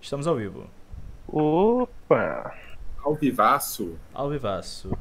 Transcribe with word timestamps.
Estamos 0.00 0.26
ao 0.26 0.36
vivo. 0.36 0.68
Opa! 1.26 2.54
Ao 3.02 3.14
vivaço. 3.14 3.98
Ao 4.12 4.28
vivaço. 4.30 4.96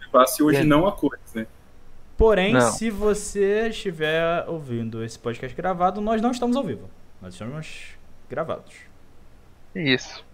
Vivaço 0.00 0.44
hoje 0.46 0.58
É. 0.58 0.64
não 0.64 0.86
a 0.86 0.92
cores, 0.92 1.34
né? 1.34 1.46
Porém, 2.16 2.52
Não. 2.52 2.60
se 2.72 2.90
você 2.90 3.68
estiver 3.68 4.44
ouvindo 4.48 5.02
esse 5.02 5.18
podcast 5.18 5.56
gravado, 5.56 6.00
nós 6.00 6.22
não 6.22 6.30
estamos 6.30 6.56
ao 6.56 6.62
vivo. 6.62 6.88
Nós 7.20 7.34
estamos 7.34 7.88
gravados. 8.30 8.74
Isso. 9.74 10.24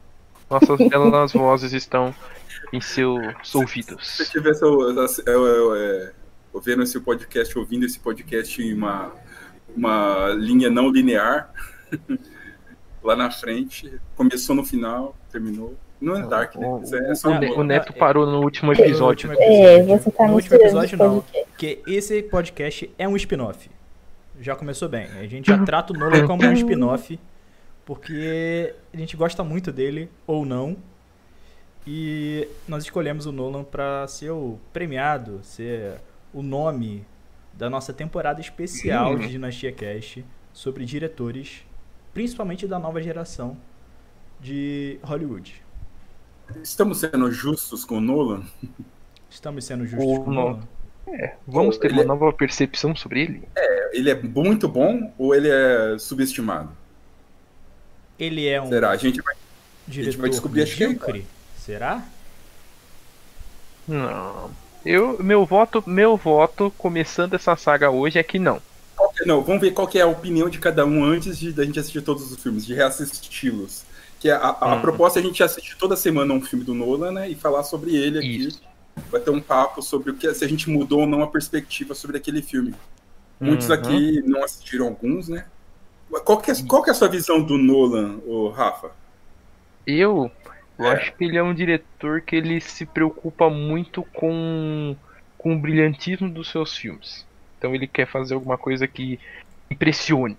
Nossas 0.50 0.76
belas 0.88 1.32
vozes 1.32 1.72
estão 1.72 2.14
em 2.72 2.80
seus 2.80 3.20
Se 3.44 3.56
ouvidos. 3.56 4.16
você 4.16 4.24
tivesse 4.26 4.62
é, 5.26 5.30
é, 5.30 6.12
vendo 6.62 6.82
esse 6.82 7.00
podcast, 7.00 7.58
ouvindo 7.58 7.86
esse 7.86 7.98
podcast 7.98 8.60
em 8.60 8.74
uma, 8.74 9.12
uma 9.74 10.28
linha 10.30 10.68
não 10.68 10.90
linear, 10.90 11.50
lá 13.02 13.16
na 13.16 13.30
frente, 13.30 13.92
começou 14.16 14.54
no 14.54 14.64
final, 14.64 15.14
terminou. 15.30 15.74
Não 16.00 16.16
é 16.16 16.26
Dark, 16.26 16.54
né? 16.56 16.66
O, 16.66 16.82
Isso 16.82 16.96
é 16.96 17.14
só 17.14 17.28
o, 17.28 17.38
Ne- 17.38 17.48
bolo. 17.48 17.60
o 17.60 17.64
Neto 17.64 17.92
É, 17.94 17.96
parou 17.98 18.24
no 18.26 18.40
último 18.42 18.72
No 18.72 18.78
episódio. 18.80 19.28
último 19.30 19.34
É, 19.44 19.74
episódio. 19.76 19.98
você 20.02 20.10
tá 20.10 20.26
no 20.26 20.34
último 20.34 20.56
episódio 20.56 20.96
não, 20.98 21.20
porque 21.50 21.82
esse 21.86 22.22
podcast 22.22 22.90
é 22.98 23.06
um 23.06 23.16
spin-off. 23.16 23.70
Já 24.40 24.56
começou 24.56 24.88
bem. 24.88 25.06
A 25.18 25.26
gente 25.26 25.48
já 25.48 25.62
trata 25.62 25.92
o 25.92 25.96
Nolan 25.98 26.26
como 26.26 26.42
um 26.42 26.52
spin-off, 26.54 27.20
porque 27.84 28.74
a 28.94 28.96
gente 28.96 29.14
gosta 29.16 29.44
muito 29.44 29.70
dele 29.70 30.08
ou 30.26 30.46
não. 30.46 30.76
E 31.86 32.46
nós 32.68 32.84
escolhemos 32.84 33.26
o 33.26 33.32
Nolan 33.32 33.64
para 33.64 34.06
ser 34.06 34.30
o 34.30 34.58
premiado, 34.72 35.40
ser 35.42 35.94
o 36.32 36.42
nome 36.42 37.04
da 37.52 37.68
nossa 37.68 37.92
temporada 37.92 38.40
especial 38.40 39.18
de 39.18 39.28
Dinastia 39.28 39.72
Cast 39.72 40.24
sobre 40.52 40.84
diretores, 40.84 41.62
principalmente 42.12 42.66
da 42.66 42.78
nova 42.78 43.02
geração 43.02 43.56
de 44.40 44.98
Hollywood. 45.02 45.62
Estamos 46.62 46.98
sendo 46.98 47.30
justos 47.30 47.84
com 47.84 47.98
o 47.98 48.00
Nolan? 48.00 48.42
Estamos 49.30 49.64
sendo 49.64 49.86
justos 49.86 50.08
O 50.08 50.20
com 50.24 50.30
o 50.30 50.32
Nolan. 50.32 50.50
Nolan? 51.06 51.30
Vamos 51.46 51.78
ter 51.78 51.88
Ele 51.88 51.94
uma 51.94 52.02
é- 52.02 52.06
nova 52.06 52.32
percepção 52.32 52.94
sobre 52.94 53.22
ele? 53.22 53.48
Ele 53.92 54.10
é 54.10 54.14
muito 54.14 54.68
bom 54.68 55.12
ou 55.18 55.34
ele 55.34 55.48
é 55.48 55.98
subestimado? 55.98 56.70
Ele 58.18 58.46
é 58.46 58.60
um 58.60 58.68
Será? 58.68 58.90
A 58.90 58.96
gente 58.96 59.20
vai. 59.22 59.34
diretor 59.88 60.20
vai 60.20 60.30
descobrir, 60.30 60.62
acho 60.62 60.76
que 60.76 60.84
é 60.84 60.88
medíocre? 60.88 61.26
Será? 61.56 62.04
Não. 63.88 64.50
Eu, 64.84 65.22
meu 65.22 65.44
voto, 65.44 65.82
meu 65.86 66.16
voto, 66.16 66.72
começando 66.78 67.34
essa 67.34 67.56
saga 67.56 67.90
hoje, 67.90 68.18
é 68.18 68.22
que 68.22 68.38
não. 68.38 68.62
Não, 69.26 69.42
vamos 69.44 69.60
ver 69.60 69.72
qual 69.72 69.86
que 69.88 69.98
é 69.98 70.02
a 70.02 70.06
opinião 70.06 70.48
de 70.48 70.58
cada 70.58 70.84
um 70.86 71.04
antes 71.04 71.38
de 71.38 71.52
da 71.52 71.64
gente 71.64 71.78
assistir 71.78 72.02
todos 72.02 72.30
os 72.32 72.42
filmes, 72.42 72.64
de 72.64 72.74
reassisti-los. 72.74 73.86
Que 74.18 74.30
a, 74.30 74.38
a, 74.38 74.72
a 74.74 74.76
Hum. 74.76 74.80
proposta 74.80 75.18
é 75.18 75.22
a 75.22 75.24
gente 75.26 75.42
assistir 75.42 75.76
toda 75.76 75.96
semana 75.96 76.32
um 76.34 76.40
filme 76.42 76.64
do 76.64 76.74
Nolan, 76.74 77.12
né? 77.12 77.30
E 77.30 77.34
falar 77.36 77.62
sobre 77.64 77.94
ele 77.96 78.18
aqui. 78.18 78.46
Isso. 78.46 78.62
Vai 79.10 79.20
ter 79.20 79.30
um 79.30 79.40
papo 79.42 79.82
sobre 79.82 80.10
o 80.12 80.16
que 80.16 80.32
se 80.34 80.44
a 80.44 80.48
gente 80.48 80.70
mudou 80.70 81.00
ou 81.02 81.06
não 81.06 81.22
a 81.22 81.30
perspectiva 81.30 81.94
sobre 81.94 82.16
aquele 82.18 82.42
filme. 82.42 82.80
Muitos 83.42 83.70
Uhum. 83.70 83.74
aqui 83.74 84.22
não 84.26 84.44
assistiram 84.44 84.86
alguns, 84.88 85.28
né? 85.28 85.50
Qual 86.24 86.40
que, 86.42 86.50
é, 86.50 86.54
qual 86.68 86.82
que 86.82 86.90
é 86.90 86.92
a 86.92 86.96
sua 86.96 87.08
visão 87.08 87.42
do 87.44 87.58
Nolan, 87.58 88.20
ô 88.26 88.50
Rafa? 88.50 88.96
Eu, 89.86 90.30
eu 90.78 90.86
É. 90.86 90.92
acho 90.92 91.14
que 91.16 91.24
ele 91.24 91.36
é 91.36 91.42
um 91.42 91.54
diretor 91.54 92.22
que 92.22 92.36
ele 92.36 92.60
se 92.60 92.86
preocupa 92.86 93.50
muito 93.50 94.04
com, 94.04 94.96
com 95.36 95.54
o 95.54 95.60
brilhantismo 95.60 96.32
dos 96.32 96.50
seus 96.50 96.76
filmes. 96.76 97.28
Então 97.60 97.74
ele 97.74 97.86
quer 97.86 98.06
fazer 98.06 98.32
alguma 98.32 98.56
coisa 98.56 98.88
que 98.88 99.20
impressione. 99.70 100.34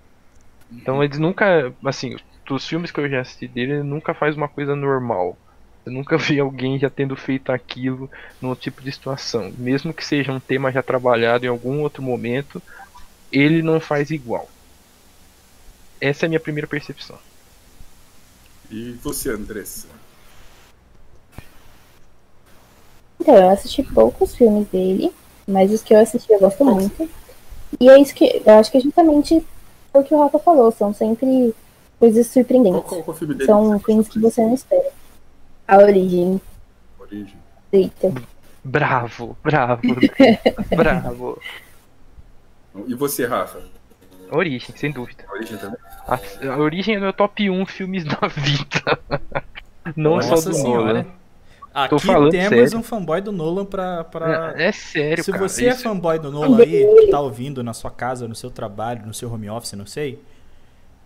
Então 0.72 1.04
eles 1.04 1.20
nunca, 1.20 1.72
assim, 1.86 2.18
dos 2.48 2.68
filmes 2.68 2.90
que 2.90 3.00
eu 3.00 3.08
já 3.08 3.22
assisti 3.22 3.48
dele, 3.48 3.74
ele 3.74 3.84
nunca 3.84 4.16
faz 4.16 4.36
uma 4.36 4.48
coisa 4.48 4.76
normal. 4.76 5.38
Eu 5.86 5.92
nunca 5.92 6.18
vi 6.20 6.40
alguém 6.40 6.80
já 6.80 6.90
tendo 6.90 7.16
feito 7.16 7.52
aquilo 7.52 8.10
num 8.42 8.56
tipo 8.56 8.82
de 8.82 8.92
situação. 8.92 9.54
Mesmo 9.56 9.94
que 9.94 10.04
seja 10.04 10.32
um 10.32 10.40
tema 10.40 10.72
já 10.72 10.81
trabalhado 10.81 11.46
em 11.46 11.50
algum 11.50 11.81
outro 11.81 12.02
momento, 12.02 12.60
ele 13.31 13.62
não 13.62 13.80
faz 13.80 14.10
igual. 14.10 14.50
Essa 16.00 16.26
é 16.26 16.28
a 16.28 16.30
minha 16.30 16.40
primeira 16.40 16.68
percepção. 16.68 17.20
E 18.72 18.94
você, 18.94 19.30
Andressa? 19.30 19.88
Então, 23.20 23.36
eu 23.36 23.52
assisti 23.52 23.84
poucos 23.84 24.36
filmes 24.36 24.68
dele, 24.70 25.14
mas 25.51 25.72
os 25.72 25.81
que 25.84 25.94
eu 25.94 26.00
assisti 26.00 26.31
eu 26.31 26.39
gosto 26.39 26.63
muito. 26.66 27.09
E 27.79 27.89
é 27.89 28.00
isso 28.00 28.13
que 28.13 28.41
eu 28.45 28.53
acho 28.53 28.72
que 28.72 28.78
é 28.78 28.81
justamente 28.81 29.45
o 29.94 30.03
que 30.03 30.13
o 30.13 30.19
Rafa 30.19 30.39
falou, 30.39 30.72
são 30.72 30.94
sempre 30.94 31.53
coisas 32.00 32.28
surpreendentes. 32.28 32.81
qual, 32.84 33.03
qual 33.03 33.17
dele? 33.17 33.45
São 33.45 33.79
filmes 33.79 34.07
que 34.07 34.19
você 34.19 34.41
não 34.41 34.53
espera. 34.53 34.89
A 35.67 35.78
origem, 35.78 36.41
Origem. 37.00 37.38
eita. 37.72 38.13
Bravo, 38.63 39.38
bravo, 39.44 39.81
bravo. 40.75 41.41
E 42.88 42.94
você, 42.94 43.25
Rafa? 43.25 43.62
Origem, 44.31 44.75
sem 44.75 44.91
dúvida. 44.91 45.25
A 45.28 45.33
Origem 45.33 45.57
também? 45.57 45.78
A, 46.07 46.19
a 46.53 46.57
Origem 46.57 46.95
é 46.95 47.00
meu 47.00 47.12
top 47.12 47.50
1 47.50 47.66
filmes 47.66 48.03
da 48.06 48.28
vida. 48.28 49.00
Não 49.95 50.16
Nossa 50.16 50.38
só 50.38 50.50
do 50.50 50.56
senhora. 50.56 51.03
Nolan. 51.03 51.21
Aqui 51.74 52.00
falando 52.00 52.32
temos 52.32 52.50
sério. 52.50 52.78
um 52.80 52.84
fanboy 52.84 53.22
do 53.22 53.32
Nolan 53.32 53.66
pra. 53.66 54.04
pra... 54.04 54.54
É 54.58 54.72
sério, 54.72 55.24
Se 55.24 55.32
cara. 55.32 55.48
você 55.48 55.68
é 55.68 55.70
isso- 55.70 55.84
fanboy 55.84 56.20
do 56.20 56.30
Nolan 56.32 56.59
aí, 56.62 56.86
que 56.86 57.08
tá 57.08 57.20
ouvindo 57.20 57.64
na 57.64 57.74
sua 57.74 57.90
casa, 57.90 58.28
no 58.28 58.36
seu 58.36 58.52
trabalho, 58.52 59.06
no 59.06 59.14
seu 59.14 59.32
home 59.32 59.50
office, 59.50 59.74
não 59.74 59.86
sei, 59.86 60.22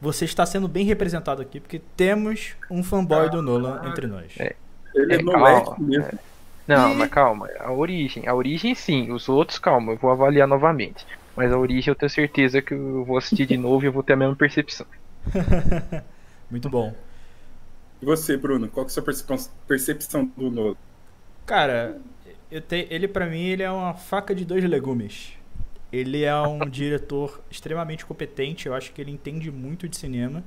você 0.02 0.26
está 0.26 0.46
sendo 0.46 0.68
bem 0.68 0.84
representado 0.86 1.42
aqui, 1.42 1.60
porque 1.60 1.80
temos 1.96 2.54
um 2.70 2.84
fanboy 2.84 3.30
do 3.30 3.42
Nolan 3.42 3.82
entre 3.88 4.08
nós. 4.08 4.34
É. 4.40 4.56
Ele 4.96 5.14
é, 5.14 5.16
É, 5.18 5.24
calma, 5.24 5.76
mesmo. 5.78 6.20
Não, 6.68 6.96
mas 6.96 7.10
calma. 7.10 7.48
A 7.60 7.72
Origem. 7.72 8.28
A 8.28 8.34
Origem 8.34 8.74
sim. 8.74 9.12
Os 9.12 9.30
outros, 9.30 9.60
calma. 9.60 9.92
Eu 9.92 9.98
vou 9.98 10.10
avaliar 10.10 10.48
novamente. 10.48 11.06
Mas 11.36 11.52
a 11.52 11.58
Origem 11.60 11.92
eu 11.92 11.96
tenho 11.96 12.10
certeza 12.10 12.60
que 12.62 12.74
eu 12.74 13.04
vou 13.06 13.18
assistir 13.18 13.46
de 13.46 13.56
novo 13.58 13.84
e 13.86 13.88
eu 13.88 13.92
vou 13.92 14.02
ter 14.02 14.14
a 14.14 14.16
mesma 14.16 14.36
percepção. 14.36 14.88
Muito 16.50 16.70
bom. 16.70 16.94
E 18.06 18.08
você, 18.08 18.38
Bruno? 18.38 18.70
Qual 18.70 18.86
que 18.86 18.92
é 18.92 18.92
a 18.92 18.94
sua 18.94 19.04
percepção, 19.04 19.52
percepção 19.68 20.26
do 20.38 20.52
Nolan? 20.52 20.76
Cara, 21.46 22.00
te- 22.68 22.88
ele 22.90 23.08
pra 23.08 23.26
mim 23.28 23.44
ele 23.46 23.64
é 23.64 23.72
uma 23.72 23.94
faca 23.96 24.34
de 24.36 24.46
dois 24.46 24.64
legumes. 24.64 25.34
Ele 25.92 26.24
é 26.24 26.36
um 26.40 26.60
diretor 26.70 27.42
extremamente 27.50 28.06
competente, 28.06 28.68
eu 28.68 28.74
acho 28.74 28.92
que 28.94 29.02
ele 29.02 29.12
entende 29.12 29.52
muito 29.52 29.88
de 29.88 29.98
cinema. 29.98 30.44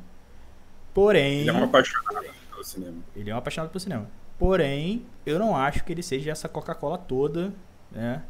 Porém, 0.95 1.41
Ele 1.41 1.51
é 1.51 1.53
um 1.53 1.65
apaixonado 1.65 2.27
pelo 2.51 2.65
cinema. 2.65 2.97
Ele 3.15 3.31
é 3.31 3.35
um 3.35 3.39
apaixonado 3.39 3.71
por 3.71 3.81
cinema. 3.81 4.09
Porém, 4.39 5.07
eu 5.27 5.39
não 5.39 5.57
acho 5.57 5.85
que 5.85 5.93
ele 5.93 6.03
seja 6.03 6.31
essa 6.31 6.49
Coca-Cola 6.49 6.99
toda, 6.99 7.53
né? 7.91 8.23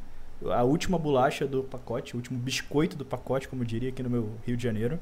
A 0.45 0.63
última 0.63 0.99
bolacha 0.99 1.47
do 1.47 1.65
pacote, 1.65 2.15
o 2.15 2.17
último 2.17 2.39
biscoito 2.39 2.97
do 2.97 3.05
pacote, 3.05 3.49
como 3.49 3.65
diria 3.65 3.89
aqui 3.91 4.03
no 4.03 4.11
meu 4.11 4.33
Rio 4.47 4.57
de 4.57 4.63
Janeiro. 4.63 4.99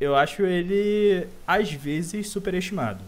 Eu 0.00 0.14
acho 0.14 0.42
ele, 0.44 1.26
às 1.46 1.72
vezes, 1.72 2.28
superestimado. 2.28 3.02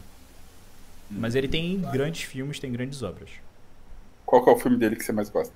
Mas 1.10 1.34
ele 1.34 1.48
tem 1.48 1.80
grandes 1.90 2.22
filmes, 2.22 2.58
tem 2.58 2.72
grandes 2.72 3.02
obras. 3.02 3.30
Qual 4.24 4.42
que 4.42 4.48
é 4.50 4.52
o 4.54 4.58
filme 4.58 4.78
dele 4.78 4.96
que 4.96 5.04
você 5.04 5.12
mais 5.12 5.28
gosta? 5.28 5.52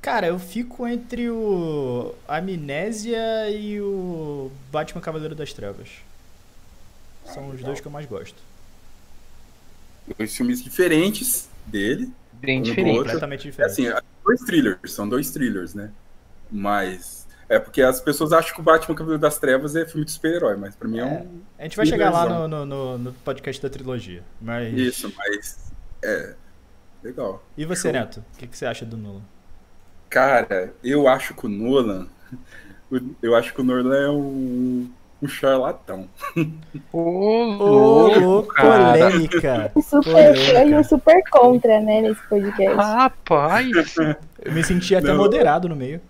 Cara, 0.00 0.26
eu 0.28 0.38
fico 0.38 0.86
entre 0.86 1.28
o 1.30 2.14
Amnésia 2.28 3.50
e 3.50 3.80
o 3.80 4.50
Batman 4.70 5.00
Cavaleiro 5.00 5.34
das 5.34 5.52
Trevas. 5.52 5.88
São 7.24 7.50
os 7.50 7.62
dois 7.62 7.78
que 7.80 7.86
eu 7.86 7.92
mais 7.92 8.06
gosto. 8.06 8.42
Dois 10.18 10.36
filmes 10.36 10.62
diferentes 10.62 11.48
dele. 11.66 12.12
Bem 12.32 12.62
Um 12.62 12.62
diferente. 12.62 12.98
Completamente 12.98 13.48
É 13.58 13.66
diferente. 13.66 13.66
assim, 13.66 13.84
dois 14.24 14.40
thrillers, 14.42 14.92
são 14.92 15.08
dois 15.08 15.30
thrillers, 15.30 15.74
né? 15.74 15.92
Mas. 16.50 17.25
É 17.48 17.58
porque 17.58 17.80
as 17.80 18.00
pessoas 18.00 18.32
acham 18.32 18.54
que 18.54 18.60
o 18.60 18.64
Batman 18.64 18.94
Cavaleiro 18.94 19.20
das 19.20 19.38
Trevas 19.38 19.76
é 19.76 19.86
filme 19.86 20.04
de 20.04 20.10
super-herói, 20.10 20.56
mas 20.56 20.74
pra 20.74 20.88
mim 20.88 20.98
é, 20.98 21.04
um. 21.04 21.40
A 21.58 21.62
gente 21.62 21.76
vai 21.76 21.86
chegar 21.86 22.10
lá 22.10 22.48
no, 22.48 22.66
no, 22.66 22.98
no- 22.98 23.12
podcast 23.12 23.62
da 23.62 23.70
trilogia. 23.70 24.24
Mas... 24.40 24.76
Isso, 24.76 25.12
mas. 25.16 25.72
É. 26.02 26.34
Legal. 27.02 27.44
E 27.56 27.64
você, 27.64 27.92
Neto? 27.92 28.24
O 28.34 28.38
que, 28.38 28.46
que 28.48 28.58
você 28.58 28.66
acha 28.66 28.84
do 28.84 28.96
Nolan? 28.96 29.22
Cara, 30.10 30.74
eu 30.82 31.06
acho 31.06 31.34
que 31.34 31.46
o 31.46 31.48
Nolan. 31.48 32.08
Eu 33.20 33.34
acho 33.34 33.52
que 33.52 33.60
o 33.60 33.64
Nolan 33.64 33.96
é 33.96 34.08
um, 34.08 34.88
um 35.22 35.26
charlatão. 35.28 36.08
Ô, 36.92 37.42
louco, 37.44 38.54
polêmica! 38.54 39.72
Super 39.82 40.34
Polêmica. 40.34 40.84
super 40.84 41.22
contra, 41.30 41.80
né, 41.80 42.02
nesse 42.02 42.20
podcast. 42.28 42.76
Rapaz! 42.76 43.70
Eu 44.44 44.52
me 44.52 44.62
senti 44.62 44.94
até 44.94 45.08
Não. 45.08 45.16
moderado 45.16 45.68
no 45.68 45.76
meio 45.76 46.00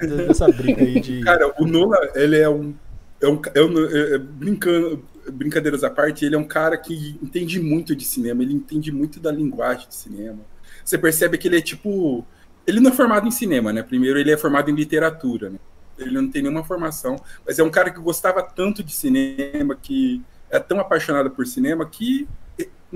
de- 0.00 0.06
dessa 0.26 0.46
briga 0.48 0.82
aí 0.82 1.00
de. 1.00 1.20
Cara, 1.22 1.52
o 1.58 1.64
Nolan, 1.66 1.96
ele 2.14 2.38
é 2.38 2.48
um. 2.48 2.74
É 3.20 3.28
um 3.28 3.40
é 3.54 3.62
um- 3.62 3.86
é- 3.86 4.14
é- 4.14 4.18
brincando, 4.18 5.04
brincadeiras 5.32 5.82
à 5.84 5.90
parte, 5.90 6.24
ele 6.24 6.34
é 6.34 6.38
um 6.38 6.44
cara 6.44 6.76
que 6.76 7.18
entende 7.22 7.58
muito 7.60 7.94
de 7.96 8.04
cinema, 8.04 8.42
ele 8.42 8.54
entende 8.54 8.92
muito 8.92 9.18
da 9.20 9.30
linguagem 9.32 9.88
de 9.88 9.94
cinema. 9.94 10.38
Você 10.84 10.96
percebe 10.98 11.36
que 11.38 11.48
ele 11.48 11.58
é 11.58 11.60
tipo. 11.60 12.24
Ele 12.66 12.80
não 12.80 12.90
é 12.90 12.94
formado 12.94 13.26
em 13.26 13.30
cinema, 13.30 13.72
né? 13.72 13.82
Primeiro, 13.82 14.18
ele 14.18 14.30
é 14.30 14.36
formado 14.36 14.70
em 14.70 14.74
literatura, 14.74 15.48
né? 15.50 15.58
Ele 15.98 16.12
não 16.12 16.30
tem 16.30 16.42
nenhuma 16.42 16.64
formação, 16.64 17.16
mas 17.46 17.58
é 17.58 17.62
um 17.62 17.70
cara 17.70 17.90
que 17.90 18.00
gostava 18.00 18.42
tanto 18.42 18.82
de 18.82 18.92
cinema 18.92 19.74
que 19.74 20.22
é 20.50 20.58
tão 20.58 20.80
apaixonado 20.80 21.30
por 21.30 21.46
cinema 21.46 21.84
que 21.86 22.26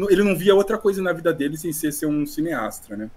ele 0.08 0.22
não 0.22 0.36
via 0.36 0.54
outra 0.54 0.78
coisa 0.78 1.02
na 1.02 1.12
vida 1.12 1.32
dele 1.32 1.56
sem 1.56 1.72
ser, 1.72 1.92
ser 1.92 2.06
um 2.06 2.24
cineasta, 2.26 2.96
né? 2.96 3.10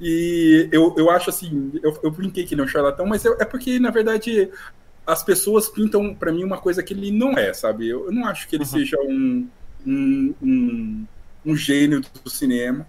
E 0.00 0.68
eu, 0.70 0.94
eu 0.96 1.10
acho 1.10 1.30
assim, 1.30 1.72
eu, 1.82 1.98
eu 2.02 2.10
brinquei 2.10 2.44
que 2.44 2.54
ele 2.54 2.60
é 2.60 2.64
um 2.64 2.68
charlatão, 2.68 3.06
mas 3.06 3.24
é 3.24 3.44
porque, 3.44 3.78
na 3.80 3.90
verdade, 3.90 4.50
as 5.06 5.22
pessoas 5.22 5.68
pintam 5.68 6.14
para 6.14 6.32
mim 6.32 6.44
uma 6.44 6.58
coisa 6.58 6.82
que 6.82 6.92
ele 6.92 7.10
não 7.10 7.32
é, 7.32 7.52
sabe? 7.52 7.88
Eu, 7.88 8.06
eu 8.06 8.12
não 8.12 8.26
acho 8.26 8.46
que 8.46 8.56
ele 8.56 8.64
uhum. 8.64 8.70
seja 8.70 8.96
um, 9.00 9.48
um, 9.86 10.34
um, 10.42 11.06
um, 11.46 11.56
gênio 11.56 12.02
do 12.22 12.28
cinema. 12.28 12.86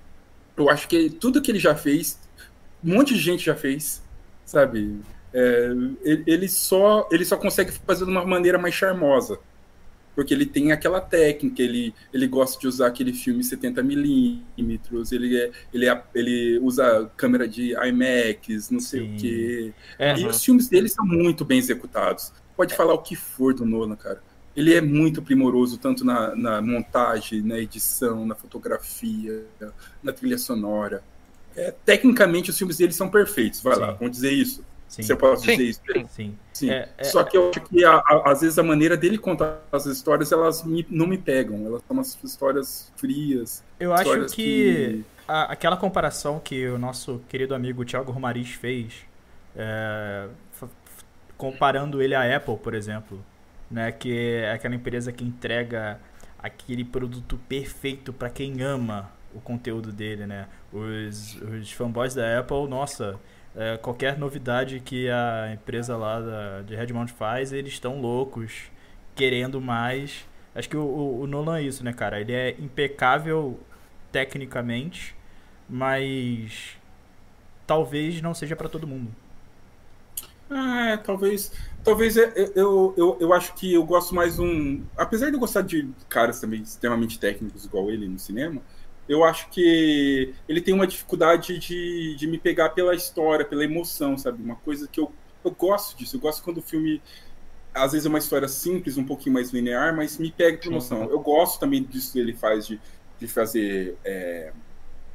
Eu 0.56 0.70
acho 0.70 0.88
que 0.88 1.10
tudo 1.10 1.42
que 1.42 1.50
ele 1.50 1.60
já 1.60 1.76
fez, 1.76 2.20
um 2.84 2.96
monte 2.96 3.14
de 3.14 3.22
gente 3.22 3.46
já 3.46 3.56
fez, 3.56 4.04
sabe? 4.46 5.00
É, 5.34 5.72
ele, 6.04 6.48
só, 6.48 7.08
ele 7.12 7.26
só 7.26 7.38
consegue 7.38 7.72
fazer 7.72 8.06
de 8.06 8.12
uma 8.12 8.26
maneira 8.26 8.58
mais 8.58 8.74
charmosa 8.74 9.40
porque 10.18 10.34
ele 10.34 10.48
tem 10.48 10.72
aquela 10.72 11.00
técnica, 11.00 11.62
ele, 11.62 11.94
ele 12.12 12.26
gosta 12.26 12.60
de 12.60 12.68
usar 12.68 12.88
aquele 12.88 13.14
filme 13.14 13.44
70 13.44 13.84
milímetros, 13.84 15.12
ele, 15.12 15.38
é, 15.38 15.52
ele, 15.72 15.88
é, 15.88 16.04
ele 16.16 16.58
usa 16.58 17.08
câmera 17.16 17.48
de 17.48 17.74
IMAX, 17.74 18.72
não 18.72 18.80
sei 18.80 19.02
Sim. 19.02 19.14
o 19.14 19.20
quê. 19.20 19.74
É, 20.00 20.18
e 20.18 20.24
uhum. 20.24 20.32
os 20.32 20.44
filmes 20.44 20.68
dele 20.68 20.90
são 20.90 21.06
muito 21.06 21.46
bem 21.46 21.60
executados. 21.60 22.34
Pode 22.56 22.76
falar 22.76 22.96
o 22.96 23.04
que 23.04 23.16
for 23.16 23.54
do 23.54 23.64
Nolan, 23.64 23.96
cara. 23.96 24.20
Ele 24.56 24.74
é 24.74 24.82
muito 24.82 25.22
primoroso, 25.22 25.78
tanto 25.78 26.04
na, 26.04 26.36
na 26.36 26.64
montagem, 26.64 27.44
na 27.44 27.60
edição, 27.60 28.26
na 28.26 28.34
fotografia, 28.34 29.46
na 30.02 30.12
trilha 30.12 30.40
sonora. 30.40 31.04
É, 31.56 31.72
tecnicamente, 31.86 32.50
os 32.50 32.58
filmes 32.58 32.78
dele 32.78 32.92
são 32.92 33.08
perfeitos, 33.08 33.62
vai 33.62 33.76
Sim. 33.76 33.82
lá, 33.82 33.92
vamos 33.92 34.14
dizer 34.14 34.32
isso. 34.34 34.66
Sim. 34.88 35.04
Se 35.04 35.12
eu 35.12 35.18
posso 35.18 35.46
dizer 35.46 35.64
isso. 35.64 35.82
Sim. 36.10 36.38
Sim. 36.54 36.70
É, 36.72 36.90
é, 36.98 37.04
Só 37.04 37.24
que 37.24 37.38
eu 37.38 37.50
acho 37.50 37.62
que 37.62 37.84
a, 37.84 37.98
a, 37.98 38.32
às 38.32 38.42
vezes 38.42 38.58
a 38.58 38.64
maneira 38.64 38.98
dele 38.98 39.18
contar 39.18 39.62
as 39.72 39.86
histórias, 39.86 40.32
elas 40.32 40.64
me, 40.64 40.86
não 40.90 41.06
me 41.06 41.18
pegam. 41.18 41.66
Elas 41.66 41.84
são 41.88 41.96
umas 41.96 42.18
histórias 42.24 42.92
frias. 42.96 43.64
Eu 43.80 43.94
acho 43.94 44.26
que, 44.28 44.36
que... 44.36 45.04
A, 45.28 45.52
aquela 45.52 45.78
comparação 45.78 46.40
que 46.40 46.68
o 46.68 46.78
nosso 46.78 47.22
querido 47.30 47.54
amigo 47.54 47.84
Thiago 47.86 48.12
Romariz 48.12 48.52
fez, 48.54 48.94
é, 49.56 50.28
comparando 51.38 52.02
ele 52.02 52.16
à 52.16 52.36
Apple, 52.36 52.58
por 52.58 52.74
exemplo, 52.74 53.24
né, 53.70 53.92
que 53.92 54.18
é 54.18 54.52
aquela 54.54 54.74
empresa 54.74 55.12
que 55.12 55.24
entrega 55.24 56.00
aquele 56.40 56.84
produto 56.84 57.40
perfeito 57.48 58.14
para 58.14 58.30
quem 58.30 58.62
ama 58.62 59.12
o 59.34 59.42
conteúdo 59.42 59.92
dele, 59.92 60.26
né? 60.26 60.48
Os, 60.72 61.36
os 61.42 61.72
fanboys 61.72 62.14
da 62.16 62.40
Apple, 62.40 62.68
nossa, 62.68 63.20
é, 63.58 63.76
qualquer 63.76 64.20
novidade 64.20 64.80
que 64.80 65.10
a 65.10 65.52
empresa 65.52 65.98
lá 65.98 66.20
da, 66.22 66.62
de 66.62 66.76
Redmond 66.76 67.12
faz, 67.12 67.52
eles 67.52 67.74
estão 67.74 68.00
loucos, 68.00 68.70
querendo 69.16 69.60
mais. 69.60 70.28
Acho 70.54 70.70
que 70.70 70.78
o, 70.78 70.84
o, 70.84 71.22
o, 71.22 71.28
Nolan 71.28 71.58
é 71.58 71.64
isso, 71.64 71.84
né, 71.84 71.92
cara? 71.92 72.22
Ele 72.22 72.34
é 72.34 72.52
impecável 72.60 73.60
tecnicamente, 74.12 75.16
mas 75.68 76.78
talvez 77.66 78.22
não 78.22 78.36
seja 78.36 78.56
para 78.56 78.70
todo 78.70 78.86
mundo. 78.86 79.12
É, 80.52 80.98
talvez. 80.98 81.52
Talvez 81.84 82.16
é, 82.16 82.32
eu, 82.56 82.94
eu, 82.96 83.18
eu 83.20 83.34
acho 83.34 83.56
que 83.56 83.74
eu 83.74 83.84
gosto 83.84 84.14
mais 84.14 84.38
um. 84.38 84.84
Apesar 84.96 85.30
de 85.30 85.34
eu 85.34 85.40
gostar 85.40 85.62
de 85.62 85.90
caras 86.08 86.40
também 86.40 86.62
extremamente 86.62 87.20
técnicos 87.20 87.66
igual 87.66 87.90
ele 87.90 88.08
no 88.08 88.20
cinema, 88.20 88.62
eu 89.08 89.24
acho 89.24 89.50
que 89.50 90.34
ele 90.48 90.62
tem 90.62 90.74
uma 90.74 90.86
dificuldade 90.86 91.58
de, 91.58 92.16
de 92.16 92.28
me 92.28 92.38
pegar 92.38 92.70
pela 92.70 92.94
história, 92.94 93.46
pela 93.46 93.64
emoção, 93.64 94.18
sabe? 94.18 94.44
Uma 94.44 94.56
coisa 94.58 94.88
que 94.88 95.00
eu, 95.00 95.12
eu 95.44 95.52
gosto 95.52 95.98
disso. 95.98 96.18
Eu 96.18 96.20
gosto 96.20 96.44
quando 96.44 96.58
o 96.58 96.62
filme, 96.62 97.02
às 97.74 97.94
vezes 97.94 98.06
é 98.06 98.10
uma 98.10 98.18
história 98.18 98.48
simples, 98.48 98.98
um 98.98 99.06
pouquinho 99.06 99.34
mais 99.34 99.52
linear, 99.52 99.96
mas 99.96 100.18
me 100.18 100.32
pega 100.32 100.58
pela 100.58 100.74
emoção. 100.74 101.10
Eu 101.10 101.20
gosto 101.20 101.60
também 101.60 101.84
disso 101.84 102.14
que 102.14 102.20
ele 102.20 102.34
faz 102.34 102.68
de, 102.68 102.80
de 103.20 103.28
fazer 103.28 103.96
é, 104.04 104.52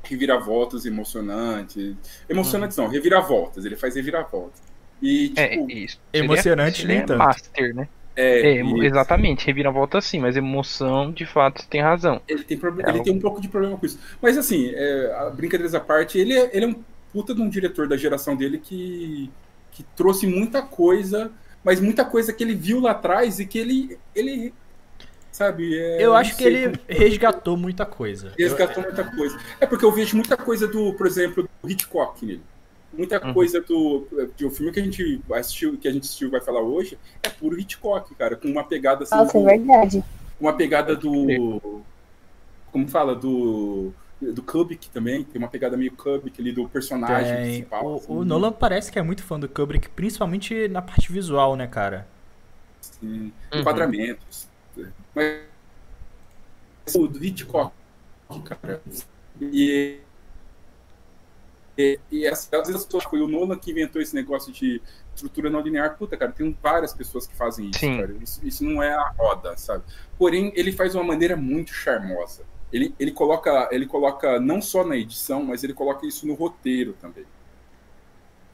reviravoltas 0.02 0.86
emocionantes. 0.86 1.94
Emocionantes 2.28 2.78
uhum. 2.78 2.84
não, 2.84 2.90
reviravoltas. 2.90 3.64
Ele 3.64 3.76
faz 3.76 3.94
reviravoltas. 3.94 4.62
E, 5.02 5.32
é, 5.36 5.48
tipo, 5.48 5.70
é, 5.70 5.74
isso. 5.74 6.00
Emocionante, 6.12 6.86
nem 6.86 6.98
é 6.98 7.02
tanto. 7.02 7.18
master, 7.18 7.74
né? 7.74 7.88
É, 8.14 8.58
é 8.58 8.60
exatamente, 8.84 9.46
reviravolta 9.46 10.00
sim, 10.00 10.20
mas 10.20 10.36
emoção, 10.36 11.10
de 11.10 11.24
fato, 11.24 11.66
tem 11.68 11.80
razão. 11.80 12.20
Ele 12.28 12.44
tem, 12.44 12.58
é 12.58 12.90
ele 12.90 13.02
tem 13.02 13.12
um 13.12 13.20
pouco 13.20 13.40
de 13.40 13.48
problema 13.48 13.76
com 13.76 13.86
isso. 13.86 13.98
Mas 14.20 14.36
assim, 14.36 14.70
é, 14.74 15.30
brincadeiras 15.34 15.74
à 15.74 15.80
parte, 15.80 16.18
ele 16.18 16.34
é, 16.34 16.50
ele 16.52 16.66
é 16.66 16.68
um 16.68 16.76
puta 17.12 17.34
de 17.34 17.40
um 17.40 17.48
diretor 17.48 17.88
da 17.88 17.96
geração 17.96 18.36
dele 18.36 18.58
que, 18.58 19.30
que 19.70 19.82
trouxe 19.96 20.26
muita 20.26 20.62
coisa, 20.62 21.30
mas 21.64 21.80
muita 21.80 22.04
coisa 22.04 22.32
que 22.32 22.42
ele 22.42 22.54
viu 22.54 22.80
lá 22.80 22.92
atrás 22.92 23.38
e 23.38 23.46
que 23.46 23.58
ele, 23.58 23.98
ele 24.14 24.52
sabe? 25.30 25.78
É, 25.78 26.04
eu 26.04 26.14
acho 26.14 26.36
que 26.36 26.44
ele 26.44 26.78
resgatou 26.88 27.56
muita 27.56 27.86
coisa. 27.86 28.32
Resgatou 28.38 28.82
muita 28.82 29.04
coisa. 29.04 29.38
É 29.60 29.66
porque 29.66 29.84
eu 29.84 29.92
vejo 29.92 30.16
muita 30.16 30.36
coisa 30.36 30.68
do, 30.68 30.92
por 30.94 31.06
exemplo, 31.06 31.48
do 31.62 31.70
Hitchcock 31.70 32.24
nele 32.24 32.42
muita 32.92 33.24
uhum. 33.24 33.34
coisa 33.34 33.60
do, 33.60 34.06
do 34.38 34.50
filme 34.50 34.72
que 34.72 34.80
a 34.80 34.82
gente 34.82 35.20
assistiu, 35.32 35.76
que 35.78 35.88
a 35.88 35.92
gente 35.92 36.04
assistiu 36.04 36.30
vai 36.30 36.40
falar 36.40 36.60
hoje, 36.60 36.98
é 37.22 37.28
puro 37.28 37.58
Hitchcock, 37.58 38.14
cara, 38.14 38.36
com 38.36 38.48
uma 38.48 38.64
pegada 38.64 39.04
assim. 39.04 39.14
Nossa, 39.14 39.38
do, 39.38 39.48
é 39.48 39.56
verdade. 39.56 40.04
Uma 40.40 40.52
pegada 40.52 40.94
do. 40.94 41.82
Como 42.70 42.88
fala? 42.88 43.14
Do. 43.14 43.92
Do 44.20 44.40
Kubrick 44.40 44.88
também, 44.90 45.24
tem 45.24 45.36
uma 45.36 45.48
pegada 45.48 45.76
meio 45.76 45.90
Kubrick 45.90 46.40
ali 46.40 46.52
do 46.52 46.68
personagem 46.68 47.34
tem. 47.34 47.44
principal. 47.44 47.84
O, 47.84 47.96
assim. 47.96 48.06
o 48.08 48.24
Nolan 48.24 48.52
parece 48.52 48.92
que 48.92 48.96
é 48.96 49.02
muito 49.02 49.24
fã 49.24 49.38
do 49.38 49.48
Kubrick, 49.48 49.88
principalmente 49.88 50.68
na 50.68 50.80
parte 50.80 51.10
visual, 51.10 51.56
né, 51.56 51.66
cara? 51.66 52.06
Sim, 52.80 53.32
uhum. 53.52 53.60
enquadramentos. 53.60 54.46
Mas 55.12 55.42
o 56.94 57.08
do 57.08 57.24
Hitchcock, 57.24 57.72
cara. 58.44 58.80
E 59.40 59.98
e, 61.82 62.00
e 62.10 62.26
às 62.26 62.48
vezes 62.48 62.76
as 62.76 62.84
pessoas, 62.84 63.04
foi 63.04 63.20
o 63.20 63.28
Nolan 63.28 63.58
que 63.58 63.70
inventou 63.70 64.00
esse 64.00 64.14
negócio 64.14 64.52
de 64.52 64.80
estrutura 65.14 65.50
não 65.50 65.60
linear. 65.60 65.96
Puta, 65.96 66.16
cara, 66.16 66.32
tem 66.32 66.56
várias 66.62 66.92
pessoas 66.92 67.26
que 67.26 67.34
fazem 67.34 67.70
isso, 67.70 67.80
Sim. 67.80 67.98
cara. 67.98 68.14
Isso, 68.20 68.40
isso, 68.44 68.64
não 68.64 68.82
é 68.82 68.92
a 68.92 69.08
roda, 69.16 69.56
sabe? 69.56 69.84
Porém, 70.18 70.52
ele 70.54 70.72
faz 70.72 70.92
de 70.92 70.98
uma 70.98 71.04
maneira 71.04 71.36
muito 71.36 71.72
charmosa. 71.72 72.44
Ele, 72.72 72.94
ele, 72.98 73.10
coloca, 73.10 73.68
ele 73.70 73.86
coloca 73.86 74.40
não 74.40 74.62
só 74.62 74.84
na 74.84 74.96
edição, 74.96 75.42
mas 75.42 75.62
ele 75.62 75.74
coloca 75.74 76.06
isso 76.06 76.26
no 76.26 76.34
roteiro 76.34 76.94
também. 76.94 77.26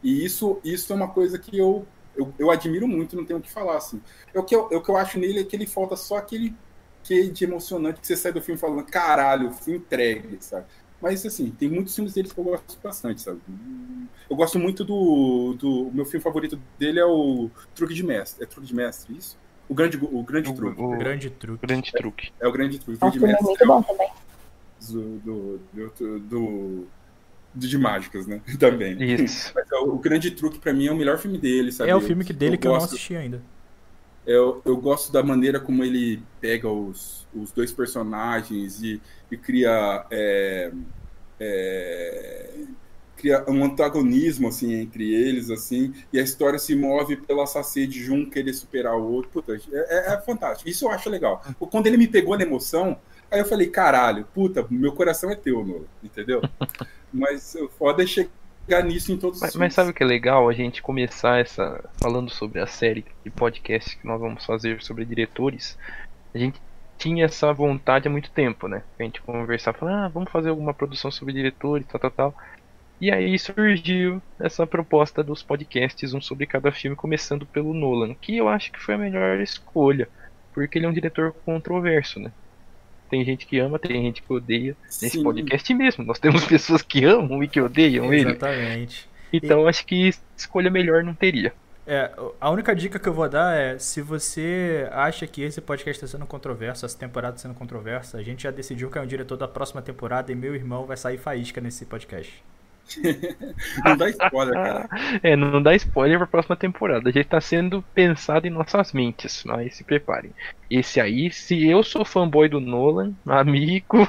E 0.03 0.25
isso, 0.25 0.61
isso 0.65 0.93
é 0.93 0.97
uma 0.97 1.09
coisa 1.09 1.39
que 1.39 1.57
eu, 1.57 1.87
eu, 2.17 2.33
eu 2.39 2.51
admiro 2.51 2.87
muito, 2.89 3.17
não 3.17 3.25
tenho 3.25 3.39
o 3.39 3.43
que 3.43 3.51
falar, 3.51 3.77
assim. 3.77 4.01
É 4.35 4.39
o 4.39 4.45
que 4.45 4.55
eu, 4.55 4.69
é 4.73 4.77
o 4.77 4.83
que 4.83 4.91
eu 4.91 4.97
acho 4.97 5.19
nele 5.19 5.41
é 5.41 5.45
que 5.45 5.55
ele 5.55 5.67
falta 5.67 5.97
só 5.97 6.17
aquele 6.17 6.55
que 7.03 7.29
de 7.31 7.45
emocionante 7.45 8.01
que 8.01 8.07
você 8.07 8.17
sai 8.17 8.33
do 8.33 8.43
filme 8.43 8.61
falando, 8.61 8.85
caralho, 8.85 9.53
fui 9.53 9.77
entregue, 9.77 10.37
sabe? 10.41 10.67
Mas, 11.01 11.25
assim, 11.25 11.51
tem 11.51 11.69
muitos 11.69 11.95
filmes 11.95 12.13
deles 12.13 12.33
que 12.33 12.39
eu 12.39 12.45
gosto 12.45 12.77
bastante, 12.83 13.23
sabe? 13.23 13.41
Eu 14.29 14.37
gosto 14.37 14.59
muito 14.59 14.85
do. 14.85 15.55
do 15.55 15.91
meu 15.93 16.05
filme 16.05 16.23
favorito 16.23 16.59
dele 16.79 16.99
é 16.99 17.05
o 17.05 17.51
Truque 17.75 17.95
de 17.95 18.03
Mestre. 18.03 18.43
É 18.43 18.47
Truque 18.47 18.67
de 18.67 18.75
Mestre, 18.75 19.17
isso? 19.17 19.39
O 19.69 19.75
Grande, 19.75 19.99
o 20.01 20.23
grande 20.23 20.51
o, 20.51 20.55
Truque. 20.55 20.81
O, 20.81 20.97
grande 20.97 21.31
Truque. 21.31 21.67
Grande 21.67 21.93
truque. 21.93 22.33
É, 22.41 22.47
é 22.47 22.49
o 22.49 22.53
Grande 22.53 22.79
Truque. 22.79 23.05
O 23.05 23.13
filme 23.13 23.33
é 23.33 23.43
muito 23.43 23.67
bom 23.67 23.83
também. 23.83 24.11
Do, 24.91 25.19
do, 25.19 25.61
do, 25.73 26.19
do, 26.21 26.87
do, 27.55 27.69
de 27.69 27.79
mágicas, 27.79 28.27
né? 28.27 28.41
Também. 28.59 28.97
Isso. 29.03 29.53
Mas, 29.55 29.71
o, 29.73 29.95
o 29.95 29.99
Grande 29.99 30.31
Truque, 30.31 30.59
pra 30.59 30.73
mim, 30.73 30.87
é 30.87 30.93
o 30.93 30.97
melhor 30.97 31.19
filme 31.19 31.37
dele, 31.37 31.71
sabe? 31.71 31.91
É 31.91 31.97
o 31.97 32.01
filme 32.01 32.25
que 32.25 32.33
dele 32.33 32.55
eu 32.55 32.59
que 32.59 32.69
gosto... 32.69 32.77
eu 32.77 32.81
não 32.81 32.87
assisti 32.87 33.17
ainda. 33.17 33.43
Eu, 34.29 34.61
eu 34.63 34.77
gosto 34.77 35.11
da 35.11 35.23
maneira 35.23 35.59
como 35.59 35.83
ele 35.83 36.23
pega 36.39 36.69
os, 36.69 37.27
os 37.35 37.51
dois 37.51 37.73
personagens 37.73 38.83
e, 38.83 39.01
e 39.31 39.39
cria, 39.39 40.05
é, 40.11 40.71
é, 41.41 42.55
cria 43.17 43.43
um 43.49 43.65
antagonismo 43.65 44.49
assim 44.49 44.75
entre 44.75 45.15
eles 45.15 45.49
assim 45.49 45.95
e 46.13 46.21
a 46.21 46.23
história 46.23 46.59
se 46.59 46.77
move 46.77 47.17
pela 47.17 47.47
sacete 47.47 48.05
de 48.05 48.13
um 48.13 48.29
querer 48.29 48.53
superar 48.53 48.95
o 48.99 49.11
outro. 49.11 49.31
Puta, 49.31 49.55
é, 49.55 49.61
é, 49.73 50.13
é, 50.13 50.21
fantástico. 50.21 50.69
Isso 50.69 50.85
eu 50.85 50.91
acho 50.91 51.09
legal. 51.09 51.43
Quando 51.59 51.87
ele 51.87 51.97
me 51.97 52.07
pegou 52.07 52.37
na 52.37 52.45
emoção 52.45 52.99
aí 53.31 53.41
eu 53.41 53.47
falei 53.47 53.69
caralho 53.69 54.27
puta 54.35 54.67
meu 54.71 54.93
coração 54.93 55.31
é 55.31 55.37
teu 55.37 55.89
entendeu? 56.05 56.43
Mas 57.11 57.55
o 57.55 57.71
foda 57.71 58.03
é 58.03 58.07
chegar 58.07 58.38
nisso 58.85 59.13
em 59.13 59.17
todos 59.17 59.41
mas, 59.41 59.51
os 59.51 59.57
mas 59.57 59.75
sabe 59.75 59.91
o 59.91 59.95
que 59.95 60.03
é 60.03 60.07
legal 60.07 60.49
a 60.49 60.53
gente 60.53 60.83
começar 60.83 61.41
essa 61.41 61.83
falando 62.01 62.31
sobre 62.31 62.61
a 62.61 62.67
série 62.67 63.05
de 63.25 63.31
podcast 63.31 63.97
que 63.97 64.07
nós 64.07 64.21
vamos 64.21 64.45
fazer 64.45 64.83
sobre 64.83 65.05
diretores 65.05 65.77
a 66.35 66.39
gente 66.39 66.61
tinha 66.99 67.25
essa 67.25 67.53
vontade 67.53 68.09
há 68.09 68.11
muito 68.11 68.31
tempo, 68.31 68.67
né? 68.67 68.83
A 68.99 69.03
gente 69.03 69.23
conversar, 69.23 69.73
falar, 69.73 70.07
ah, 70.07 70.09
vamos 70.09 70.31
fazer 70.31 70.51
alguma 70.51 70.75
produção 70.75 71.11
sobre 71.11 71.33
diretores, 71.33 71.87
tal, 71.87 72.01
tal, 72.01 72.11
tal. 72.11 72.35
E 73.01 73.13
aí 73.13 73.39
surgiu 73.39 74.21
essa 74.41 74.67
proposta 74.67 75.23
dos 75.23 75.43
podcasts, 75.43 76.13
um 76.13 76.21
sobre 76.21 76.47
cada 76.47 76.73
filme, 76.73 76.97
começando 76.97 77.47
pelo 77.47 77.73
Nolan, 77.73 78.15
que 78.15 78.37
eu 78.37 78.49
acho 78.49 78.73
que 78.73 78.81
foi 78.81 78.97
a 78.97 78.99
melhor 78.99 79.39
escolha, 79.41 80.09
porque 80.53 80.79
ele 80.79 80.87
é 80.87 80.89
um 80.89 80.93
diretor 80.93 81.33
controverso, 81.45 82.19
né? 82.19 82.33
Tem 83.09 83.25
gente 83.25 83.47
que 83.47 83.59
ama, 83.59 83.79
tem 83.79 84.03
gente 84.03 84.23
que 84.23 84.33
odeia. 84.33 84.77
Sim. 84.89 85.07
Nesse 85.07 85.23
podcast 85.23 85.75
mesmo, 85.75 86.05
nós 86.05 86.19
temos 86.19 86.45
pessoas 86.47 86.83
que 86.83 87.05
amam 87.05 87.43
e 87.43 87.49
que 87.49 87.61
odeiam 87.61 88.13
Exatamente. 88.13 88.21
ele. 88.21 88.31
Exatamente. 88.31 89.09
Então 89.33 89.65
e... 89.65 89.69
acho 89.69 89.87
que 89.87 90.11
escolha 90.37 90.71
melhor 90.71 91.03
não 91.03 91.15
teria. 91.15 91.53
É, 91.91 92.11
a 92.39 92.51
única 92.51 92.77
dica 92.77 92.99
que 92.99 93.09
eu 93.09 93.15
vou 93.15 93.27
dar 93.31 93.57
é, 93.57 93.79
se 93.79 94.03
você 94.03 94.87
acha 94.93 95.27
que 95.27 95.41
esse 95.41 95.59
podcast 95.59 96.05
está 96.05 96.19
sendo 96.19 96.27
controverso, 96.27 96.85
essa 96.85 96.99
temporada 96.99 97.37
está 97.37 97.49
sendo 97.49 97.57
controversa, 97.57 98.19
a 98.19 98.23
gente 98.23 98.43
já 98.43 98.51
decidiu 98.51 98.91
que 98.91 98.99
é 98.99 99.01
o 99.01 99.07
diretor 99.07 99.39
da 99.39 99.49
próxima 99.49 99.81
temporada 99.81 100.31
e 100.31 100.35
meu 100.35 100.55
irmão 100.55 100.85
vai 100.85 100.99
sair 100.99 101.17
faísca 101.17 101.63
nesse 101.63 101.87
podcast. 101.87 102.45
não 103.85 103.97
dá 103.97 104.09
spoiler, 104.09 104.55
cara. 104.55 104.89
É, 105.23 105.37
não 105.37 105.63
dá 105.63 105.75
spoiler 105.75 106.19
pra 106.19 106.27
próxima 106.27 106.57
temporada. 106.57 107.09
A 107.09 107.13
gente 107.13 107.27
tá 107.27 107.41
sendo 107.41 107.83
pensado 107.95 108.47
em 108.47 108.51
nossas 108.51 108.93
mentes, 108.93 109.43
mas 109.45 109.77
se 109.77 109.85
preparem. 109.85 110.33
Esse 110.71 111.01
aí, 111.01 111.31
se 111.31 111.67
eu 111.67 111.83
sou 111.83 112.05
fanboy 112.05 112.49
do 112.49 112.61
Nolan, 112.61 113.13
amigo. 113.27 114.09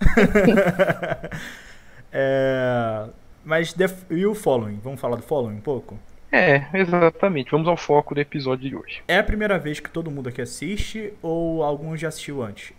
é, 2.12 3.06
mas 3.44 3.74
e 4.10 4.26
o 4.26 4.34
Following? 4.34 4.80
Vamos 4.82 5.00
falar 5.00 5.16
do 5.16 5.22
Following 5.22 5.56
um 5.56 5.60
pouco? 5.60 5.98
É, 6.32 6.64
exatamente. 6.74 7.50
Vamos 7.50 7.66
ao 7.66 7.76
foco 7.76 8.14
do 8.14 8.20
episódio 8.20 8.68
de 8.68 8.76
hoje. 8.76 9.02
É 9.08 9.18
a 9.18 9.24
primeira 9.24 9.58
vez 9.58 9.80
que 9.80 9.90
todo 9.90 10.10
mundo 10.10 10.28
aqui 10.28 10.40
assiste 10.40 11.12
ou 11.20 11.62
alguns 11.62 12.00
já 12.00 12.08
assistiu 12.08 12.42
antes? 12.42 12.72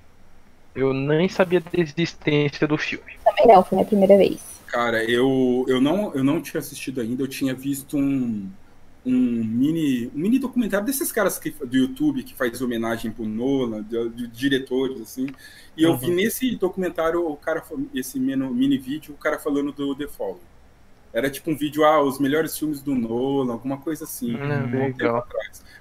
Eu 0.73 0.93
nem 0.93 1.27
sabia 1.27 1.59
da 1.59 1.69
existência 1.73 2.65
do 2.65 2.77
filme. 2.77 3.11
Também 3.25 3.47
não, 3.47 3.63
foi 3.63 3.81
a 3.81 3.85
primeira 3.85 4.17
vez. 4.17 4.39
Cara, 4.71 5.03
eu, 5.03 5.65
eu, 5.67 5.81
não, 5.81 6.13
eu 6.15 6.23
não 6.23 6.41
tinha 6.41 6.59
assistido 6.59 7.01
ainda, 7.01 7.21
eu 7.21 7.27
tinha 7.27 7.53
visto 7.53 7.97
um, 7.97 8.49
um 9.05 9.11
mini, 9.11 10.07
um 10.15 10.19
mini 10.19 10.39
documentário 10.39 10.85
desses 10.85 11.11
caras 11.11 11.37
que, 11.37 11.51
do 11.51 11.75
YouTube 11.75 12.23
que 12.23 12.33
faz 12.33 12.61
homenagem 12.61 13.11
pro 13.11 13.25
Nolan, 13.25 13.83
de, 13.83 14.09
de 14.09 14.27
diretores, 14.27 15.01
assim. 15.01 15.27
E 15.75 15.85
uhum. 15.85 15.91
eu 15.91 15.97
vi 15.97 16.09
nesse 16.11 16.55
documentário, 16.55 17.27
o 17.27 17.35
cara, 17.35 17.61
esse 17.93 18.17
mini, 18.17 18.49
mini 18.49 18.77
vídeo, 18.77 19.13
o 19.13 19.17
cara 19.17 19.37
falando 19.37 19.73
do 19.73 19.93
The 19.93 20.07
Fall. 20.07 20.39
Era 21.13 21.29
tipo 21.29 21.51
um 21.51 21.57
vídeo, 21.57 21.83
ah, 21.83 22.01
os 22.01 22.17
melhores 22.17 22.57
filmes 22.57 22.81
do 22.81 22.95
Nolan, 22.95 23.51
alguma 23.51 23.77
coisa 23.77 24.05
assim. 24.05 24.33
Hum, 24.33 24.93
um. 24.93 25.21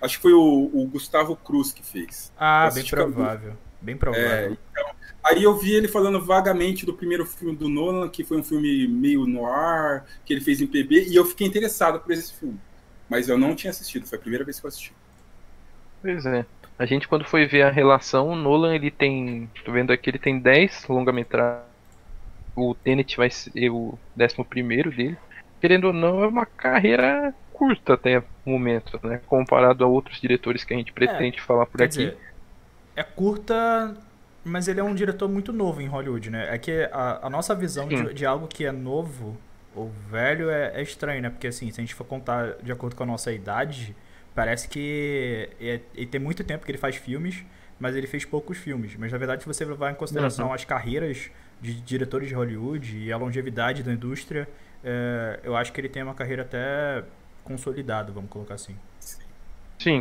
Acho 0.02 0.16
que 0.16 0.22
foi 0.22 0.32
o, 0.32 0.68
o, 0.74 0.84
Gustavo 0.88 1.36
Cruz 1.36 1.72
que 1.72 1.84
fez. 1.84 2.32
Ah, 2.36 2.68
bem 2.74 2.84
provável. 2.84 3.56
Bem 3.80 3.96
provável. 3.96 4.26
É, 4.26 4.46
então, 4.46 4.90
aí 5.22 5.42
eu 5.42 5.56
vi 5.56 5.72
ele 5.72 5.88
falando 5.88 6.24
vagamente 6.24 6.86
do 6.86 6.94
primeiro 6.94 7.26
filme 7.26 7.56
do 7.56 7.68
Nolan, 7.68 8.08
que 8.08 8.24
foi 8.24 8.38
um 8.38 8.42
filme 8.42 8.86
meio 8.88 9.26
noir, 9.26 10.04
que 10.24 10.32
ele 10.32 10.40
fez 10.40 10.60
em 10.60 10.66
PB, 10.66 11.08
e 11.08 11.16
eu 11.16 11.24
fiquei 11.24 11.46
interessado 11.46 12.00
por 12.00 12.12
esse 12.12 12.32
filme. 12.34 12.58
Mas 13.08 13.28
eu 13.28 13.38
não 13.38 13.54
tinha 13.54 13.70
assistido, 13.70 14.06
foi 14.06 14.18
a 14.18 14.20
primeira 14.20 14.44
vez 14.44 14.60
que 14.60 14.66
eu 14.66 14.68
assisti. 14.68 14.92
Pois 16.00 16.24
é. 16.26 16.46
A 16.78 16.86
gente 16.86 17.06
quando 17.06 17.24
foi 17.24 17.46
ver 17.46 17.62
a 17.62 17.70
relação, 17.70 18.28
o 18.28 18.36
Nolan 18.36 18.74
ele 18.74 18.90
tem. 18.90 19.50
Tô 19.64 19.72
vendo 19.72 19.92
aqui, 19.92 20.08
ele 20.08 20.18
tem 20.18 20.38
10 20.38 20.86
longa-metragens 20.88 21.70
o 22.54 22.74
Tenet 22.74 23.16
vai 23.16 23.30
ser 23.30 23.70
o 23.70 23.98
11 24.18 24.90
dele. 24.96 25.16
Querendo 25.60 25.88
ou 25.88 25.92
não, 25.92 26.22
é 26.22 26.26
uma 26.26 26.46
carreira 26.46 27.34
curta 27.52 27.94
até 27.94 28.18
o 28.18 28.24
momento, 28.46 28.98
né? 29.02 29.20
Comparado 29.26 29.84
a 29.84 29.86
outros 29.86 30.20
diretores 30.20 30.64
que 30.64 30.72
a 30.72 30.76
gente 30.76 30.92
pretende 30.92 31.38
é, 31.38 31.42
falar 31.42 31.66
por 31.66 31.82
aqui. 31.82 31.98
Dizer, 31.98 32.16
é 32.96 33.02
curta, 33.02 33.94
mas 34.44 34.68
ele 34.68 34.80
é 34.80 34.82
um 34.82 34.94
diretor 34.94 35.28
muito 35.28 35.52
novo 35.52 35.80
em 35.80 35.86
Hollywood, 35.86 36.30
né? 36.30 36.54
É 36.54 36.58
que 36.58 36.88
a, 36.92 37.26
a 37.26 37.30
nossa 37.30 37.54
visão 37.54 37.88
de, 37.88 38.14
de, 38.14 38.24
algo 38.24 38.46
que 38.46 38.64
é 38.64 38.72
novo 38.72 39.36
ou 39.74 39.90
velho 40.10 40.50
é, 40.50 40.72
é, 40.74 40.82
estranho, 40.82 41.22
né? 41.22 41.30
Porque 41.30 41.46
assim, 41.46 41.70
se 41.70 41.80
a 41.80 41.82
gente 41.82 41.94
for 41.94 42.04
contar 42.04 42.56
de 42.62 42.72
acordo 42.72 42.96
com 42.96 43.02
a 43.02 43.06
nossa 43.06 43.32
idade, 43.32 43.94
parece 44.34 44.68
que 44.68 45.50
é, 45.60 45.80
ele 45.94 46.06
tem 46.06 46.20
muito 46.20 46.42
tempo 46.42 46.64
que 46.64 46.70
ele 46.70 46.78
faz 46.78 46.96
filmes, 46.96 47.44
mas 47.78 47.94
ele 47.94 48.06
fez 48.06 48.24
poucos 48.24 48.58
filmes. 48.58 48.96
Mas 48.96 49.12
na 49.12 49.18
verdade, 49.18 49.42
se 49.42 49.46
você 49.46 49.64
levar 49.64 49.90
em 49.90 49.94
consideração 49.94 50.48
uhum. 50.48 50.54
as 50.54 50.64
carreiras 50.64 51.30
de 51.60 51.74
diretores 51.80 52.28
de 52.28 52.34
Hollywood 52.34 52.96
e 52.96 53.12
a 53.12 53.16
longevidade 53.16 53.82
da 53.82 53.92
indústria, 53.92 54.48
é, 54.82 55.40
eu 55.42 55.54
acho 55.54 55.72
que 55.72 55.80
ele 55.80 55.88
tem 55.88 56.02
uma 56.02 56.14
carreira 56.14 56.42
até 56.42 57.04
consolidada, 57.44 58.10
vamos 58.10 58.30
colocar 58.30 58.54
assim. 58.54 58.76
Sim, 58.98 59.22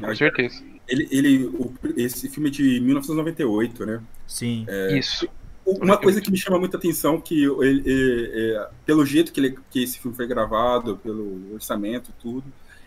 com 0.02 0.16
certeza. 0.16 0.64
Ele, 0.88 1.08
ele, 1.12 1.46
o, 1.46 1.74
esse 1.96 2.28
filme 2.30 2.50
é 2.50 2.52
de 2.52 2.80
1998, 2.82 3.86
né? 3.86 4.02
Sim. 4.28 4.66
É, 4.68 4.98
Isso. 4.98 5.28
Uma 5.66 5.98
coisa 5.98 6.20
que 6.20 6.32
me 6.32 6.38
chama 6.38 6.58
muita 6.58 6.78
atenção 6.78 7.22
que 7.22 7.44
ele, 7.44 7.84
ele, 7.86 8.32
é, 8.34 8.70
pelo 8.86 9.06
jeito 9.06 9.32
que, 9.32 9.40
ele, 9.40 9.58
que 9.70 9.84
esse 9.84 10.00
filme 10.00 10.18
foi 10.18 10.26
gravado, 10.26 10.98
pelo 10.98 11.54
orçamento, 11.54 12.12
tudo, 12.20 12.46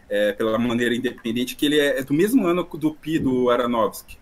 é, 0.08 0.32
pela 0.32 0.58
maneira 0.58 0.94
independente, 0.94 1.54
que 1.54 1.64
ele 1.64 1.78
é, 1.78 2.00
é 2.00 2.02
do 2.02 2.12
mesmo 2.12 2.44
ano 2.44 2.64
do 2.64 2.92
Pi 2.92 3.20
do 3.20 3.50
Aronofsky. 3.50 4.18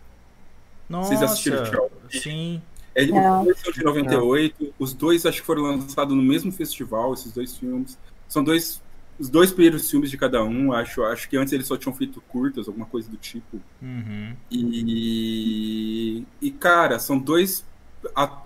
Nossa, 0.88 1.08
Vocês 1.08 1.22
assistiram? 1.22 1.88
Sim. 2.10 2.60
É 2.94 3.04
de, 3.04 3.12
de 3.12 3.84
98. 3.84 4.56
Não. 4.60 4.72
Os 4.78 4.92
dois 4.92 5.24
acho 5.24 5.40
que 5.40 5.46
foram 5.46 5.62
lançados 5.62 6.14
no 6.14 6.22
mesmo 6.22 6.50
festival, 6.52 7.14
esses 7.14 7.32
dois 7.32 7.56
filmes. 7.56 7.96
São 8.28 8.42
dois. 8.42 8.82
Os 9.20 9.28
dois 9.28 9.52
primeiros 9.52 9.90
filmes 9.90 10.10
de 10.10 10.16
cada 10.16 10.42
um, 10.42 10.72
acho. 10.72 11.04
Acho 11.04 11.28
que 11.28 11.36
antes 11.36 11.52
eles 11.52 11.66
só 11.66 11.76
tinham 11.76 11.94
feito 11.94 12.22
curtas, 12.22 12.66
alguma 12.66 12.86
coisa 12.86 13.06
do 13.10 13.18
tipo. 13.18 13.60
Uhum. 13.82 14.34
E, 14.50 16.24
e, 16.40 16.50
cara, 16.50 16.98
são 16.98 17.18
dois. 17.18 17.62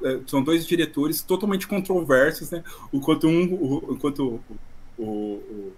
É, 0.03 0.19
são 0.27 0.43
dois 0.43 0.67
diretores 0.67 1.23
totalmente 1.23 1.69
controversos, 1.69 2.51
né? 2.51 2.65
Enquanto 2.93 3.29
um. 3.29 3.55
O, 3.55 3.95
enquanto 3.95 4.41
o, 4.99 5.03
o, 5.05 5.73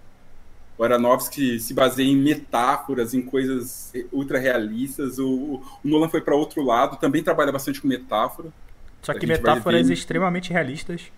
o 0.75 0.83
Aronofsky 0.83 1.59
se 1.59 1.75
baseia 1.75 2.07
em 2.07 2.17
metáforas, 2.17 3.13
em 3.13 3.21
coisas 3.21 3.93
ultra 4.11 4.39
realistas. 4.39 5.19
O, 5.19 5.61
o 5.83 5.87
Nolan 5.87 6.09
foi 6.09 6.21
para 6.21 6.35
outro 6.35 6.63
lado, 6.63 6.97
também 6.97 7.21
trabalha 7.21 7.51
bastante 7.51 7.79
com 7.79 7.87
metáfora. 7.87 8.49
Só 9.03 9.13
que 9.13 9.27
metáforas 9.27 9.91
extremamente 9.91 10.51
realistas. 10.51 11.03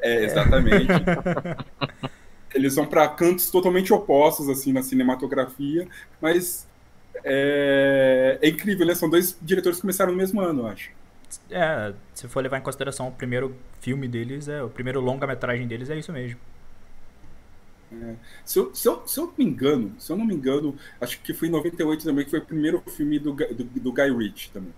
É, 0.00 0.24
exatamente. 0.24 0.86
Eles 2.54 2.74
vão 2.76 2.86
para 2.86 3.08
cantos 3.08 3.50
totalmente 3.50 3.92
opostos 3.92 4.48
assim 4.48 4.72
na 4.72 4.82
cinematografia, 4.82 5.88
mas 6.20 6.66
é, 7.24 8.38
é 8.40 8.48
incrível, 8.48 8.86
né? 8.86 8.94
São 8.94 9.10
dois 9.10 9.36
diretores 9.42 9.78
que 9.78 9.82
começaram 9.82 10.12
no 10.12 10.18
mesmo 10.18 10.40
ano, 10.40 10.62
eu 10.62 10.66
acho. 10.68 10.90
É, 11.50 11.92
se 12.14 12.28
for 12.28 12.42
levar 12.42 12.58
em 12.58 12.62
consideração 12.62 13.08
o 13.08 13.12
primeiro 13.12 13.56
filme 13.80 14.06
deles, 14.06 14.48
é 14.48 14.62
o 14.62 14.68
primeiro 14.68 15.00
longa-metragem 15.00 15.66
deles 15.66 15.90
é 15.90 15.98
isso 15.98 16.12
mesmo. 16.12 16.38
É. 17.92 18.14
Se, 18.44 18.58
eu, 18.58 18.74
se, 18.74 18.88
eu, 18.88 19.06
se 19.06 19.20
eu 19.20 19.32
me 19.36 19.44
engano, 19.44 19.94
se 19.98 20.10
eu 20.10 20.16
não 20.16 20.24
me 20.24 20.34
engano, 20.34 20.76
acho 21.00 21.20
que 21.20 21.32
foi 21.32 21.48
em 21.48 21.50
98 21.50 22.04
também, 22.04 22.24
que 22.24 22.30
foi 22.30 22.40
o 22.40 22.44
primeiro 22.44 22.82
filme 22.88 23.18
do, 23.18 23.32
do, 23.32 23.64
do 23.64 23.92
Guy 23.92 24.10
Ritchie 24.16 24.50
também. 24.50 24.72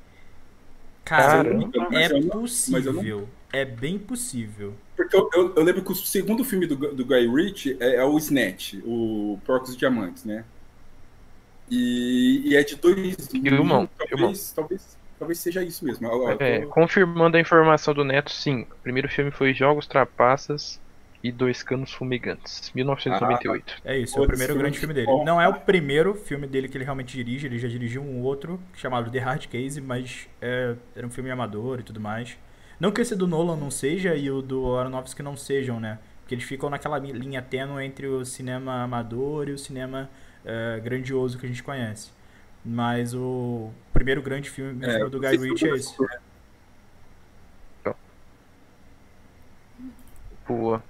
Cara, 1.04 1.54
engano, 1.54 1.96
é 1.96 2.08
não, 2.20 2.28
possível. 2.28 3.28
É 3.52 3.64
bem 3.64 3.98
possível. 3.98 4.74
Porque 4.96 5.14
eu, 5.14 5.28
eu, 5.34 5.54
eu, 5.54 5.62
lembro 5.62 5.82
que 5.82 5.92
o 5.92 5.94
segundo 5.94 6.42
filme 6.42 6.66
do, 6.66 6.74
do 6.74 7.04
Guy 7.04 7.28
Ritchie 7.28 7.76
é, 7.78 7.96
é 7.96 8.04
o 8.04 8.16
Snatch, 8.16 8.74
o 8.84 9.38
Porcos 9.44 9.74
e 9.74 9.76
Diamantes, 9.76 10.24
né? 10.24 10.44
E, 11.70 12.42
e 12.46 12.56
é 12.56 12.62
de 12.62 12.76
dois. 12.76 13.28
Filmão, 13.28 13.88
talvez, 13.98 14.52
talvez, 14.52 14.98
talvez 15.18 15.38
seja 15.38 15.62
isso 15.62 15.84
mesmo. 15.84 16.08
É, 16.40 16.60
tô... 16.60 16.68
Confirmando 16.68 17.36
a 17.36 17.40
informação 17.40 17.92
do 17.92 18.04
Neto, 18.04 18.30
sim. 18.30 18.62
O 18.62 18.82
primeiro 18.82 19.08
filme 19.08 19.30
foi 19.30 19.52
Jogos 19.52 19.86
Trapaças 19.86 20.80
e 21.22 21.32
Dois 21.32 21.62
Canos 21.62 21.92
Fumegantes, 21.92 22.70
1998. 22.74 23.82
Ah, 23.84 23.92
é 23.92 23.98
isso, 23.98 24.18
é 24.18 24.22
o 24.22 24.26
primeiro 24.26 24.54
grande 24.56 24.78
filme 24.78 24.94
dele. 24.94 25.08
Não 25.24 25.40
é 25.40 25.48
o 25.48 25.54
primeiro 25.54 26.14
filme 26.14 26.46
dele 26.46 26.68
que 26.68 26.76
ele 26.76 26.84
realmente 26.84 27.16
dirige, 27.16 27.46
ele 27.46 27.58
já 27.58 27.68
dirigiu 27.68 28.00
um 28.00 28.22
outro 28.22 28.60
chamado 28.74 29.10
The 29.10 29.18
Hard 29.18 29.46
Case, 29.46 29.80
mas 29.80 30.28
é, 30.40 30.74
era 30.94 31.06
um 31.06 31.10
filme 31.10 31.30
amador 31.30 31.80
e 31.80 31.82
tudo 31.82 32.00
mais. 32.00 32.38
Não 32.78 32.92
que 32.92 33.00
esse 33.00 33.14
do 33.14 33.26
Nolan 33.26 33.56
não 33.56 33.70
seja 33.70 34.14
e 34.14 34.30
o 34.30 34.42
do 34.42 34.76
Aronofsky 34.76 35.22
não 35.22 35.36
sejam, 35.36 35.80
né? 35.80 35.98
Porque 36.20 36.34
eles 36.34 36.44
ficam 36.44 36.68
naquela 36.68 36.98
linha 36.98 37.40
tênue 37.40 37.84
entre 37.84 38.06
o 38.06 38.24
cinema 38.24 38.82
amador 38.82 39.48
e 39.48 39.52
o 39.52 39.58
cinema 39.58 40.10
é, 40.44 40.80
grandioso 40.80 41.38
que 41.38 41.46
a 41.46 41.48
gente 41.48 41.62
conhece. 41.62 42.10
Mas 42.64 43.14
o 43.14 43.70
primeiro 43.92 44.20
grande 44.20 44.50
filme 44.50 44.84
é, 44.84 45.08
do 45.08 45.20
Guy 45.20 45.36
Ritchie 45.36 45.68
é 45.68 45.76
esse. 45.76 45.96
Boa. 50.46 50.82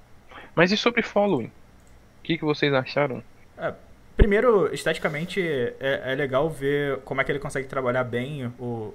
Mas 0.55 0.71
e 0.73 0.77
sobre 0.77 1.03
Following? 1.03 1.47
O 1.47 2.23
que, 2.23 2.39
que 2.39 2.45
vocês 2.45 2.73
acharam? 2.73 3.23
É, 3.57 3.73
primeiro, 4.17 4.73
esteticamente, 4.73 5.41
é, 5.41 6.13
é, 6.13 6.15
legal 6.15 6.49
ver 6.51 6.99
como 7.01 7.21
é 7.21 7.25
que 7.25 7.33
ele 7.33 7.39
consegue 7.39 7.67
trabalhar 7.67 8.05
bem 8.05 8.47
o... 8.59 8.93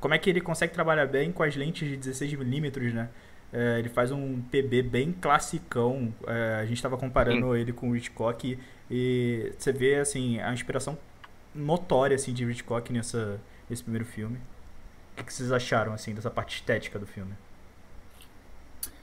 Como 0.00 0.14
é 0.14 0.18
que 0.18 0.30
ele 0.30 0.40
consegue 0.40 0.72
trabalhar 0.72 1.06
bem 1.06 1.30
com 1.30 1.42
as 1.42 1.54
lentes 1.54 1.86
de 1.86 2.10
16mm, 2.10 2.92
né? 2.94 3.08
É, 3.52 3.78
ele 3.78 3.88
faz 3.88 4.10
um 4.10 4.40
PB 4.40 4.82
bem 4.82 5.12
classicão. 5.12 6.14
É, 6.26 6.60
a 6.60 6.64
gente 6.64 6.76
estava 6.76 6.96
comparando 6.96 7.52
Sim. 7.52 7.58
ele 7.58 7.72
com 7.72 7.90
o 7.90 7.96
Hitchcock 7.96 8.58
e 8.90 9.52
você 9.58 9.72
vê 9.72 9.96
assim 9.96 10.40
a 10.40 10.52
inspiração 10.52 10.96
notória 11.54 12.14
assim 12.14 12.32
de 12.32 12.44
Hitchcock 12.44 12.92
nessa 12.92 13.40
nesse 13.68 13.82
primeiro 13.82 14.04
filme. 14.04 14.38
O 15.18 15.24
que, 15.24 15.32
vocês 15.32 15.52
acharam 15.52 15.92
assim 15.92 16.14
dessa 16.14 16.30
parte 16.30 16.56
estética 16.56 16.98
do 16.98 17.06
filme? 17.06 17.32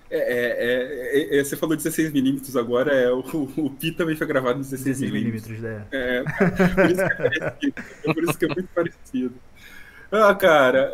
É, 0.09 0.17
é, 0.17 1.35
é, 1.35 1.39
é, 1.39 1.43
você 1.43 1.57
falou 1.57 1.75
16mm 1.75 2.57
agora, 2.57 2.93
é, 2.93 3.11
o, 3.11 3.19
o 3.57 3.69
Pi 3.69 3.91
também 3.91 4.15
foi 4.15 4.25
gravado 4.25 4.59
em 4.59 4.63
16mm. 4.63 5.33
16mm, 5.33 5.59
né? 5.59 5.85
É, 5.91 6.23
por 6.73 6.89
isso 6.89 7.59
que. 7.59 7.73
É 8.09 8.13
por 8.13 8.23
isso 8.23 8.37
que 8.39 8.45
é 8.45 8.47
muito 8.47 8.69
parecido. 8.73 9.35
Ah, 10.11 10.33
cara, 10.35 10.91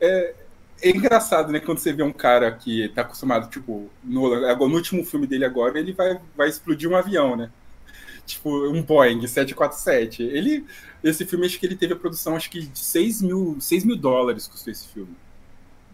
é, 0.00 0.34
é 0.82 0.90
engraçado, 0.90 1.50
né, 1.52 1.60
quando 1.60 1.78
você 1.78 1.92
vê 1.92 2.02
um 2.02 2.12
cara 2.12 2.52
que 2.52 2.88
tá 2.90 3.02
acostumado, 3.02 3.48
tipo, 3.50 3.90
no, 4.04 4.40
no 4.68 4.74
último 4.76 5.04
filme 5.04 5.26
dele 5.26 5.44
agora, 5.44 5.78
ele 5.78 5.92
vai, 5.92 6.20
vai 6.36 6.48
explodir 6.48 6.88
um 6.90 6.96
avião, 6.96 7.36
né? 7.36 7.50
tipo 8.26 8.50
um 8.70 8.82
Boeing 8.82 9.26
747. 9.26 10.22
Ele, 10.22 10.66
esse 11.04 11.26
filme, 11.26 11.46
acho 11.46 11.58
que 11.60 11.66
ele 11.66 11.76
teve 11.76 11.94
a 11.94 11.96
produção, 11.96 12.36
acho 12.36 12.50
que 12.50 12.60
de 12.66 12.78
6 12.78 13.22
mil, 13.22 13.58
6 13.60 13.84
mil 13.84 13.96
dólares 13.96 14.48
custou 14.48 14.72
esse 14.72 14.88
filme. 14.88 15.16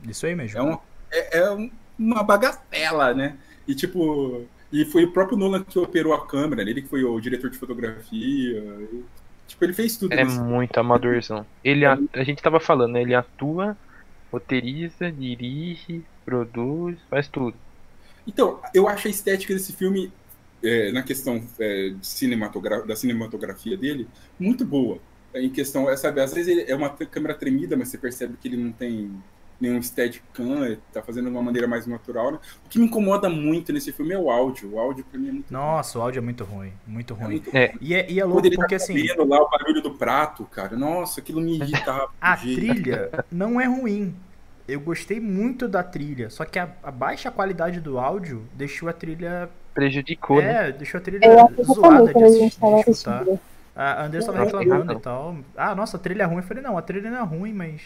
Isso 0.06 0.26
aí 0.26 0.34
mesmo. 0.34 0.58
É, 0.58 0.62
um, 0.62 0.78
é, 1.10 1.38
é 1.38 1.50
um- 1.50 1.70
uma 1.98 2.22
bagatela, 2.22 3.12
né? 3.14 3.38
E 3.66 3.74
tipo, 3.74 4.46
e 4.72 4.84
foi 4.84 5.04
o 5.04 5.12
próprio 5.12 5.36
Nolan 5.38 5.64
que 5.64 5.78
operou 5.78 6.14
a 6.14 6.26
câmera, 6.26 6.64
né? 6.64 6.70
ele 6.70 6.82
que 6.82 6.88
foi 6.88 7.04
o 7.04 7.20
diretor 7.20 7.50
de 7.50 7.58
fotografia. 7.58 8.62
Tipo, 9.48 9.64
ele 9.64 9.74
fez 9.74 9.98
tudo. 9.98 10.18
É 10.18 10.24
nesse- 10.24 10.42
muito 10.44 10.78
amadorzão. 10.78 11.46
Ele, 11.62 11.84
a, 11.86 12.02
a 12.14 12.24
gente 12.24 12.42
tava 12.42 12.60
falando, 12.60 12.92
né? 12.92 13.02
Ele 13.02 13.14
atua, 13.14 13.78
roteiriza, 14.32 15.12
dirige, 15.12 16.08
produz, 16.24 17.00
faz 17.10 17.28
tudo. 17.28 17.58
Então, 18.26 18.60
eu 18.74 18.88
acho 18.88 19.08
a 19.08 19.10
estética 19.10 19.54
desse 19.54 19.72
filme, 19.74 20.12
é, 20.62 20.92
na 20.92 21.02
questão 21.02 21.46
é, 21.60 21.96
cinematogra- 22.02 22.86
da 22.86 22.96
cinematografia 22.96 23.76
dele, 23.76 24.12
muito 24.38 24.64
boa. 24.64 25.02
Em 25.34 25.50
questão, 25.52 25.88
é, 25.90 25.96
sabe, 25.96 26.20
às 26.20 26.32
vezes 26.34 26.48
ele 26.56 26.70
é 26.70 26.74
uma 26.74 26.90
câmera 26.96 27.34
tremida, 27.38 27.76
mas 27.76 27.88
você 27.88 27.98
percebe 27.98 28.36
que 28.36 28.48
ele 28.48 28.56
não 28.56 28.72
tem 28.72 29.24
nenhum 29.60 29.82
steadicam, 29.82 30.64
ele 30.64 30.78
tá 30.92 31.02
fazendo 31.02 31.24
de 31.24 31.30
uma 31.30 31.42
maneira 31.42 31.66
mais 31.66 31.86
natural, 31.86 32.32
né? 32.32 32.38
O 32.64 32.68
que 32.68 32.78
me 32.78 32.86
incomoda 32.86 33.28
muito 33.28 33.72
nesse 33.72 33.92
filme 33.92 34.14
é 34.14 34.18
o 34.18 34.30
áudio. 34.30 34.74
O 34.74 34.78
áudio 34.78 35.04
pra 35.04 35.18
mim 35.18 35.28
é 35.28 35.32
muito 35.32 35.52
Nossa, 35.52 35.98
o 35.98 36.02
áudio 36.02 36.18
é 36.18 36.22
muito 36.22 36.44
ruim. 36.44 36.72
Muito 36.86 37.14
é 37.14 37.16
ruim. 37.16 37.28
muito 37.28 37.56
É. 37.56 37.72
E 37.80 37.94
é, 37.94 38.10
e 38.10 38.18
é 38.18 38.22
Quando 38.22 38.32
louco 38.32 38.46
ele 38.46 38.56
porque 38.56 38.76
tá 38.78 38.84
assim, 38.84 39.06
lá 39.16 39.42
o 39.42 39.50
barulho 39.50 39.82
do 39.82 39.90
prato, 39.92 40.44
cara, 40.44 40.76
nossa, 40.76 41.20
aquilo 41.20 41.40
me 41.40 41.56
irritava. 41.56 42.08
a 42.20 42.36
trilha 42.36 43.24
não 43.30 43.60
é 43.60 43.66
ruim. 43.66 44.14
Eu 44.66 44.80
gostei 44.80 45.18
muito 45.18 45.66
da 45.66 45.82
trilha, 45.82 46.28
só 46.28 46.44
que 46.44 46.58
a, 46.58 46.68
a 46.82 46.90
baixa 46.90 47.30
qualidade 47.30 47.80
do 47.80 47.98
áudio 47.98 48.46
deixou 48.52 48.88
a 48.88 48.92
trilha. 48.92 49.48
Prejudicou, 49.72 50.42
né? 50.42 50.68
É, 50.68 50.72
deixou 50.72 50.98
a 50.98 51.00
trilha 51.00 51.24
Eu 51.24 51.64
zoada 51.64 52.12
de, 52.12 52.22
assistir, 52.22 52.60
de 52.60 52.90
escutar. 52.90 53.24
A 53.74 54.04
Andressa 54.04 54.32
tava 54.32 54.38
Não, 54.44 54.58
reclamando 54.58 54.92
e 54.92 55.00
tal. 55.00 55.36
Ah, 55.56 55.74
nossa, 55.74 55.96
a 55.96 56.00
trilha 56.00 56.24
é 56.24 56.26
ruim. 56.26 56.38
Eu 56.38 56.42
falei, 56.42 56.62
não, 56.62 56.76
a 56.76 56.82
trilha 56.82 57.10
não 57.10 57.18
é 57.18 57.22
ruim, 57.22 57.52
mas 57.52 57.80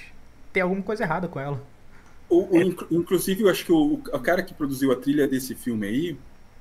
tem 0.52 0.62
alguma 0.62 0.82
coisa 0.82 1.02
errada 1.04 1.28
com 1.28 1.40
ela. 1.40 1.60
O- 2.28 2.58
o- 2.58 2.62
inclu- 2.62 2.88
inclusive, 2.90 3.42
eu 3.42 3.48
acho 3.50 3.64
que 3.64 3.72
o, 3.72 3.94
o 3.94 4.20
cara 4.20 4.42
que 4.42 4.54
produziu 4.54 4.90
a 4.92 4.96
trilha 5.00 5.28
desse 5.28 5.54
filme 5.54 5.86
aí, 5.86 6.18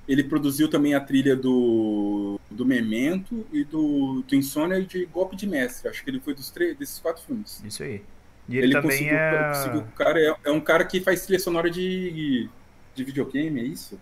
ele 0.08 0.24
produziu 0.24 0.70
também 0.70 0.94
a 0.96 1.00
trilha 1.02 1.36
do, 1.36 2.40
do 2.50 2.66
Memento 2.66 3.48
e 3.52 3.64
do, 3.64 4.24
do 4.24 4.36
Insônia 4.36 4.80
e 4.80 4.86
de 4.86 5.06
Golpe 5.06 5.36
de 5.36 5.48
Mestre. 5.48 5.88
Acho 5.90 6.04
que 6.04 6.10
ele 6.10 6.20
foi 6.20 6.34
dos 6.36 6.52
três, 6.52 6.78
desses 6.78 7.00
quatro 7.00 7.24
filmes. 7.24 7.66
Isso 7.66 7.84
aí. 7.84 8.04
E 8.48 8.58
ele, 8.58 8.68
também 8.70 9.10
conseguiu, 9.10 9.20
é. 9.20 9.46
conseguiu- 9.48 9.82
o 9.82 9.92
cara 9.94 10.20
é, 10.22 10.36
é 10.46 10.52
um 10.52 10.62
cara 10.62 10.86
que 10.86 11.02
faz 11.02 11.24
trilha 11.26 11.40
sonora 11.40 11.70
de, 11.72 12.50
de 12.96 13.04
videogame, 13.06 13.62
é 13.62 13.64
isso? 13.66 14.02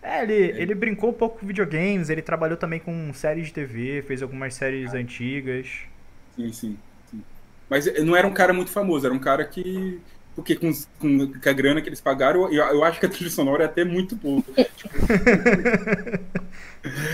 É, 0.00 0.22
ele, 0.22 0.34
ele 0.34 0.74
brincou 0.74 1.10
um 1.10 1.12
pouco 1.12 1.40
com 1.40 1.46
videogames, 1.46 2.08
ele 2.08 2.22
trabalhou 2.22 2.56
também 2.56 2.78
com 2.80 3.12
séries 3.12 3.48
de 3.48 3.52
TV, 3.52 4.02
fez 4.02 4.22
algumas 4.22 4.54
séries 4.54 4.94
antigas. 4.94 5.66
Sim, 6.30 6.52
sim, 6.52 6.52
sim. 6.52 6.87
Mas 7.68 7.86
não 8.02 8.16
era 8.16 8.26
um 8.26 8.32
cara 8.32 8.52
muito 8.52 8.70
famoso, 8.70 9.06
era 9.06 9.14
um 9.14 9.18
cara 9.18 9.44
que. 9.44 10.00
Porque 10.34 10.54
com, 10.54 10.72
com, 11.00 11.32
com 11.32 11.48
a 11.48 11.52
grana 11.52 11.80
que 11.82 11.88
eles 11.88 12.00
pagaram, 12.00 12.52
eu, 12.52 12.64
eu 12.64 12.84
acho 12.84 13.00
que 13.00 13.06
a 13.06 13.08
trilha 13.08 13.30
sonora 13.30 13.64
é 13.64 13.66
até 13.66 13.84
muito 13.84 14.14
boa. 14.14 14.42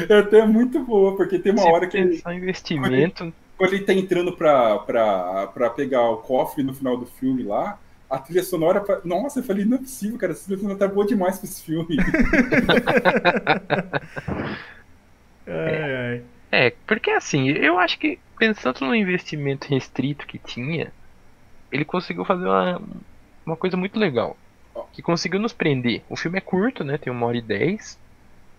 é 0.09 0.19
até 0.19 0.45
muito 0.47 0.81
boa, 0.81 1.17
porque 1.17 1.39
tem 1.39 1.53
uma 1.53 1.63
Se 1.63 1.69
hora 1.69 1.87
que 1.87 1.97
ele, 1.97 2.23
investimento, 2.27 3.33
quando 3.57 3.73
ele 3.73 3.85
tá 3.85 3.95
entrando 3.95 4.37
pra, 4.37 4.79
pra, 4.81 5.47
pra 5.47 5.71
pegar 5.71 6.03
o 6.11 6.19
cofre 6.19 6.63
no 6.63 6.75
final 6.75 6.99
do 6.99 7.07
filme 7.07 7.43
lá, 7.43 7.79
a 8.11 8.19
trilha 8.19 8.45
sonora. 8.45 8.85
Nossa, 9.05 9.41
eu 9.41 9.45
falei, 9.45 9.65
não 9.65 9.79
é 9.79 9.81
possível, 9.81 10.19
cara, 10.19 10.33
essa 10.33 10.45
trilha 10.45 10.61
sonora 10.61 10.79
tá 10.79 10.87
boa 10.87 11.07
demais 11.07 11.39
pra 11.39 11.49
esse 11.49 11.63
filme. 11.63 11.97
Ai, 15.47 15.95
ai. 15.95 16.34
É, 16.55 16.71
porque 16.87 17.11
assim, 17.11 17.49
eu 17.49 17.79
acho 17.79 17.99
que 17.99 18.19
pensando 18.39 18.81
no 18.83 18.95
investimento 18.95 19.69
restrito 19.69 20.27
que 20.27 20.39
tinha, 20.39 20.93
ele 21.73 21.85
conseguiu 21.85 22.25
fazer 22.25 22.47
uma, 22.47 22.81
uma 23.45 23.57
coisa 23.57 23.77
muito 23.77 23.99
legal. 23.99 24.37
Que 24.93 25.03
conseguiu 25.03 25.41
nos 25.41 25.53
prender. 25.53 26.03
O 26.09 26.17
filme 26.17 26.39
é 26.39 26.41
curto, 26.41 26.85
né? 26.85 26.97
Tem 26.97 27.13
uma 27.13 27.27
hora 27.27 27.37
e 27.37 27.43
dez. 27.43 27.99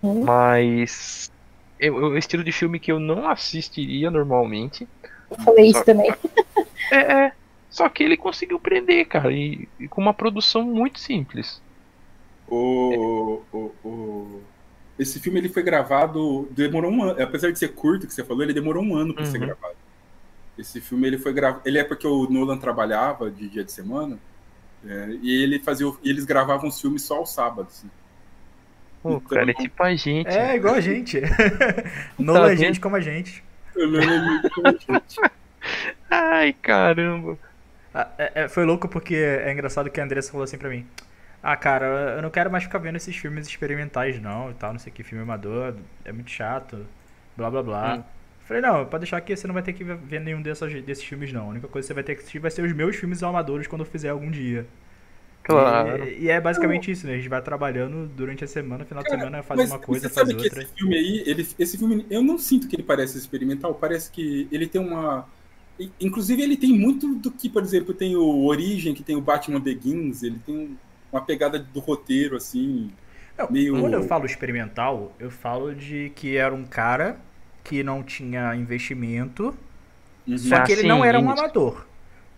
Hum. 0.04 0.24
Mas 0.26 1.32
é 1.80 1.90
o 1.90 2.18
estilo 2.18 2.44
de 2.44 2.52
filme 2.52 2.80
que 2.80 2.92
eu 2.92 3.00
não 3.00 3.30
assistiria 3.30 4.12
normalmente. 4.12 4.88
Eu 5.32 5.38
falei 5.38 5.72
Só- 5.72 5.78
isso 5.80 5.86
também. 5.86 6.14
É, 6.92 6.98
é. 6.98 7.32
Só 7.70 7.88
que 7.90 8.04
ele 8.04 8.16
conseguiu 8.18 8.60
prender, 8.60 9.06
cara, 9.08 9.32
e, 9.32 9.68
e 9.80 9.88
com 9.88 10.02
uma 10.02 10.14
produção 10.14 10.64
muito 10.64 11.00
simples. 11.00 11.62
O, 12.48 13.42
o, 13.52 13.72
o- 13.84 14.42
Esse 14.98 15.20
filme 15.20 15.40
ele 15.40 15.50
foi 15.50 15.62
gravado. 15.64 16.48
Demorou 16.52 16.92
um 16.92 17.04
ano. 17.04 17.22
Apesar 17.22 17.52
de 17.52 17.60
ser 17.60 17.70
curto, 17.70 18.08
que 18.08 18.14
você 18.14 18.24
falou, 18.24 18.44
ele 18.44 18.54
demorou 18.54 18.84
um 18.84 18.96
ano 18.96 19.14
pra 19.14 19.26
ser 19.26 19.38
Uhum. 19.40 19.46
gravado. 19.48 19.76
Esse 20.58 20.80
filme 20.80 21.06
ele 21.08 21.18
foi 21.18 21.34
gravado. 21.34 21.62
Ele 21.66 21.78
é 21.78 21.84
porque 21.84 22.08
o 22.08 22.30
Nolan 22.30 22.58
trabalhava 22.58 23.30
de 23.30 23.50
dia 23.50 23.64
de 23.64 23.72
semana. 23.72 24.18
é, 24.88 25.10
e 25.22 25.42
ele 25.44 25.58
fazia, 25.60 25.92
e 26.04 26.10
eles 26.12 26.26
gravavam 26.26 26.70
os 26.70 26.80
filmes 26.80 27.02
só 27.02 27.16
aos 27.18 27.34
sábados. 27.34 27.84
né? 27.84 27.90
Pô, 29.02 29.10
Então, 29.18 29.20
cara, 29.22 29.50
é 29.50 29.54
tipo 29.56 29.82
a 29.84 29.96
gente. 29.96 30.28
É, 30.28 30.56
igual 30.56 30.76
a 30.76 30.80
gente. 30.82 31.20
Não 32.20 32.38
é 32.46 32.50
vendo? 32.50 32.58
gente 32.60 32.80
como 32.80 32.96
a 32.96 33.00
gente. 33.02 33.44
Lembro 33.76 34.50
como 34.52 34.68
é 34.68 34.72
gente. 34.74 35.20
Ai, 36.10 36.54
caramba. 36.54 37.38
Ah, 37.94 38.08
é- 38.18 38.32
é, 38.44 38.48
foi 38.48 38.64
louco 38.66 38.88
porque 38.88 39.16
é 39.16 39.52
engraçado 39.52 39.90
que 39.90 40.00
a 40.00 40.04
Andressa 40.04 40.32
falou 40.32 40.44
assim 40.44 40.58
pra 40.58 40.70
mim. 40.70 40.86
Ah, 41.48 41.56
cara, 41.56 42.16
eu 42.18 42.22
não 42.24 42.32
quero 42.32 42.50
mais 42.52 42.64
ficar 42.64 42.80
vendo 42.80 42.96
esses 42.96 43.16
filmes 43.16 43.48
experimentais 43.48 44.20
não 44.20 44.50
e 44.50 44.56
tal, 44.56 44.72
não 44.74 44.80
sei 44.80 44.92
o 44.92 44.96
que, 44.96 45.04
filme 45.04 45.24
amador, 45.24 45.76
é 46.04 46.12
muito 46.12 46.32
chato, 46.32 46.88
blá 47.38 47.50
blá 47.52 47.62
blá. 47.62 48.00
Hum. 48.00 48.04
Falei, 48.40 48.62
não, 48.62 48.86
pode 48.88 49.02
deixar 49.02 49.22
que 49.22 49.36
você 49.36 49.46
não 49.48 49.54
vai 49.54 49.64
ter 49.64 49.74
que 49.74 49.84
ver 49.84 50.22
nenhum 50.22 50.42
dessas, 50.42 50.72
desses 50.84 51.04
filmes 51.04 51.32
não. 51.34 51.46
A 51.46 51.50
única 51.50 51.68
coisa 51.68 51.86
que 51.86 51.88
você 51.90 51.94
vai 51.94 52.04
ter 52.04 52.16
que 52.16 52.22
assistir 52.22 52.40
vai 52.40 52.50
ser 52.52 52.64
os 52.64 52.74
meus 52.74 52.96
filmes 52.96 53.22
amadores 53.24 53.68
quando 53.68 53.82
eu 53.82 53.86
fizer 53.92 54.10
algum 54.10 54.30
dia. 54.32 54.68
Claro. 55.44 56.10
E, 56.10 56.24
e 56.26 56.30
é 56.30 56.40
basicamente 56.42 56.92
isso, 56.92 57.06
né? 57.08 57.14
A 57.14 57.18
gente 57.18 57.30
vai 57.30 57.42
trabalhando 57.42 58.08
durante 58.08 58.44
a 58.44 58.48
semana, 58.48 58.86
final 58.86 59.04
de 59.04 59.10
Cara, 59.10 59.12
semana 59.12 59.44
faz 59.44 59.62
Mas 59.62 59.64
uma 59.64 59.80
coisa, 59.80 60.08
você 60.08 60.10
faz 60.10 60.34
sabe 60.34 60.36
que 60.36 60.48
outra. 60.48 60.64
esse 60.64 60.66
filme 60.74 60.96
aí, 60.96 61.24
ele, 61.28 61.48
esse 61.60 61.78
filme, 61.78 62.06
eu 62.10 62.24
não 62.24 62.38
sinto 62.38 62.68
que 62.68 62.76
ele 62.76 62.84
parece 62.84 63.18
experimental, 63.18 63.76
parece 63.76 64.12
que 64.12 64.48
ele 64.52 64.68
tem 64.68 64.82
uma. 64.82 65.32
i- 65.80 65.94
Inclusive, 66.00 66.42
ele 66.42 66.58
tem 66.58 66.74
muito 66.78 67.16
do 67.20 67.32
que, 67.32 67.50
por 67.50 67.62
exemplo, 67.64 67.94
tem 67.94 68.16
o 68.16 68.46
Origem, 68.46 68.94
que 68.94 69.04
tem 69.04 69.16
o 69.16 69.22
Batman 69.22 69.60
Begins, 69.62 70.24
ele 70.24 70.40
tem 70.40 70.56
um- 70.58 70.78
uma 71.16 71.26
pegada 71.26 71.60
do 71.60 71.80
roteiro, 71.80 72.36
assim. 72.38 72.92
Não, 73.38 73.52
meio- 73.52 73.80
Quando 73.82 73.94
eu 73.94 74.04
falo 74.04 74.26
experimental, 74.26 75.14
eu 75.20 75.30
falo 75.30 75.74
de 75.76 76.12
que 76.16 76.38
era 76.38 76.54
um 76.54 76.66
cara 76.66 77.20
que 77.64 77.84
não 77.84 78.04
tinha 78.04 78.56
investimento, 78.56 79.56
Uhum. 80.28 80.38
só 80.38 80.56
Ah, 80.56 80.64
que 80.64 80.72
ele 80.72 80.82
sim, 80.82 80.88
não 80.88 81.04
era 81.06 81.20
um 81.20 81.30
amador. 81.30 81.86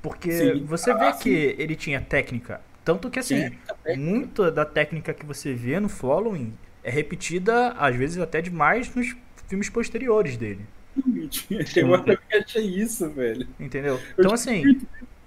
Porque 0.02 0.32
Sim. 0.32 0.66
você 0.66 0.94
vê 0.94 1.08
Ah, 1.08 1.13
que 1.13 1.30
ele 1.58 1.76
tinha 1.76 2.02
técnica. 2.02 2.62
Tanto 2.86 3.10
que 3.10 3.20
assim, 3.20 3.52
Sim. 3.52 3.58
muita 3.86 4.52
da 4.52 4.66
técnica 4.66 5.13
que 5.13 5.26
você 5.26 5.54
vê 5.54 5.80
no 5.80 5.90
following 5.90 6.54
é 6.84 6.92
repetida, 6.92 7.70
às 7.74 7.96
vezes 7.96 8.18
até 8.20 8.42
demais, 8.42 8.94
nos 8.96 9.16
filmes 9.48 9.70
posteriores 9.70 10.38
dele. 10.38 10.66
Eu 11.76 11.94
achei 12.42 12.66
isso, 12.66 13.10
velho. 13.10 13.48
Entendeu? 13.60 14.04
Eu 14.18 14.26
Então, 14.26 14.34
assim, 14.34 14.76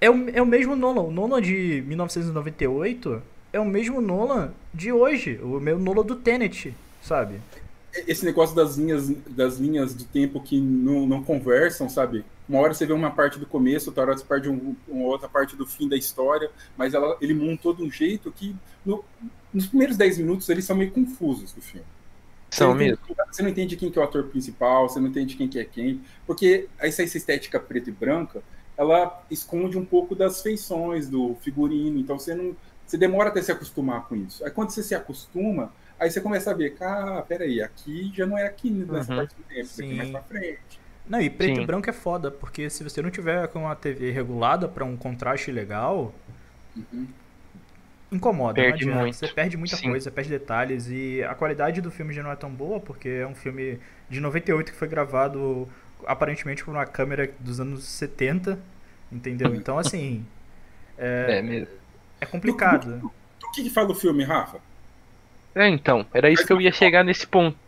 é 0.01 0.11
o, 0.11 0.29
é 0.31 0.41
o 0.43 0.47
mesmo 0.47 0.77
Nolan. 0.77 1.03
O 1.03 1.11
Nolan 1.11 1.41
de 1.43 1.83
1998 1.87 3.23
é 3.53 3.61
o 3.61 3.65
mesmo 3.65 4.01
Nolan 4.01 4.53
de 4.73 4.93
hoje. 4.93 5.39
O 5.43 5.61
meu 5.61 5.79
Nolan 5.79 6.05
do 6.05 6.17
Tenet, 6.17 6.75
sabe? 7.03 7.41
Esse 8.07 8.25
negócio 8.25 8.55
das 8.55 8.77
linhas, 8.77 9.09
das 9.29 9.57
linhas 9.59 9.95
do 9.95 10.05
tempo 10.05 10.41
que 10.41 10.61
não, 10.61 11.07
não 11.07 11.23
conversam, 11.25 11.89
sabe? 11.89 12.25
Uma 12.49 12.61
hora 12.61 12.73
você 12.75 12.87
vê 12.87 12.93
uma 12.93 13.11
parte 13.11 13.39
do 13.39 13.47
começo, 13.47 13.91
outra 13.91 14.03
hora 14.05 14.17
você 14.17 14.25
perde 14.25 14.49
um- 14.49 14.77
uma 14.87 15.07
outra 15.07 15.29
parte 15.29 15.57
do 15.57 15.67
fim 15.67 15.89
da 15.89 15.97
história, 15.97 16.51
mas 16.77 16.95
ela, 16.95 17.17
ele 17.21 17.35
montou 17.35 17.75
de 17.75 17.83
um 17.83 17.91
jeito 17.91 18.31
que 18.33 18.55
no- 18.87 19.05
nos 19.53 19.67
primeiros 19.67 19.97
10 19.97 20.19
minutos 20.19 20.49
eles 20.49 20.65
são 20.65 20.77
meio 20.77 20.93
confusos 20.93 21.53
do 21.53 21.61
filme. 21.61 21.87
São 22.51 22.75
mesmo. 22.75 22.99
Você 23.31 23.43
não 23.43 23.51
entende 23.51 23.77
quem 23.77 23.91
que 23.91 23.99
é 23.99 24.03
o 24.03 24.05
ator 24.05 24.25
principal, 24.25 24.89
você 24.89 24.99
não 25.01 25.09
entende 25.09 25.37
quem 25.37 25.49
que 25.49 25.59
é 25.59 25.65
quem, 25.65 26.01
porque 26.27 26.69
essa, 26.79 27.03
essa 27.03 27.17
estética 27.17 27.59
preta 27.61 27.91
e 27.91 27.93
branca, 27.93 28.43
ela 28.77 29.23
esconde 29.31 29.77
um 29.79 29.85
pouco 29.85 30.15
das 30.15 30.43
feições 30.43 31.09
do 31.09 31.37
figurino, 31.43 31.99
então 32.01 32.19
você 32.19 32.35
não, 32.35 32.57
você 32.91 32.99
demora 32.99 33.29
até 33.31 33.43
se 33.43 33.53
acostumar 33.53 34.07
com 34.09 34.17
isso. 34.17 34.45
Aí 34.45 34.51
quando 34.51 34.71
você 34.71 34.83
se 34.83 34.95
acostuma, 34.95 35.73
aí 35.99 36.11
você 36.11 36.21
começa 36.21 36.51
a 36.51 36.55
ver, 36.55 36.77
ah, 36.81 37.25
peraí, 37.29 37.63
aqui 37.63 38.13
já 38.15 38.27
não 38.27 38.37
é 38.39 38.47
aqui 38.47 38.71
nessa 38.71 39.13
Uhum. 39.13 39.17
parte 39.17 39.37
do 39.37 39.45
tempo, 39.45 39.71
isso 39.73 39.81
aqui 39.81 39.93
é 39.93 39.97
mais 39.97 40.09
Sim. 40.09 40.13
pra 40.13 40.23
frente. 40.23 40.81
Não, 41.09 41.21
e 41.21 41.31
preto 41.31 41.59
Sim. 41.59 41.63
e 41.63 41.67
branco 41.67 41.91
é 41.91 41.93
foda, 41.93 42.31
porque 42.31 42.71
se 42.71 42.85
você 42.85 43.03
não 43.03 43.11
tiver 43.11 43.49
com 43.49 43.69
a 43.69 43.75
TV 43.77 44.11
regulada 44.13 44.69
pra 44.69 44.85
um 44.85 44.97
contraste 44.97 45.51
legal, 45.53 46.15
Uhum. 46.77 47.15
incomoda, 48.11 48.63
Perde 48.63 48.85
não 48.85 48.95
adianta. 48.95 48.97
muito. 48.99 49.17
Você 49.17 49.29
perde 49.29 49.57
muita 49.57 49.77
Sim. 49.77 49.89
coisa, 49.89 50.11
perde 50.11 50.31
detalhes 50.31 50.89
e 50.89 51.23
a 51.23 51.35
qualidade 51.35 51.81
do 51.81 51.91
filme 51.91 52.13
já 52.13 52.23
não 52.23 52.31
é 52.33 52.37
tão 52.37 52.51
boa, 52.51 52.81
porque 52.81 53.09
é 53.09 53.27
um 53.27 53.35
filme 53.35 53.79
de 54.09 54.21
98 54.21 54.73
que 54.73 54.79
foi 54.79 54.89
gravado 54.89 55.69
aparentemente 56.07 56.65
por 56.65 56.73
uma 56.73 56.87
câmera 56.87 57.31
dos 57.39 57.61
anos 57.61 57.85
70, 57.85 58.59
entendeu? 59.13 59.55
Então 59.55 59.79
assim, 59.79 60.25
É 61.27 61.41
mesmo. 61.43 61.80
É 62.21 62.27
complicado. 62.27 63.01
Do 63.41 63.51
que, 63.51 63.63
que 63.65 63.71
fala 63.71 63.91
o 63.93 63.95
filme, 63.95 64.25
Rafa? 64.25 64.61
É, 65.55 65.69
então, 65.69 66.07
era 66.13 66.31
isso 66.31 66.47
que 66.47 66.53
eu 66.53 66.61
ia 66.61 66.73
chegar 66.73 67.05
nesse 67.05 67.27
ponto. 67.27 67.59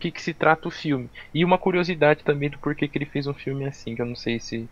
que, 0.00 0.10
que 0.12 0.22
se 0.22 0.34
trata 0.34 0.68
o 0.68 0.70
filme. 0.70 1.10
E 1.34 1.44
uma 1.44 1.58
curiosidade 1.58 2.24
também 2.24 2.50
do 2.50 2.58
porquê 2.58 2.88
que 2.88 2.98
ele 2.98 3.06
fez 3.06 3.26
um 3.26 3.34
filme 3.34 3.66
assim, 3.66 3.94
que 3.96 4.02
eu 4.02 4.06
não 4.06 4.16
sei 4.16 4.38
se 4.40 4.70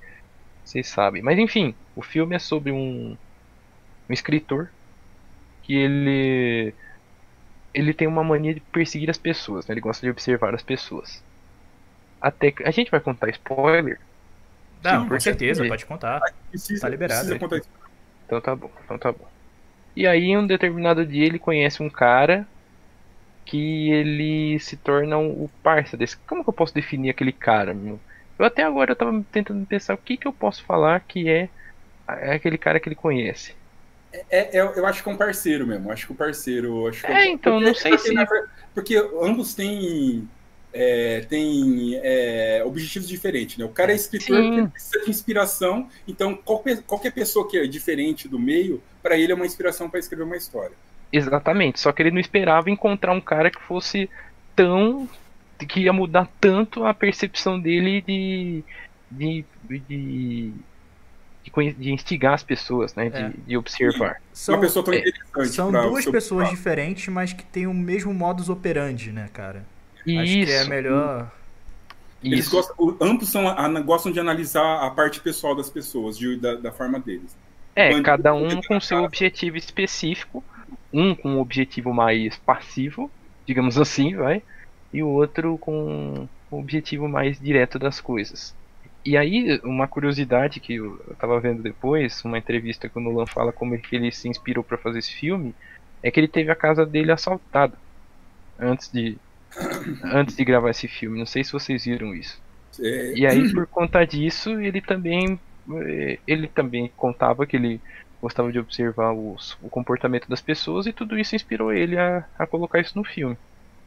vocês 0.64 0.88
sabem. 0.88 1.22
Mas 1.22 1.38
enfim, 1.38 1.76
o 1.96 2.02
filme 2.02 2.36
é 2.36 2.38
sobre 2.38 2.72
um, 2.72 3.18
um 4.08 4.12
escritor 4.12 4.70
que 5.62 5.74
ele 5.74 6.74
ele 7.74 7.94
tem 7.94 8.08
uma 8.08 8.24
mania 8.24 8.54
de 8.54 8.60
perseguir 8.60 9.10
as 9.10 9.18
pessoas, 9.18 9.66
né? 9.66 9.74
Ele 9.74 9.80
gosta 9.80 10.04
de 10.06 10.10
observar 10.10 10.54
as 10.54 10.62
pessoas. 10.62 11.24
Até 12.20 12.52
que 12.52 12.64
a 12.64 12.70
gente 12.70 12.90
vai 12.90 13.00
contar 13.00 13.28
spoiler. 13.30 14.00
Não, 14.82 15.04
Sim, 15.04 15.08
com 15.08 15.20
certeza, 15.20 15.64
pode 15.66 15.86
contar. 15.86 16.20
Precisa, 16.50 16.82
Tá 16.82 16.88
liberado, 16.88 17.20
precisa 17.20 17.34
hein? 17.34 17.40
contar 17.40 17.58
isso. 17.58 17.68
Então 18.32 18.40
tá 18.40 18.56
bom, 18.56 18.70
então 18.82 18.98
tá 18.98 19.12
bom. 19.12 19.28
E 19.94 20.06
aí, 20.06 20.22
em 20.24 20.38
um 20.38 20.46
determinado 20.46 21.04
dia, 21.04 21.26
ele 21.26 21.38
conhece 21.38 21.82
um 21.82 21.90
cara 21.90 22.48
que 23.44 23.90
ele 23.92 24.58
se 24.58 24.76
torna 24.78 25.18
um- 25.18 25.44
o 25.44 25.50
parça 25.62 25.96
desse. 25.96 26.16
Como 26.26 26.42
que 26.42 26.48
eu 26.48 26.54
posso 26.54 26.72
definir 26.72 27.10
aquele 27.10 27.32
cara, 27.32 27.74
meu? 27.74 28.00
Eu 28.38 28.46
até 28.46 28.62
agora 28.62 28.92
eu 28.92 28.96
tava 28.96 29.22
tentando 29.30 29.66
pensar 29.66 29.94
o 29.94 29.98
que 29.98 30.16
que 30.16 30.26
eu 30.26 30.32
posso 30.32 30.64
falar 30.64 31.00
que 31.00 31.28
é, 31.28 31.50
é 32.08 32.34
aquele 32.34 32.56
cara 32.56 32.80
que 32.80 32.88
ele 32.88 32.96
conhece. 32.96 33.54
É, 34.30 34.58
é- 34.58 34.62
eu 34.62 34.86
acho 34.86 35.02
que 35.02 35.08
é 35.08 35.12
um 35.12 35.16
parceiro 35.16 35.66
mesmo. 35.66 35.90
Acho 35.92 36.06
que 36.06 36.12
o 36.12 36.16
parceiro. 36.16 36.86
Acho 36.86 37.04
que 37.04 37.12
É, 37.12 37.28
então, 37.28 37.54
porque- 37.54 37.66
não 37.66 37.74
sei 37.74 37.90
porque, 37.92 38.08
se- 38.08 38.14
na 38.14 38.24
ver- 38.24 38.48
Porque 38.74 38.96
ambos 39.22 39.54
têm. 39.54 40.26
É, 40.72 41.20
têm 41.28 41.98
é, 42.02 42.62
objetivos 42.64 43.08
diferentes, 43.08 43.58
né? 43.58 43.64
O 43.64 43.68
cara 43.70 43.92
é 43.92 43.94
escritor 43.94 44.36
Sim. 44.38 44.42
porque 44.44 44.60
ele 44.60 44.68
precisa 44.68 45.04
de 45.04 45.10
inspiração, 45.10 45.88
então 46.06 46.34
qualquer, 46.34 46.82
qualquer 46.82 47.12
pessoa 47.12 47.48
que 47.48 47.58
é 47.58 47.66
diferente 47.66 48.28
do 48.28 48.38
meio, 48.38 48.82
para 49.02 49.16
ele 49.18 49.32
é 49.32 49.34
uma 49.34 49.46
inspiração 49.46 49.90
para 49.90 50.00
escrever 50.00 50.24
uma 50.24 50.36
história. 50.36 50.76
Exatamente, 51.12 51.78
só 51.80 51.92
que 51.92 52.02
ele 52.02 52.10
não 52.10 52.20
esperava 52.20 52.70
encontrar 52.70 53.12
um 53.12 53.20
cara 53.20 53.50
que 53.50 53.60
fosse 53.62 54.08
tão. 54.56 55.08
que 55.68 55.80
ia 55.82 55.92
mudar 55.92 56.28
tanto 56.40 56.84
a 56.84 56.94
percepção 56.94 57.60
dele 57.60 58.00
de. 58.02 58.64
de. 59.10 59.44
de, 59.68 60.54
de, 61.44 61.72
de 61.74 61.92
instigar 61.92 62.34
as 62.34 62.42
pessoas, 62.42 62.94
né? 62.94 63.10
De, 63.10 63.16
É. 63.18 63.32
de 63.46 63.56
observar. 63.56 64.22
São, 64.32 64.54
uma 64.54 64.60
pessoa 64.60 64.84
tão 64.84 64.94
é, 64.94 64.98
interessante. 64.98 65.54
são 65.54 65.70
duas 65.70 66.06
pessoas 66.06 66.48
diferentes, 66.48 67.08
mas 67.08 67.32
que 67.32 67.44
têm 67.44 67.66
o 67.66 67.74
mesmo 67.74 68.14
modus 68.14 68.48
operandi, 68.48 69.12
né, 69.12 69.28
cara? 69.32 69.66
Acho 70.14 70.38
Isso, 70.38 70.46
que 70.46 70.50
é 70.50 70.64
melhor. 70.64 71.30
Eles 72.22 72.46
isso. 72.46 72.50
gostam, 72.50 72.96
ambos 73.00 73.28
são, 73.28 73.48
a- 73.48 73.80
gostam 73.80 74.12
de 74.12 74.20
analisar 74.20 74.84
a 74.86 74.90
parte 74.90 75.20
pessoal 75.20 75.54
das 75.56 75.70
pessoas, 75.70 76.16
de- 76.16 76.36
da, 76.36 76.54
da 76.56 76.72
forma 76.72 77.00
deles. 77.00 77.36
É, 77.74 77.94
Bandido 77.94 78.02
cada 78.02 78.34
um 78.34 78.62
com 78.62 78.80
seu 78.80 78.98
matar. 78.98 79.06
objetivo 79.06 79.56
específico. 79.56 80.44
Um 80.92 81.14
com 81.14 81.30
um 81.36 81.40
objetivo 81.40 81.92
mais 81.94 82.36
passivo, 82.38 83.10
digamos 83.46 83.78
assim, 83.78 84.14
vai. 84.16 84.42
E 84.92 85.02
o 85.02 85.08
outro 85.08 85.58
com 85.58 86.28
um 86.50 86.56
objetivo 86.58 87.08
mais 87.08 87.40
direto 87.40 87.78
das 87.78 88.00
coisas. 88.00 88.54
E 89.04 89.16
aí, 89.16 89.58
uma 89.64 89.88
curiosidade 89.88 90.60
que 90.60 90.74
eu 90.74 91.02
eu 91.08 91.16
tava 91.16 91.40
vendo 91.40 91.62
depois, 91.62 92.22
uma 92.24 92.38
entrevista 92.38 92.88
que 92.88 92.98
o 92.98 93.00
Nolan 93.00 93.26
fala 93.26 93.52
como 93.52 93.74
é 93.74 93.78
que 93.78 93.96
ele 93.96 94.12
se 94.12 94.28
inspirou 94.28 94.62
para 94.62 94.78
fazer 94.78 94.98
esse 95.00 95.12
filme, 95.14 95.54
é 96.02 96.10
que 96.10 96.20
ele 96.20 96.28
teve 96.28 96.50
a 96.52 96.56
casa 96.56 96.86
dele 96.86 97.10
assaltada 97.12 97.76
antes 98.58 98.90
de 98.92 99.18
antes 100.02 100.36
de 100.36 100.44
gravar 100.44 100.70
esse 100.70 100.88
filme. 100.88 101.18
Não 101.18 101.26
sei 101.26 101.44
se 101.44 101.52
vocês 101.52 101.84
viram 101.84 102.14
isso. 102.14 102.42
É, 102.80 103.14
E 103.14 103.26
aí, 103.26 103.48
por 103.50 103.68
conta 103.68 104.04
disso, 104.06 104.60
ele 104.60 104.82
também 104.82 105.40
eh, 105.86 106.20
ele 106.26 106.48
também 106.48 106.92
contava 106.96 107.46
que 107.46 107.56
ele 107.56 107.82
gostava 108.20 108.52
de 108.52 108.58
observar 108.60 109.12
os- 109.14 109.56
o 109.62 109.70
comportamento 109.70 110.28
das 110.28 110.42
pessoas 110.42 110.86
e 110.86 110.92
tudo 110.94 111.18
isso 111.18 111.36
inspirou 111.36 111.72
ele 111.72 111.98
a, 111.98 112.28
a 112.38 112.46
colocar 112.46 112.80
isso 112.80 112.96
no 112.98 113.04
filme. 113.04 113.38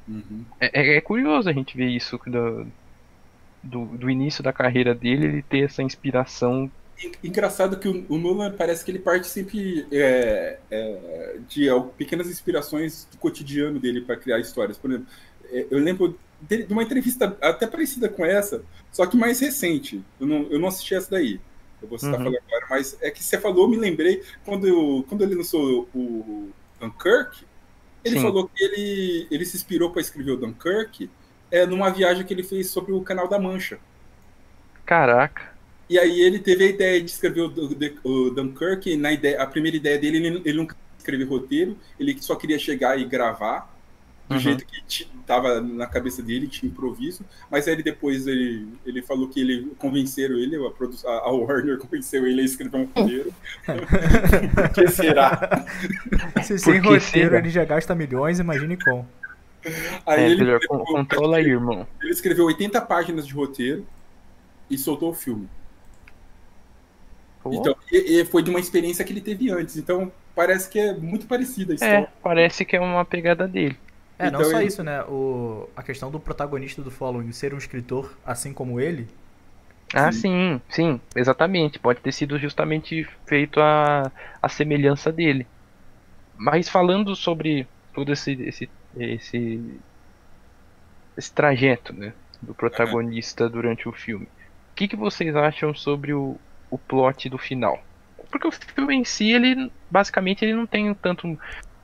uhum. 0.08 0.46
É, 0.60 0.68
é- 0.96 0.98
é 0.98 1.02
curioso 1.02 1.50
a 1.50 1.54
gente 1.54 1.76
ver 1.78 1.90
isso 1.90 2.18
do, 2.26 2.74
do, 3.64 3.98
do 3.98 4.10
início 4.10 4.44
da 4.44 4.54
carreira 4.54 4.96
dele, 4.96 5.26
ele 5.28 5.44
ter 5.44 5.66
essa 5.66 5.84
inspiração. 5.84 6.72
Engraçado 7.22 7.78
que 7.78 7.90
o, 7.90 8.06
o 8.10 8.18
Nolan 8.18 8.56
parece 8.56 8.84
que 8.86 8.90
ele 8.90 9.00
parte 9.00 9.28
sempre 9.28 9.86
é, 9.92 10.62
é, 10.72 11.40
de 11.48 11.68
pequenas 11.98 12.30
inspirações 12.30 13.06
do 13.12 13.18
cotidiano 13.18 13.80
dele 13.82 14.02
para 14.02 14.16
criar 14.16 14.40
histórias. 14.40 14.78
Por 14.78 14.90
exemplo, 14.92 15.08
é, 15.35 15.35
eu 15.72 15.80
lembro 15.80 16.20
de, 16.42 16.66
uma 16.70 16.84
entrevista 16.84 17.38
até 17.42 17.68
parecida 17.68 18.10
com 18.10 18.26
essa, 18.26 18.66
só 18.92 19.06
que 19.06 19.18
mais 19.18 19.40
recente. 19.40 20.06
Eu 20.20 20.28
não, 20.28 20.52
eu 20.52 20.60
não 20.60 20.68
assisti 20.68 20.96
essa 20.96 21.12
daí. 21.12 21.42
Eu 21.82 21.88
vou 21.90 22.00
citar 22.00 22.20
Uhum. 22.20 22.24
falando 22.24 22.40
agora, 22.48 22.66
mas 22.70 22.98
é 23.02 23.12
que 23.12 23.24
você 23.24 23.40
falou, 23.40 23.68
me 23.70 23.78
lembrei 23.78 24.24
quando, 24.44 24.68
eu, 24.68 25.06
quando 25.08 25.24
ele 25.24 25.36
lançou 25.36 25.90
o 25.94 26.54
Dunkirk, 26.80 27.46
ele 28.04 28.16
Sim. 28.16 28.20
falou 28.20 28.50
que 28.50 28.64
ele, 28.64 29.28
ele 29.32 29.46
se 29.46 29.58
inspirou 29.58 29.92
para 29.92 30.02
escrever 30.02 30.32
o 30.32 30.38
Dunkirk 30.38 31.12
é, 31.52 31.66
numa 31.66 31.92
viagem 31.92 32.26
que 32.26 32.34
ele 32.34 32.44
fez 32.44 32.72
sobre 32.72 32.94
o 32.94 33.04
Canal 33.04 33.28
da 33.30 33.40
Mancha. 33.40 33.82
Caraca, 34.86 35.54
E 35.90 36.00
aí 36.00 36.20
ele 36.22 36.40
teve 36.40 36.64
a 36.66 36.68
ideia 36.68 37.02
de 37.04 37.12
escrever 37.12 37.42
o, 37.42 37.54
o 38.04 38.32
Dunkirk, 38.32 38.98
na 38.98 39.12
ideia, 39.14 39.42
a 39.42 39.48
primeira 39.48 39.78
ideia 39.78 40.00
dele, 40.00 40.18
ele, 40.18 40.42
ele 40.46 40.58
não 40.58 40.66
queria 40.68 40.82
escrever 40.98 41.26
roteiro, 41.26 41.80
ele 42.00 42.20
só 42.22 42.36
queria 42.36 42.58
chegar 42.58 43.00
e 43.00 43.06
gravar 43.06 43.75
do 44.28 44.34
Uhum. 44.36 44.40
jeito 44.40 44.66
que 44.66 45.06
tava 45.28 45.62
na 45.62 45.86
cabeça 45.86 46.22
dele, 46.24 46.48
tinha 46.48 46.70
improviso, 46.72 47.24
mas 47.50 47.68
aí 47.68 47.74
ele 47.76 47.84
depois 47.84 48.26
ele, 48.26 48.68
ele 48.86 49.02
falou 49.02 49.28
que 49.28 49.40
ele 49.40 49.72
convenceram 49.78 50.36
ele, 50.36 50.56
a, 50.56 51.10
a 51.10 51.32
Warner 51.32 51.78
convenceu 51.80 52.26
ele 52.26 52.42
a 52.42 52.46
escrever 52.46 52.78
um 52.78 52.86
roteiro. 52.86 53.34
Por 54.56 54.70
que 54.74 54.88
será? 54.88 55.66
Se 56.44 56.58
sem 56.58 56.80
roteiro 56.80 57.02
será? 57.02 57.38
ele 57.38 57.50
já 57.50 57.64
gasta 57.66 57.94
milhões, 57.94 58.40
imagine 58.40 58.78
com. 58.78 59.06
Aí 60.06 60.22
é, 60.24 60.26
ele, 60.30 60.42
melhor, 60.44 60.60
escreveu- 60.60 60.86
con- 60.86 60.94
controla 60.94 61.38
aí, 61.38 61.46
irmão. 61.46 61.88
ele 62.02 62.12
escreveu 62.12 62.46
80 62.46 62.82
páginas 62.82 63.26
de 63.28 63.34
roteiro 63.34 63.86
e 64.70 64.78
soltou 64.78 65.10
o 65.10 65.14
filme. 65.14 65.48
Pô, 67.44 67.54
Então, 67.54 67.76
e, 67.92 68.22
e 68.22 68.26
foi 68.26 68.42
de 68.44 68.50
uma 68.50 68.60
experiência 68.60 69.04
que 69.06 69.14
ele 69.14 69.22
teve 69.22 69.52
antes. 69.52 69.78
Então, 69.78 70.12
parece 70.36 70.70
que 70.70 70.80
é 70.80 70.94
muito 70.94 71.26
parecida 71.28 71.74
a 71.74 71.76
história. 71.76 71.94
é, 71.96 72.08
parece 72.24 72.66
que 72.66 72.76
é 72.76 72.80
uma 72.80 73.06
pegada 73.06 73.48
dele. 73.48 73.78
É, 74.18 74.32
não 74.32 74.44
Então 74.44 74.44
só 74.44 74.62
ele- 74.62 74.62
isso, 74.62 74.84
né? 74.84 75.04
O, 75.04 75.70
a 75.76 75.84
questão 75.84 76.10
do 76.10 76.20
protagonista 76.20 76.82
do 76.82 76.90
Following 76.92 77.32
ser 77.32 77.54
um 77.54 77.58
escritor, 77.58 78.18
assim 78.26 78.54
como 78.54 78.80
ele, 78.80 79.08
Ah, 79.94 80.12
Sim. 80.12 80.12
sim, 80.12 80.62
sim, 80.70 81.02
exatamente. 81.16 81.80
Pode 81.80 82.02
ter 82.02 82.12
sido 82.12 82.38
justamente 82.38 83.04
feito 83.28 83.60
a, 83.62 84.12
a 84.42 84.50
semelhança 84.50 85.12
dele. 85.12 85.48
Mas 86.34 86.70
falando 86.70 87.16
sobre 87.16 87.70
todo 87.94 88.14
esse 88.14 88.34
esse 88.44 88.74
esse, 88.96 89.84
esse 91.18 91.34
trajeto, 91.34 91.94
né, 91.94 92.14
do 92.42 92.54
protagonista 92.56 93.50
durante 93.50 93.88
o 93.88 93.94
filme, 93.94 94.26
o 94.26 94.30
que, 94.76 94.88
que 94.88 94.96
vocês 94.96 95.36
acham 95.36 95.74
sobre 95.74 96.14
o, 96.14 96.40
o 96.70 96.78
plot 96.78 97.30
do 97.30 97.38
final? 97.38 97.78
Porque 98.32 98.48
o 98.48 98.52
filme 98.52 98.96
em 98.96 99.06
si, 99.06 99.32
ele 99.32 99.72
basicamente 99.90 100.44
ele 100.44 100.54
não 100.54 100.68
tem 100.68 100.94
tanto 100.96 101.28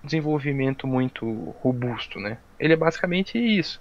desenvolvimento 0.04 0.88
muito 0.88 1.56
robusto, 1.62 2.20
né? 2.20 2.38
Ele 2.60 2.74
é 2.74 2.78
basicamente 2.78 3.38
isso. 3.38 3.80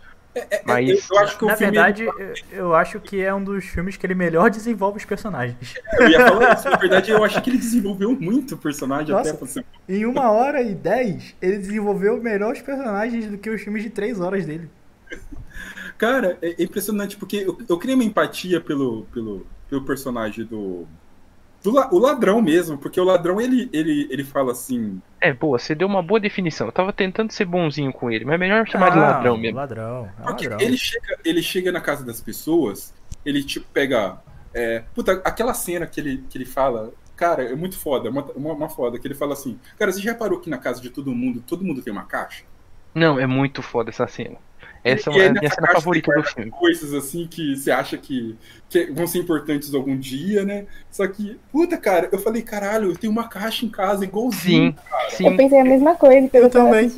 Mas 0.64 1.10
eu 1.10 1.18
acho 1.18 1.38
que 1.38 1.44
na 1.44 1.54
o 1.54 1.56
filme. 1.56 1.72
verdade, 1.72 2.04
eu, 2.04 2.34
eu 2.52 2.74
acho 2.74 3.00
que 3.00 3.20
é 3.20 3.34
um 3.34 3.42
dos 3.42 3.64
filmes 3.64 3.96
que 3.96 4.06
ele 4.06 4.14
melhor 4.14 4.48
desenvolve 4.48 4.98
os 4.98 5.04
personagens. 5.04 5.74
Eu 5.98 6.08
ia 6.08 6.26
falar 6.26 6.54
isso. 6.54 6.70
Na 6.70 6.76
verdade, 6.76 7.10
eu 7.10 7.24
acho 7.24 7.42
que 7.42 7.50
ele 7.50 7.58
desenvolveu 7.58 8.16
muito 8.18 8.54
o 8.54 8.58
personagem 8.58 9.12
Nossa. 9.12 9.30
até 9.30 9.46
ser. 9.46 9.64
Em 9.88 10.06
uma 10.06 10.30
hora 10.30 10.62
e 10.62 10.74
dez, 10.74 11.34
ele 11.42 11.58
desenvolveu 11.58 12.22
melhor 12.22 12.52
os 12.52 12.62
personagens 12.62 13.26
do 13.26 13.38
que 13.38 13.50
os 13.50 13.60
filmes 13.60 13.82
de 13.82 13.90
três 13.90 14.20
horas 14.20 14.46
dele. 14.46 14.70
Cara, 15.98 16.38
é 16.40 16.62
impressionante, 16.62 17.16
porque 17.16 17.38
eu, 17.38 17.58
eu 17.68 17.76
criei 17.76 17.94
uma 17.94 18.04
empatia 18.04 18.60
pelo, 18.60 19.02
pelo, 19.12 19.46
pelo 19.68 19.84
personagem 19.84 20.44
do. 20.44 20.86
Do 21.62 21.70
la- 21.70 21.88
o 21.92 21.98
ladrão 21.98 22.40
mesmo, 22.42 22.78
porque 22.78 23.00
o 23.00 23.04
ladrão 23.04 23.40
ele, 23.40 23.68
ele, 23.72 24.08
ele 24.10 24.24
fala 24.24 24.52
assim. 24.52 25.00
É, 25.20 25.32
boa, 25.34 25.58
você 25.58 25.74
deu 25.74 25.86
uma 25.86 26.02
boa 26.02 26.18
definição. 26.20 26.66
Eu 26.68 26.72
tava 26.72 26.92
tentando 26.92 27.32
ser 27.32 27.44
bonzinho 27.44 27.92
com 27.92 28.10
ele, 28.10 28.24
mas 28.24 28.34
é 28.34 28.38
melhor 28.38 28.66
chamar 28.66 28.90
de 28.90 28.98
Ah, 28.98 29.00
ladrão 29.00 29.36
mesmo. 29.36 29.56
Ladrão, 29.56 30.14
é 30.18 30.22
Porque 30.22 30.46
ladrão. 30.46 30.58
ele 30.58 30.76
chega, 30.78 31.18
ele 31.24 31.42
chega 31.42 31.72
na 31.72 31.80
casa 31.80 32.04
das 32.04 32.20
pessoas, 32.20 32.94
ele 33.24 33.42
tipo 33.44 33.66
pega. 33.72 34.22
É, 34.54 34.80
puta, 34.94 35.12
aquela 35.24 35.54
cena 35.54 35.86
que 35.86 36.00
ele, 36.00 36.26
que 36.28 36.36
ele 36.38 36.46
fala, 36.46 36.92
cara, 37.16 37.44
é 37.44 37.54
muito 37.54 37.78
foda, 37.78 38.10
uma, 38.10 38.24
uma, 38.32 38.52
uma 38.54 38.68
foda, 38.68 38.98
que 38.98 39.06
ele 39.06 39.14
fala 39.14 39.34
assim, 39.34 39.60
cara, 39.78 39.92
você 39.92 40.00
já 40.00 40.14
parou 40.14 40.40
que 40.40 40.50
na 40.50 40.58
casa 40.58 40.80
de 40.80 40.90
todo 40.90 41.14
mundo, 41.14 41.40
todo 41.42 41.64
mundo 41.64 41.82
tem 41.82 41.92
uma 41.92 42.04
caixa? 42.06 42.44
Não, 42.94 43.18
é 43.18 43.26
muito 43.26 43.62
foda 43.62 43.90
essa 43.90 44.06
cena. 44.06 44.38
Essa 44.82 45.10
E 45.10 45.20
é 45.20 45.26
a 45.26 45.32
minha 45.32 45.42
cena 45.50 45.66
caixa 45.66 45.74
favorita 45.80 46.12
do 46.12 46.22
filme. 46.24 46.50
Coisas 46.50 46.94
assim 46.94 47.26
que 47.26 47.54
você 47.56 47.70
acha 47.70 47.98
que, 47.98 48.36
que 48.68 48.90
vão 48.92 49.06
ser 49.06 49.18
importantes 49.18 49.74
algum 49.74 49.96
dia, 49.96 50.44
né? 50.44 50.66
Só 50.90 51.06
que, 51.06 51.38
puta, 51.52 51.76
cara, 51.76 52.08
eu 52.10 52.18
falei, 52.18 52.40
caralho, 52.42 52.90
eu 52.90 52.96
tenho 52.96 53.12
uma 53.12 53.28
caixa 53.28 53.66
em 53.66 53.68
casa 53.68 54.04
igualzinho. 54.04 54.74
Sim, 55.10 55.24
Eu 55.26 55.30
sim. 55.32 55.36
pensei 55.36 55.60
a 55.60 55.64
mesma 55.64 55.94
coisa 55.96 56.28
que 56.28 56.36
eu, 56.38 56.42
Eu 56.44 56.50
também. 56.50 56.90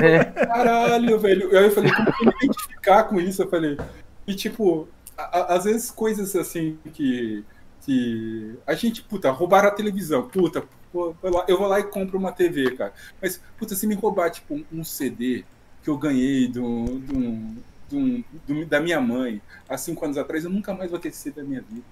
É, 0.00 0.24
Caralho, 0.46 1.18
velho. 1.18 1.56
Aí 1.58 1.64
eu 1.64 1.70
falei, 1.72 1.92
como 1.92 2.12
que 2.12 2.22
eu 2.22 2.26
me 2.26 2.32
identificar 2.44 3.04
com 3.04 3.20
isso? 3.20 3.42
Eu 3.42 3.48
falei, 3.50 3.76
e 4.26 4.34
tipo, 4.34 4.88
a- 5.18 5.38
a- 5.40 5.54
às 5.56 5.64
vezes 5.64 5.90
coisas 5.90 6.34
assim 6.36 6.78
que. 6.92 7.44
que 7.84 8.54
a 8.66 8.74
gente, 8.74 9.02
puta, 9.02 9.30
roubaram 9.30 9.68
a 9.68 9.72
televisão, 9.72 10.28
puta, 10.28 10.62
eu 10.94 11.58
vou 11.58 11.66
lá 11.66 11.80
e 11.80 11.84
compro 11.84 12.16
uma 12.18 12.30
TV, 12.30 12.76
cara. 12.76 12.92
Mas, 13.20 13.40
puta, 13.58 13.74
se 13.74 13.86
me 13.86 13.94
roubar, 13.94 14.30
tipo, 14.30 14.60
um 14.72 14.84
CD 14.84 15.44
que 15.82 15.90
eu 15.90 15.98
ganhei 15.98 16.48
do, 16.48 16.84
do, 17.00 17.18
um- 17.18 17.56
do- 17.90 18.66
da 18.66 18.80
minha 18.80 19.00
mãe 19.00 19.40
há 19.68 19.76
cinco 19.76 20.04
anos 20.04 20.16
atrás, 20.18 20.44
eu 20.44 20.50
nunca 20.50 20.74
mais 20.74 20.90
vou 20.90 20.98
ter 21.00 21.12
CD 21.12 21.42
da 21.42 21.46
minha 21.46 21.60
vida. 21.62 21.84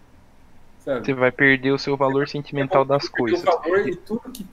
Sabe? 0.79 1.05
Você 1.05 1.15
vai 1.15 1.31
perder 1.31 1.73
o 1.73 1.79
seu 1.79 1.97
valor 1.97 2.29
sentimental 2.29 2.85
das 2.85 3.09
coisas. 3.09 3.43
O 3.43 3.45
valor 3.45 3.87
e 3.89 3.97
tudo 3.97 4.31
que, 4.33 4.47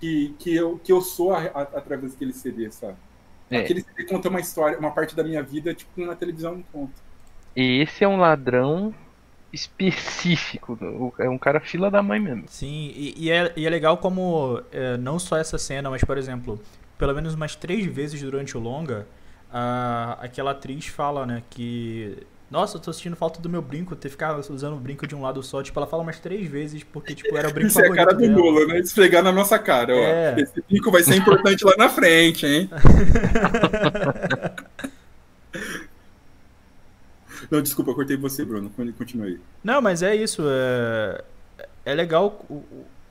que, 0.00 0.34
que, 0.38 0.54
eu, 0.54 0.78
que 0.78 0.92
eu 0.92 1.00
sou 1.00 1.32
a- 1.32 1.42
a- 1.42 1.62
através 1.62 2.12
daquele 2.12 2.32
CD, 2.32 2.70
sabe? 2.70 2.96
É. 3.50 3.58
Aquele 3.58 3.82
CD 3.82 4.04
conta 4.04 4.28
uma 4.28 4.40
história, 4.40 4.78
uma 4.78 4.90
parte 4.90 5.14
da 5.14 5.22
minha 5.22 5.42
vida, 5.42 5.74
tipo, 5.74 6.00
na 6.04 6.14
televisão 6.16 6.54
não 6.56 6.62
conta. 6.72 6.92
E 7.54 7.80
esse 7.82 8.02
é 8.02 8.08
um 8.08 8.16
ladrão 8.16 8.94
específico. 9.52 10.78
É 11.18 11.28
um 11.28 11.38
cara 11.38 11.60
fila 11.60 11.90
da 11.90 12.02
mãe 12.02 12.18
mesmo. 12.18 12.44
Sim, 12.48 12.92
e, 12.96 13.14
e 13.26 13.30
é, 13.30 13.52
e 13.56 13.66
é 13.66 13.70
legal 13.70 13.98
como 13.98 14.62
é, 14.72 14.96
não 14.96 15.18
só 15.18 15.36
essa 15.36 15.58
cena, 15.58 15.90
mas, 15.90 16.02
por 16.02 16.18
exemplo, 16.18 16.58
pelo 16.98 17.14
menos 17.14 17.34
umas 17.34 17.54
três 17.56 17.86
vezes 17.86 18.20
durante 18.20 18.56
o 18.56 18.60
longa, 18.60 19.06
a, 19.52 20.18
aquela 20.20 20.50
atriz 20.52 20.86
fala, 20.86 21.26
né, 21.26 21.42
que. 21.50 22.16
Nossa, 22.50 22.76
eu 22.76 22.80
tô 22.80 22.92
sentindo 22.92 23.16
falta 23.16 23.40
do 23.40 23.48
meu 23.48 23.62
brinco, 23.62 23.96
ter 23.96 24.08
ficar 24.08 24.38
usando 24.38 24.76
o 24.76 24.78
brinco 24.78 25.06
de 25.06 25.14
um 25.14 25.22
lado 25.22 25.42
só. 25.42 25.62
Tipo, 25.62 25.80
ela 25.80 25.86
fala 25.88 26.02
umas 26.02 26.20
três 26.20 26.46
vezes, 26.46 26.84
porque, 26.84 27.14
tipo, 27.14 27.36
era 27.36 27.48
o 27.48 27.52
brinco 27.52 27.68
Isso 27.68 27.80
é 27.80 27.88
a 27.88 27.94
cara 27.94 28.14
do. 28.14 28.24
Lula, 28.26 28.66
né? 28.66 28.78
Esfregar 28.78 29.24
na 29.24 29.32
nossa 29.32 29.58
cara, 29.58 29.92
ó. 29.92 29.98
É. 29.98 30.36
Esse 30.38 30.62
pico 30.62 30.90
vai 30.90 31.02
ser 31.02 31.16
importante 31.16 31.64
lá 31.64 31.74
na 31.76 31.88
frente, 31.88 32.46
hein? 32.46 32.70
Não, 37.50 37.60
desculpa, 37.62 37.90
eu 37.90 37.94
cortei 37.94 38.16
você, 38.16 38.44
Bruno. 38.44 38.70
Continue 38.96 39.28
aí. 39.28 39.40
Não, 39.62 39.80
mas 39.82 40.02
é 40.02 40.14
isso. 40.14 40.42
É, 40.46 41.24
é 41.84 41.94
legal 41.94 42.44
o, 42.48 42.64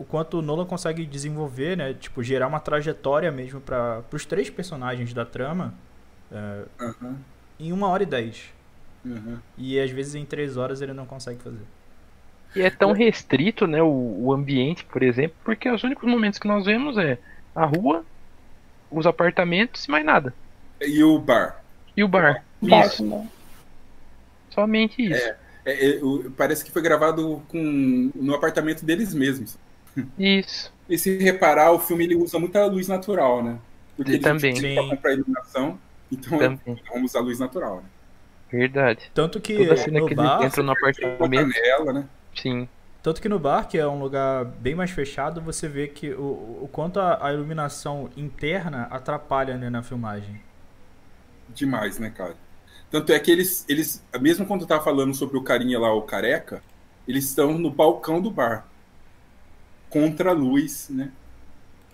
o- 0.04 0.06
o 0.06 0.06
quanto 0.06 0.39
o 0.39 0.42
Nolan 0.42 0.66
consegue 0.66 1.06
desenvolver, 1.06 1.78
né? 1.78 1.94
Tipo, 1.94 2.24
gerar 2.24 2.48
uma 2.48 2.60
trajetória 2.60 3.32
mesmo 3.32 3.62
para 3.62 4.04
os 4.13 4.26
três 4.26 4.50
personagens 4.50 5.13
da 5.13 5.26
trama 5.26 5.74
é, 6.32 6.66
Aham, 6.80 7.26
em 7.60 7.72
uma 7.74 7.88
hora 7.89 8.04
e 8.04 8.06
dez. 8.06 8.54
aham. 9.06 9.44
E 9.58 9.80
às 9.80 9.89
vezes 9.92 10.13
em 10.16 10.26
três 10.26 10.58
horas 10.58 10.80
ele 10.82 10.94
não 10.94 11.06
consegue 11.08 11.42
fazer. 11.42 11.66
E 12.56 12.62
é 12.62 12.70
tão 12.70 12.92
restrito, 12.94 13.66
né, 13.68 13.82
o, 13.82 13.88
o 14.26 14.34
ambiente, 14.34 14.86
por 14.86 15.02
exemplo, 15.04 15.38
porque 15.44 15.70
os 15.70 15.84
únicos 15.84 16.08
momentos 16.10 16.39
que 16.39 16.48
nós 16.48 16.66
vemos 16.66 16.98
é 16.98 17.20
a 17.56 17.66
rua, 17.66 18.06
os 18.92 19.06
apartamentos 19.08 19.86
e 19.86 19.92
mais 19.92 20.06
nada. 20.06 20.36
E 20.82 21.04
o 21.04 21.18
bar? 21.20 21.66
E 21.98 22.04
o 22.04 22.08
bar. 22.08 22.46
Isso. 22.62 23.04
Darkman. 23.04 23.30
Somente 24.50 25.02
isso. 25.02 25.34
É, 25.66 25.98
é, 25.98 26.04
o- 26.04 26.32
parece 26.32 26.63
que 26.66 26.72
foi 26.72 26.82
gravado 26.82 27.46
com, 27.48 28.12
no 28.16 28.34
apartamento 28.36 28.86
deles 28.86 29.13
mesmos. 29.13 29.58
Isso. 30.17 30.73
E 30.89 30.97
se 30.97 31.17
reparar, 31.17 31.71
o 31.71 31.79
filme 31.79 32.03
ele 32.03 32.15
usa 32.15 32.39
muita 32.39 32.65
luz 32.65 32.88
natural, 32.88 33.43
né? 33.43 33.60
Porque 33.95 34.15
ele 34.15 34.19
também. 34.19 34.56
Sim. 34.56 34.89
comprar 34.89 35.13
iluminação, 35.13 35.79
então 36.12 36.38
Também. 36.38 36.82
vamos 36.91 37.12
usar 37.12 37.21
luz 37.21 37.39
natural, 37.39 37.77
né? 37.84 37.89
Verdade. 38.51 39.12
Tanto 39.13 39.41
que 39.41 39.56
Toda 39.56 39.75
cena 39.77 39.99
no 39.99 40.06
que 40.06 40.15
bar, 40.15 40.38
ele 40.39 40.45
entra 40.45 40.63
no 40.63 40.71
apartamento. 40.71 41.51
janela, 41.53 41.93
né? 41.93 42.10
Sim. 42.36 42.69
tanto 43.01 43.21
que 43.21 43.29
no 43.29 43.39
bar, 43.39 43.67
que 43.67 43.77
é 43.77 43.88
um 43.88 43.99
lugar 43.99 44.45
bem 44.45 44.75
mais 44.75 44.91
fechado, 44.91 45.41
você 45.41 45.67
vê 45.67 45.88
que 45.88 46.12
o, 46.13 46.60
o 46.63 46.69
quanto 46.71 46.99
a, 46.99 47.25
a 47.27 47.34
iluminação 47.34 48.10
interna 48.15 48.84
atrapalha 48.91 49.58
né, 49.58 49.69
na 49.69 49.84
filmagem. 49.84 50.41
Demais, 51.47 51.99
né, 51.99 52.10
cara? 52.10 52.36
Tanto 52.89 53.12
é 53.12 53.19
que 53.19 53.32
eles, 53.32 53.65
eles, 53.67 54.06
mesmo 54.21 54.45
quando 54.45 54.67
tá 54.67 54.79
falando 54.79 55.13
sobre 55.13 55.38
o 55.38 55.43
carinha 55.43 55.79
lá, 55.79 55.93
o 55.93 56.03
careca, 56.03 56.63
eles 57.08 57.25
estão 57.25 57.58
no 57.58 57.71
balcão 57.71 58.21
do 58.21 58.32
bar. 58.32 58.73
Contra 59.93 60.32
a 60.32 60.34
luz, 60.34 60.89
né? 60.89 61.12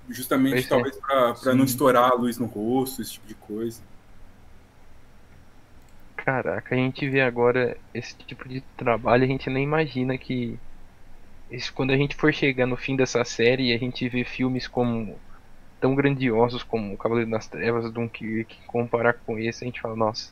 Justamente, 0.10 0.66
é. 0.66 0.70
talvez, 0.70 0.98
pra 0.98 1.54
não 1.54 1.66
estourar 1.66 2.10
a 2.10 2.16
luz 2.16 2.38
no 2.38 2.46
rosto, 2.46 3.02
esse 3.02 3.12
tipo 3.12 3.28
de 3.28 3.36
coisa. 3.36 3.82
Caraca, 6.16 6.74
a 6.74 6.78
gente 6.78 7.10
vê 7.10 7.22
agora 7.22 7.78
esse 7.94 8.16
tipo 8.16 8.48
de 8.48 8.62
trabalho, 8.78 9.26
a 9.26 9.28
gente 9.28 9.50
nem 9.50 9.66
imagina 9.66 10.18
que 10.18 10.58
quando 11.76 11.92
a 11.92 11.98
gente 11.98 12.16
for 12.16 12.34
chegar 12.34 12.66
no 12.66 12.78
fim 12.78 12.96
dessa 12.96 13.24
série 13.26 13.72
e 13.72 13.74
a 13.74 13.78
gente 13.78 14.08
vê 14.08 14.24
filmes 14.24 14.68
como 14.68 15.18
tão 15.82 15.96
grandiosos 15.96 16.64
como 16.64 16.94
o 16.94 16.98
Cavaleiro 16.98 17.32
das 17.32 17.48
Trevas, 17.48 17.92
Dunkirk, 17.92 18.56
comparar 18.68 19.14
com 19.14 19.38
esse, 19.38 19.64
a 19.64 19.68
gente 19.68 19.82
fala, 19.82 19.96
nossa, 19.96 20.32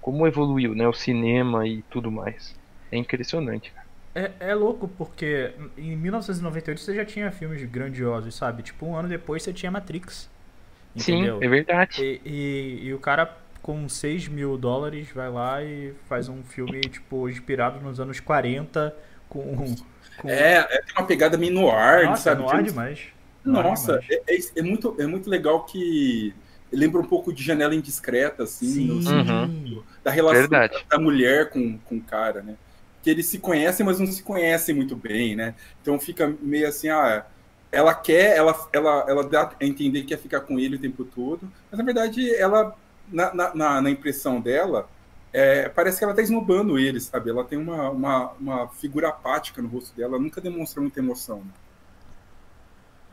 como 0.00 0.26
evoluiu, 0.26 0.74
né, 0.74 0.86
o 0.86 0.92
cinema 0.92 1.66
e 1.66 1.82
tudo 1.82 2.10
mais. 2.10 2.54
É 2.92 2.96
impressionante. 2.96 3.72
É, 4.18 4.32
é 4.50 4.54
louco 4.54 4.88
porque 4.88 5.52
em 5.76 5.94
1998 5.96 6.80
você 6.80 6.94
já 6.94 7.04
tinha 7.04 7.30
filmes 7.30 7.62
grandiosos, 7.64 8.34
sabe? 8.34 8.62
Tipo, 8.62 8.86
um 8.86 8.96
ano 8.96 9.08
depois 9.08 9.42
você 9.42 9.52
tinha 9.52 9.70
Matrix. 9.70 10.28
Entendeu? 10.96 11.38
Sim, 11.38 11.44
é 11.44 11.48
verdade. 11.48 12.02
E, 12.02 12.20
e, 12.24 12.86
e 12.86 12.94
o 12.94 12.98
cara 12.98 13.36
com 13.62 13.88
6 13.88 14.26
mil 14.28 14.56
dólares 14.56 15.08
vai 15.14 15.30
lá 15.30 15.62
e 15.62 15.92
faz 16.08 16.28
um 16.28 16.42
filme, 16.42 16.80
tipo, 16.80 17.28
inspirado 17.28 17.80
nos 17.80 18.00
anos 18.00 18.18
40 18.18 18.94
com. 19.28 19.54
com... 20.16 20.28
É, 20.28 20.54
é, 20.58 20.82
tem 20.82 20.94
uma 20.96 21.06
pegada 21.06 21.36
meio 21.38 21.52
no 21.52 21.70
ar, 21.70 22.04
Nossa, 22.06 22.22
sabe? 22.22 22.40
é 22.42 22.44
no 22.44 22.50
ar 22.50 22.62
demais. 22.62 23.00
Nossa, 23.44 24.00
é, 24.10 24.34
é- 24.34 24.38
é 24.56 24.62
muito, 24.62 24.96
é 24.98 25.06
muito 25.06 25.30
legal 25.30 25.64
que 25.64 26.34
lembra 26.72 27.00
um 27.00 27.06
pouco 27.06 27.32
de 27.32 27.42
janela 27.42 27.74
indiscreta, 27.74 28.42
assim, 28.42 28.66
Sim. 28.66 28.86
no- 28.88 29.10
Uhum. 29.10 29.82
da 30.02 30.10
relação 30.10 30.40
Verdade. 30.40 30.84
da 30.90 30.98
mulher 30.98 31.50
com, 31.50 31.78
com 31.78 31.96
o 31.96 32.00
cara, 32.02 32.42
né? 32.42 32.56
Que 33.08 33.12
eles 33.12 33.26
se 33.26 33.38
conhecem, 33.38 33.84
mas 33.86 33.98
não 33.98 34.06
se 34.06 34.22
conhecem 34.22 34.74
muito 34.74 34.96
bem, 34.96 35.34
né? 35.36 35.54
Então 35.80 35.98
fica 35.98 36.28
meio 36.40 36.68
assim, 36.68 36.88
ah, 36.88 37.26
ela 37.72 37.94
quer, 37.94 38.36
ela, 38.36 38.68
ela, 38.72 39.04
ela 39.08 39.28
dá 39.28 39.50
a 39.60 39.64
entender 39.64 40.02
que 40.02 40.08
quer 40.08 40.18
ficar 40.18 40.40
com 40.42 40.58
ele 40.58 40.76
o 40.76 40.80
tempo 40.80 41.04
todo, 41.04 41.50
mas 41.70 41.78
na 41.78 41.84
verdade 41.84 42.34
ela, 42.34 42.76
na, 43.06 43.34
na, 43.34 43.54
na- 43.82 43.90
impressão 43.90 44.40
dela, 44.40 44.88
é, 45.32 45.68
parece 45.68 45.98
que 45.98 46.04
ela 46.04 46.14
tá 46.14 46.22
esnobando 46.22 46.78
ele, 46.78 47.00
sabe? 47.00 47.30
Ela 47.30 47.44
tem 47.44 47.58
uma, 47.58 47.90
uma, 47.90 48.32
uma 48.32 48.68
figura 48.68 49.08
apática 49.08 49.60
no 49.62 49.68
rosto 49.68 49.94
dela, 49.96 50.18
nunca 50.18 50.40
demonstra 50.40 50.80
muita 50.80 51.00
emoção. 51.00 51.44
Né? 51.44 51.52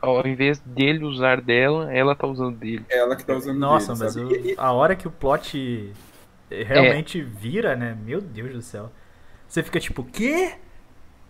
Ao 0.00 0.26
invés 0.26 0.60
dele 0.60 1.04
usar 1.04 1.40
dela, 1.40 1.92
ela 1.92 2.14
tá 2.14 2.26
usando 2.26 2.56
dele. 2.58 2.86
É 2.88 2.98
ela 2.98 3.16
que 3.16 3.24
tá 3.24 3.34
usando 3.34 3.64
Nossa, 3.64 3.66
dele, 3.66 3.94
mas 3.94 3.96
sabe? 3.96 4.18
o- 4.18 4.40
E- 4.46 4.52
e- 4.52 4.58
a 4.58 4.72
hora 4.72 4.96
que 4.96 5.08
o 5.08 5.10
plot 5.10 5.92
realmente 6.50 7.22
vira, 7.22 7.76
né? 7.76 7.94
Meu 7.94 8.20
Deus 8.20 8.52
do 8.52 8.62
céu. 8.62 8.92
Você 9.48 9.62
fica 9.62 9.80
tipo, 9.80 10.04
quê? 10.04 10.54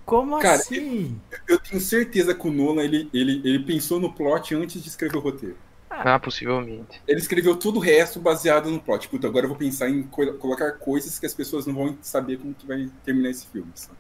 Como 0.05 0.38
Cara, 0.38 0.57
assim? 0.57 1.20
eu 1.48 1.59
tenho 1.59 1.81
certeza 1.81 2.35
que 2.35 2.46
o 2.46 2.50
Nolan, 2.52 2.83
ele, 2.85 3.11
ele, 3.12 3.40
ele 3.44 3.59
pensou 3.64 3.98
no 3.98 4.12
plot 4.12 4.55
antes 4.55 4.81
de 4.83 4.88
escrever 4.88 5.16
o 5.16 5.20
roteiro. 5.20 5.57
Ah, 5.90 6.18
possivelmente. 6.18 7.00
Ele 7.09 7.18
escreveu 7.18 7.57
tudo 7.57 7.79
o 7.79 7.83
resto 7.83 8.20
baseado 8.20 8.70
no 8.70 8.79
plot. 8.81 9.09
Puta, 9.09 9.26
agora 9.26 9.46
eu 9.46 9.48
vou 9.48 9.59
pensar 9.59 9.88
em 9.88 10.02
co- 10.05 10.35
colocar 10.35 10.72
coisas 10.72 11.18
que 11.18 11.26
as 11.26 11.35
pessoas 11.35 11.66
não 11.66 11.74
vão 11.74 11.96
saber 12.02 12.38
como 12.38 12.55
que 12.55 12.66
vai 12.66 12.88
terminar 13.05 13.31
esse 13.31 13.46
filme. 13.46 13.70
sabe? 13.74 13.96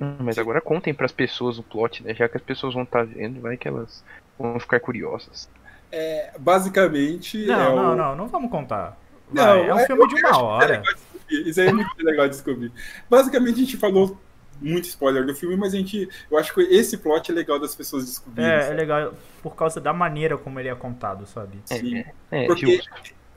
Hum, 0.00 0.16
mas 0.20 0.38
agora 0.38 0.60
contem 0.60 0.92
pras 0.94 1.12
pessoas 1.12 1.58
o 1.58 1.62
plot, 1.62 2.02
né? 2.02 2.14
Já 2.14 2.28
que 2.28 2.36
as 2.36 2.42
pessoas 2.42 2.74
vão 2.74 2.82
estar 2.82 3.04
vendo, 3.04 3.40
vai 3.40 3.56
que 3.56 3.68
elas 3.68 4.02
vão 4.38 4.58
ficar 4.58 4.80
curiosas. 4.80 5.48
É, 5.92 6.32
basicamente. 6.38 7.46
Não, 7.46 7.60
é 7.60 7.68
o- 7.68 7.76
não, 7.76 7.96
não, 7.96 8.16
não 8.16 8.28
vamos 8.28 8.50
contar. 8.50 8.96
Não, 9.32 9.44
Vai, 9.44 9.68
é 9.68 9.74
um 9.74 9.78
é- 9.78 9.86
filme 9.86 10.02
eu 10.02 10.08
de 10.08 10.14
uma 10.16 10.42
hora. 10.42 10.82
Isso 11.46 11.60
aí 11.60 11.68
é 11.68 11.72
muito 11.72 11.90
legal 11.98 12.26
de 12.28 12.34
descobrir. 12.34 12.72
Basicamente, 13.08 13.54
a 13.54 13.58
gente 13.58 13.76
falou 13.76 14.18
muito 14.60 14.84
spoiler 14.84 15.24
do 15.26 15.34
filme, 15.34 15.56
mas 15.56 15.74
a 15.74 15.76
gente. 15.76 16.08
Eu 16.30 16.38
acho 16.38 16.54
que 16.54 16.60
esse 16.62 16.96
plot 16.98 17.30
é 17.30 17.34
legal 17.34 17.58
das 17.58 17.74
pessoas 17.74 18.06
descobrirem. 18.06 18.50
É, 18.50 18.56
é 18.56 18.62
sabe? 18.62 18.76
legal 18.76 19.14
por 19.42 19.54
causa 19.54 19.80
da 19.80 19.92
maneira 19.92 20.36
como 20.38 20.58
ele 20.58 20.68
é 20.68 20.74
contado, 20.74 21.26
sabe? 21.26 21.58
Sim. 21.66 22.04
É, 22.30 22.46
Porque, 22.46 22.66
justo. 22.76 22.90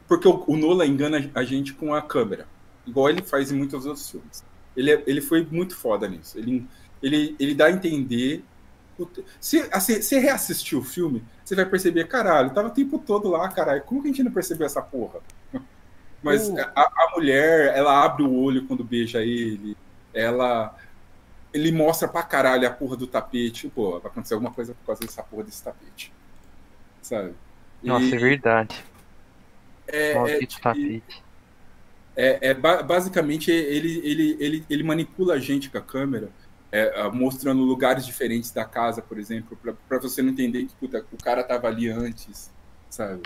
porque 0.08 0.28
o, 0.28 0.44
o 0.48 0.58
Nolan 0.58 0.86
engana 0.86 1.30
a 1.36 1.44
gente 1.44 1.74
com 1.74 1.94
a 1.94 2.02
câmera. 2.02 2.48
Igual 2.86 3.10
ele 3.10 3.22
faz 3.22 3.52
em 3.52 3.58
muitos 3.58 3.86
outros 3.86 4.10
filmes. 4.10 4.44
Ele, 4.76 4.92
é- 4.92 5.04
ele 5.06 5.22
foi 5.22 5.46
muito 5.50 5.76
foda 5.76 6.08
nisso. 6.08 6.38
Ele, 6.38 6.66
ele, 7.04 7.36
ele 7.40 7.54
dá 7.54 7.66
a 7.66 7.72
entender. 7.72 8.44
Se 9.40 9.68
assim, 9.72 10.02
você 10.02 10.20
reassistir 10.20 10.78
o 10.78 10.84
filme, 10.84 11.24
você 11.44 11.56
vai 11.56 11.66
perceber, 11.66 12.06
caralho, 12.08 12.54
tava 12.54 12.68
o 12.68 12.72
tempo 12.72 13.00
todo 13.00 13.30
lá, 13.30 13.48
caralho. 13.50 13.82
Como 13.84 14.02
que 14.02 14.08
a 14.10 14.12
gente 14.12 14.24
não 14.24 14.32
percebeu 14.32 14.66
essa 14.66 14.82
porra? 14.82 15.20
Mas 16.22 16.50
a, 16.76 16.82
a 16.82 17.12
mulher, 17.16 17.76
ela 17.76 18.04
abre 18.04 18.24
o 18.24 18.34
olho 18.34 18.66
quando 18.68 18.84
beija 18.84 19.22
ele. 19.24 19.78
Ela. 20.14 20.76
Ele 21.54 21.72
mostra 21.72 22.08
pra 22.08 22.24
caralho 22.24 22.68
a 22.68 22.72
porra 22.72 22.96
do 22.98 23.08
tapete. 23.08 23.70
Pô, 23.70 24.00
vai 24.00 24.12
acontecer 24.12 24.34
alguma 24.36 24.54
coisa 24.54 24.74
por 24.76 24.86
causa 24.86 25.02
dessa 25.02 25.24
porra 25.24 25.44
desse 25.44 25.64
tapete. 25.64 26.14
Sabe? 27.02 27.34
Nossa, 27.84 28.06
E 28.06 28.14
é 28.16 28.18
verdade. 28.18 28.86
é- 29.88 30.12
é, 30.12 30.14
Maldito 30.16 30.46
tipo, 30.48 30.62
tapete. 30.64 31.24
É, 32.16 32.50
é 32.50 32.54
ba- 32.54 32.84
basicamente 32.84 33.50
ele, 33.52 34.00
ele, 34.04 34.38
ele, 34.40 34.66
ele 34.70 34.84
manipula 34.84 35.36
a 35.36 35.40
gente 35.40 35.70
com 35.70 35.78
a 35.78 35.82
câmera, 35.82 36.30
é, 36.72 37.10
mostrando 37.10 37.64
lugares 37.64 38.06
diferentes 38.06 38.52
da 38.52 38.66
casa, 38.66 39.02
por 39.02 39.18
exemplo, 39.18 39.58
para 39.88 40.00
você 40.00 40.22
não 40.22 40.32
entender 40.32 40.66
que 40.66 40.76
puta, 40.76 41.06
o 41.12 41.18
cara 41.18 41.44
tava 41.44 41.68
ali 41.68 41.90
antes, 41.90 42.52
sabe? 42.90 43.24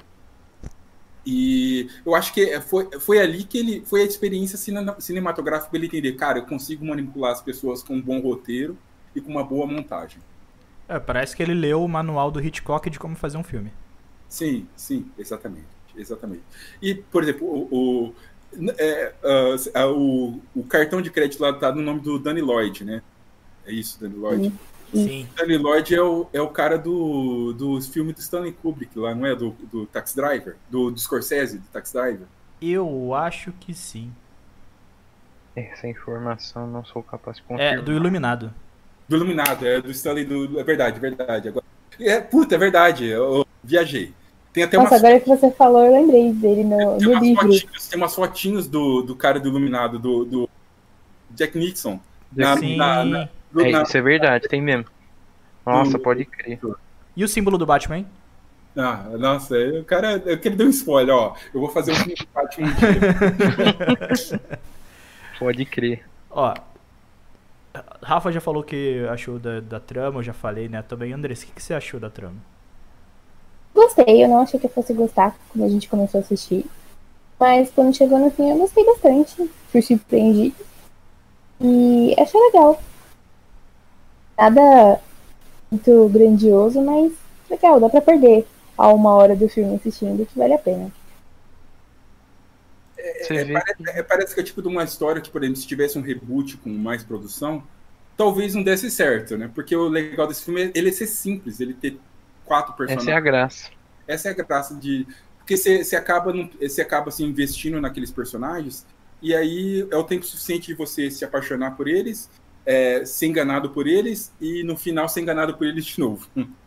E 1.25 1.89
eu 2.05 2.15
acho 2.15 2.33
que 2.33 2.41
é- 2.41 2.61
foi, 2.61 2.89
foi 2.99 3.19
ali 3.19 3.43
que 3.45 3.57
ele 3.57 3.85
foi 3.85 4.01
a 4.01 4.05
experiência 4.05 4.57
cine- 4.57 4.95
cinematográfica 4.99 5.69
para 5.69 5.77
ele 5.77 5.87
entender, 5.87 6.13
cara, 6.13 6.39
eu 6.39 6.45
consigo 6.45 6.85
manipular 6.85 7.31
as 7.31 7.41
pessoas 7.41 7.81
com 7.81 7.95
um 7.95 8.01
bom 8.01 8.19
roteiro 8.19 8.77
e 9.15 9.21
com 9.21 9.31
uma 9.31 9.43
boa 9.43 9.65
montagem. 9.67 10.21
É, 10.87 10.99
parece 10.99 11.35
que 11.35 11.41
ele 11.43 11.53
leu 11.53 11.83
o 11.83 11.87
manual 11.87 12.29
do 12.31 12.41
Hitchcock 12.41 12.89
de 12.89 12.99
como 12.99 13.15
fazer 13.15 13.37
um 13.37 13.43
filme. 13.43 13.71
Sim, 14.27 14.67
sim, 14.75 15.11
exatamente, 15.17 15.67
exatamente. 15.95 16.43
E, 16.81 16.95
por 16.95 17.23
exemplo, 17.23 17.47
o, 17.47 18.07
o- 18.09 18.15
é, 18.77 19.13
uh, 19.23 19.89
o, 19.91 20.41
o 20.55 20.63
cartão 20.65 21.01
de 21.01 21.09
crédito 21.11 21.41
lá 21.41 21.53
tá 21.53 21.71
no 21.71 21.81
nome 21.81 22.01
do 22.01 22.19
Danny 22.19 22.41
Lloyd, 22.41 22.83
né? 22.83 23.01
É 23.65 23.71
isso, 23.73 23.99
Danny 23.99 24.15
Lloyd. 24.15 24.53
Sim. 24.93 25.07
Sim. 25.07 25.27
Danny 25.35 25.57
Lloyd 25.57 25.93
é 25.95 26.01
o, 26.01 26.27
é 26.33 26.41
o 26.41 26.47
cara 26.49 26.77
do, 26.77 27.53
do 27.53 27.81
filme 27.81 28.13
do 28.13 28.19
Stanley 28.19 28.51
Kubrick 28.53 28.97
lá, 28.97 29.13
não 29.15 29.25
é? 29.25 29.35
Do, 29.35 29.55
do 29.71 29.85
Taxi 29.87 30.15
Driver? 30.15 30.55
Do, 30.69 30.91
do 30.91 30.99
Scorsese, 30.99 31.57
do 31.57 31.67
Taxi 31.71 31.93
Driver? 31.93 32.27
Eu 32.61 33.13
acho 33.13 33.51
que 33.59 33.73
sim. 33.73 34.11
Essa 35.55 35.87
informação 35.87 36.65
não 36.67 36.83
sou 36.83 37.03
capaz 37.03 37.37
de 37.37 37.43
confirmar. 37.43 37.73
É, 37.79 37.81
do 37.81 37.91
Iluminado. 37.91 38.53
Do 39.07 39.15
Iluminado, 39.17 39.67
é 39.67 39.81
do 39.81 39.91
Stanley 39.91 40.25
do. 40.25 40.59
É 40.59 40.63
verdade, 40.63 40.99
verdade. 40.99 41.49
Agora, 41.49 41.65
é, 41.99 42.19
puta, 42.19 42.55
é 42.55 42.57
verdade. 42.57 43.05
Eu, 43.05 43.35
eu 43.37 43.47
viajei. 43.63 44.13
Tem 44.51 44.63
até 44.63 44.77
Nossa, 44.77 44.91
umas, 44.95 45.03
agora 45.03 45.19
que 45.19 45.27
você 45.27 45.51
falou, 45.51 45.83
eu 45.83 45.91
lembrei 45.93 46.31
dele 46.31 46.63
no, 46.63 46.97
tem 46.97 47.07
no 47.07 47.11
umas 47.13 47.23
livro. 47.23 47.41
fotinhos, 47.41 47.87
tem 47.87 47.97
umas 47.99 48.15
fotinhos 48.15 48.67
do, 48.67 49.01
do 49.01 49.15
cara 49.15 49.39
do 49.39 49.47
Iluminado, 49.49 49.97
do, 49.99 50.25
do 50.25 50.49
Jack 51.31 51.57
Nixon. 51.57 51.99
Na- 52.31 52.57
Sim. 52.57 52.77
na- 52.77 53.03
na- 53.05 53.29
É, 53.57 53.71
na- 53.71 53.83
isso 53.83 53.97
é 53.97 54.01
verdade, 54.01 54.47
tem 54.47 54.61
mesmo. 54.61 54.85
Nossa, 55.65 55.97
do- 55.97 55.99
pode 55.99 56.25
crer. 56.25 56.59
E 57.15 57.23
o 57.23 57.27
símbolo 57.27 57.57
do 57.57 57.65
Batman? 57.65 58.05
Ah, 58.75 59.05
nossa, 59.19 59.55
o 59.55 59.83
cara, 59.85 60.21
eu 60.25 60.39
queria 60.39 60.57
dar 60.57 60.65
um 60.65 60.69
spoiler, 60.69 61.13
ó. 61.15 61.35
Eu 61.53 61.59
vou 61.59 61.69
fazer 61.69 61.91
um 61.91 61.95
filme 61.95 62.15
de 62.15 62.27
Batman 62.33 62.67
um 62.69 62.73
dia. 62.73 64.41
Pode 65.39 65.65
crer. 65.65 66.03
Ó. 66.31 66.53
Rafa 68.01 68.31
já 68.31 68.39
falou 68.41 68.63
que 68.63 69.05
achou 69.09 69.39
da, 69.39 69.59
da 69.59 69.79
trama, 69.79 70.19
eu 70.19 70.23
já 70.23 70.33
falei, 70.33 70.67
né? 70.69 70.81
Também, 70.81 71.11
Andrés, 71.13 71.41
o 71.41 71.45
que, 71.47 71.51
que 71.53 71.61
você 71.63 71.73
achou 71.73 71.99
da 71.99 72.09
trama? 72.09 72.35
Gostei, 73.73 74.23
eu 74.23 74.27
não 74.27 74.39
achei 74.41 74.59
que 74.59 74.65
eu 74.67 74.69
fosse 74.69 74.93
gostar 74.93 75.35
quando 75.49 75.65
a 75.65 75.69
gente 75.69 75.89
começou 75.89 76.19
a 76.19 76.23
assistir. 76.23 76.65
Mas 77.39 77.71
quando 77.71 77.95
chegou 77.95 78.19
no 78.19 78.29
fim 78.31 78.49
eu 78.49 78.57
gostei 78.57 78.85
bastante. 78.85 79.49
Fui 79.71 79.81
surpreendido. 79.81 80.55
E 81.61 82.15
achei 82.19 82.39
legal. 82.39 82.81
Nada 84.37 84.99
muito 85.71 86.09
grandioso, 86.09 86.81
mas 86.81 87.11
legal, 87.49 87.79
dá 87.79 87.89
pra 87.89 88.01
perder 88.01 88.45
a 88.77 88.87
uma 88.89 89.11
hora 89.11 89.35
do 89.35 89.47
filme 89.47 89.75
assistindo 89.75 90.25
que 90.25 90.37
vale 90.37 90.53
a 90.53 90.57
pena. 90.57 90.91
É, 92.97 93.43
vê 93.43 93.53
parece, 93.53 93.89
é, 93.99 94.03
parece 94.03 94.33
que 94.33 94.39
é 94.39 94.43
tipo 94.43 94.61
de 94.61 94.67
uma 94.67 94.83
história 94.83 95.21
que, 95.21 95.29
por 95.29 95.43
exemplo, 95.43 95.59
se 95.59 95.67
tivesse 95.67 95.97
um 95.97 96.01
reboot 96.01 96.57
com 96.57 96.69
mais 96.69 97.03
produção, 97.03 97.63
talvez 98.15 98.55
não 98.55 98.63
desse 98.63 98.89
certo, 98.89 99.37
né? 99.37 99.49
Porque 99.53 99.75
o 99.75 99.87
legal 99.87 100.27
desse 100.27 100.43
filme 100.43 100.63
é 100.63 100.71
ele 100.73 100.91
ser 100.91 101.07
simples, 101.07 101.59
ele 101.59 101.73
ter 101.73 101.99
quatro 102.45 102.73
personagens. 102.73 103.07
essa 103.07 103.11
é 103.11 103.17
a 103.17 103.19
graça. 103.19 103.69
Essa 104.07 104.29
é 104.29 104.31
a 104.31 104.35
graça 104.35 104.75
de. 104.75 105.05
Porque 105.39 105.57
você 105.57 105.95
acaba, 105.95 106.33
você 106.61 106.81
acaba 106.81 107.09
assim, 107.09 107.25
investindo 107.25 107.81
naqueles 107.81 108.11
personagens, 108.11 108.85
e 109.21 109.35
aí 109.35 109.85
é 109.91 109.97
o 109.97 110.03
tempo 110.03 110.25
suficiente 110.25 110.67
de 110.67 110.73
você 110.73 111.11
se 111.11 111.25
apaixonar 111.25 111.71
por 111.75 111.87
eles, 111.87 112.29
é, 112.65 113.05
ser 113.05 113.27
enganado 113.27 113.69
por 113.69 113.87
eles, 113.87 114.31
e 114.39 114.63
no 114.63 114.77
final 114.77 115.07
ser 115.09 115.21
enganado 115.21 115.55
por 115.55 115.67
eles 115.67 115.85
de 115.85 115.99
novo. 115.99 116.27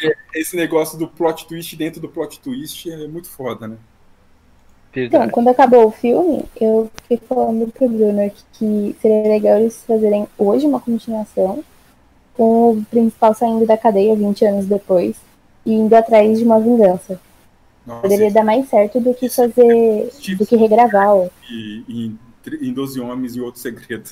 É, 0.00 0.14
Esse 0.36 0.54
negócio 0.54 0.96
do 0.96 1.08
plot 1.08 1.48
twist 1.48 1.74
dentro 1.74 2.00
do 2.00 2.08
plot 2.08 2.38
twist 2.38 2.88
é 2.88 3.08
muito 3.08 3.28
foda, 3.28 3.66
né? 3.66 3.76
Então, 4.94 5.28
quando 5.30 5.48
acabou 5.48 5.86
o 5.86 5.90
filme, 5.90 6.44
eu 6.60 6.88
fiquei 7.02 7.18
falando 7.28 7.70
pro 7.72 7.88
Bruno 7.88 8.30
que 8.52 8.96
seria 9.02 9.28
legal 9.28 9.58
eles 9.58 9.84
fazerem 9.84 10.26
hoje 10.38 10.64
uma 10.66 10.80
continuação, 10.80 11.64
com 12.34 12.70
o 12.72 12.84
principal 12.84 13.34
saindo 13.34 13.66
da 13.66 13.76
cadeia 13.76 14.14
20 14.14 14.44
anos 14.44 14.66
depois 14.66 15.16
e 15.66 15.72
indo 15.72 15.92
atrás 15.94 16.38
de 16.38 16.44
uma 16.44 16.60
vingança. 16.60 17.20
Nossa, 17.84 18.02
Poderia 18.02 18.30
dar 18.30 18.44
mais 18.44 18.68
certo 18.68 19.00
do 19.00 19.12
que 19.14 19.28
fazer. 19.28 20.10
do 20.38 20.46
que 20.46 20.56
regravar. 20.56 21.28
e, 21.50 21.84
e 21.88 22.27
em, 22.54 22.72
12 22.72 23.00
Homens 23.00 23.36
e 23.36 23.40
Outro 23.40 23.60
Segredo. 23.60 24.10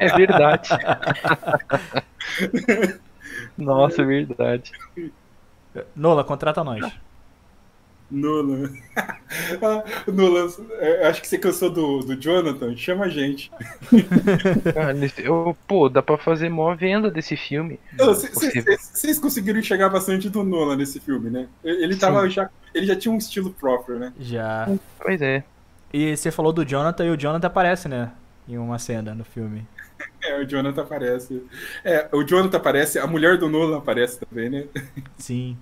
É 0.00 0.16
verdade. 0.16 0.68
Nossa, 3.56 4.02
é 4.02 4.04
verdade. 4.04 4.72
Nola, 5.94 6.24
contrata 6.24 6.62
nós. 6.62 6.84
Nolan. 8.10 8.70
Ah, 8.96 9.82
Nolan, 10.06 10.46
é, 10.78 11.08
acho 11.08 11.20
que 11.20 11.26
você 11.26 11.38
cansou 11.38 11.70
do, 11.70 12.00
do 12.00 12.20
Jonathan. 12.20 12.76
Chama 12.76 13.06
a 13.06 13.08
gente. 13.08 13.50
Nesse- 14.96 15.24
eu, 15.24 15.56
pô, 15.66 15.88
dá 15.88 16.02
pra 16.02 16.18
fazer 16.18 16.48
mó 16.48 16.74
venda 16.74 17.10
desse 17.10 17.36
filme. 17.36 17.80
Vocês 17.98 19.18
conseguiram 19.18 19.58
enxergar 19.58 19.88
bastante 19.88 20.28
do 20.28 20.44
Nolan 20.44 20.76
nesse 20.76 21.00
filme, 21.00 21.30
né? 21.30 21.48
Ele, 21.64 21.96
tava 21.96 22.28
já, 22.28 22.48
ele 22.74 22.86
já 22.86 22.94
tinha 22.94 23.12
um 23.12 23.18
estilo 23.18 23.50
próprio, 23.50 23.98
né? 23.98 24.12
Já. 24.20 24.68
Pois 25.00 25.20
é. 25.20 25.42
E 25.96 26.16
você 26.16 26.32
falou 26.32 26.52
do 26.52 26.64
Jonathan 26.64 27.04
e 27.04 27.10
o 27.10 27.16
Jonathan 27.16 27.46
aparece, 27.46 27.88
né? 27.88 28.10
Em 28.48 28.58
uma 28.58 28.80
cena 28.80 29.14
no 29.14 29.24
filme. 29.24 29.64
É, 30.26 30.40
o 30.40 30.44
Jonathan 30.46 30.82
aparece. 30.82 31.46
É, 31.84 32.08
o 32.10 32.24
Jonathan 32.24 32.56
aparece, 32.56 32.98
a 32.98 33.06
mulher 33.06 33.38
do 33.38 33.48
Nolan 33.48 33.76
aparece 33.78 34.18
também, 34.18 34.48
né? 34.50 34.64
Sim. 35.18 35.56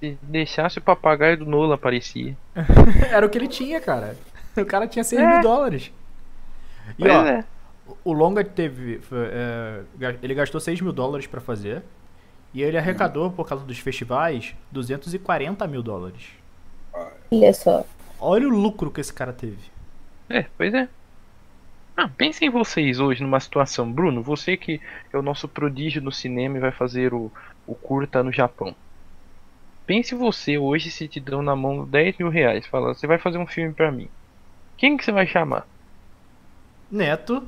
Se 0.00 0.18
deixasse 0.22 0.78
o 0.78 0.82
papagaio 0.82 1.36
do 1.38 1.46
Nolan 1.46 1.74
aparecia. 1.74 2.36
Era 3.10 3.24
o 3.24 3.28
que 3.30 3.38
ele 3.38 3.48
tinha, 3.48 3.80
cara. 3.80 4.16
O 4.56 4.64
cara 4.64 4.88
tinha 4.88 5.04
6 5.04 5.20
É. 5.20 5.26
mil 5.26 5.42
dólares. 5.42 5.92
E 6.98 7.02
Pois 7.02 7.12
ó, 7.12 7.24
é. 7.26 7.44
o 8.02 8.12
longa 8.12 8.42
teve. 8.42 8.98
foi, 9.00 9.28
é, 9.30 9.82
ele 10.22 10.34
gastou 10.34 10.60
6 10.60 10.80
mil 10.80 10.92
dólares 10.92 11.26
pra 11.26 11.40
fazer. 11.40 11.82
E 12.52 12.62
ele 12.62 12.78
arrecadou, 12.78 13.30
por 13.30 13.46
causa 13.46 13.64
dos 13.64 13.78
festivais, 13.78 14.54
240 14.72 15.66
mil 15.66 15.82
dólares. 15.82 16.30
Olha 17.30 17.52
só. 17.54 17.84
Olha 18.26 18.48
o 18.48 18.50
lucro 18.50 18.90
que 18.90 19.02
esse 19.02 19.12
cara 19.12 19.34
teve. 19.34 19.70
É, 20.30 20.46
pois 20.56 20.72
é. 20.72 20.88
Ah, 21.94 22.08
pensem 22.08 22.48
vocês 22.48 22.98
hoje 22.98 23.22
numa 23.22 23.38
situação. 23.38 23.92
Bruno, 23.92 24.22
você 24.22 24.56
que 24.56 24.80
é 25.12 25.18
o 25.18 25.22
nosso 25.22 25.46
prodígio 25.46 26.00
no 26.00 26.10
cinema 26.10 26.56
e 26.56 26.60
vai 26.60 26.72
fazer 26.72 27.12
o, 27.12 27.30
o 27.66 27.74
curta 27.74 28.22
no 28.22 28.32
Japão. 28.32 28.74
Pense 29.86 30.14
você 30.14 30.56
hoje 30.56 30.90
se 30.90 31.06
te 31.06 31.20
dão 31.20 31.42
na 31.42 31.54
mão 31.54 31.86
10 31.86 32.16
mil 32.16 32.30
reais. 32.30 32.66
Fala, 32.66 32.94
você 32.94 33.06
vai 33.06 33.18
fazer 33.18 33.36
um 33.36 33.46
filme 33.46 33.74
pra 33.74 33.92
mim. 33.92 34.08
Quem 34.78 34.96
que 34.96 35.04
você 35.04 35.12
vai 35.12 35.26
chamar? 35.26 35.68
Neto, 36.90 37.46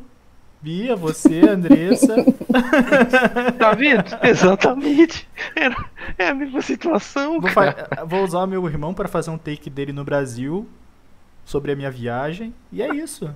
Bia, 0.67 0.97
você, 0.97 1.49
Andressa. 1.49 2.17
Tá 3.57 3.73
vendo? 3.73 4.03
Exatamente. 4.21 5.29
Era, 5.55 5.77
é 6.19 6.29
a 6.29 6.35
mesma 6.35 6.61
situação, 6.61 7.41
Vou, 7.41 7.51
vou 8.05 8.25
usar 8.25 8.41
o 8.41 8.47
meu 8.49 8.67
irmão 8.67 8.93
pra 8.93 9.07
fazer 9.07 9.31
um 9.31 9.39
take 9.39 9.71
dele 9.71 9.93
no 9.93 10.03
Brasil 10.03 10.67
sobre 11.45 11.71
a 11.71 11.77
minha 11.77 11.91
viagem. 11.91 12.53
E 12.73 12.83
é 12.83 12.93
isso. 12.93 13.33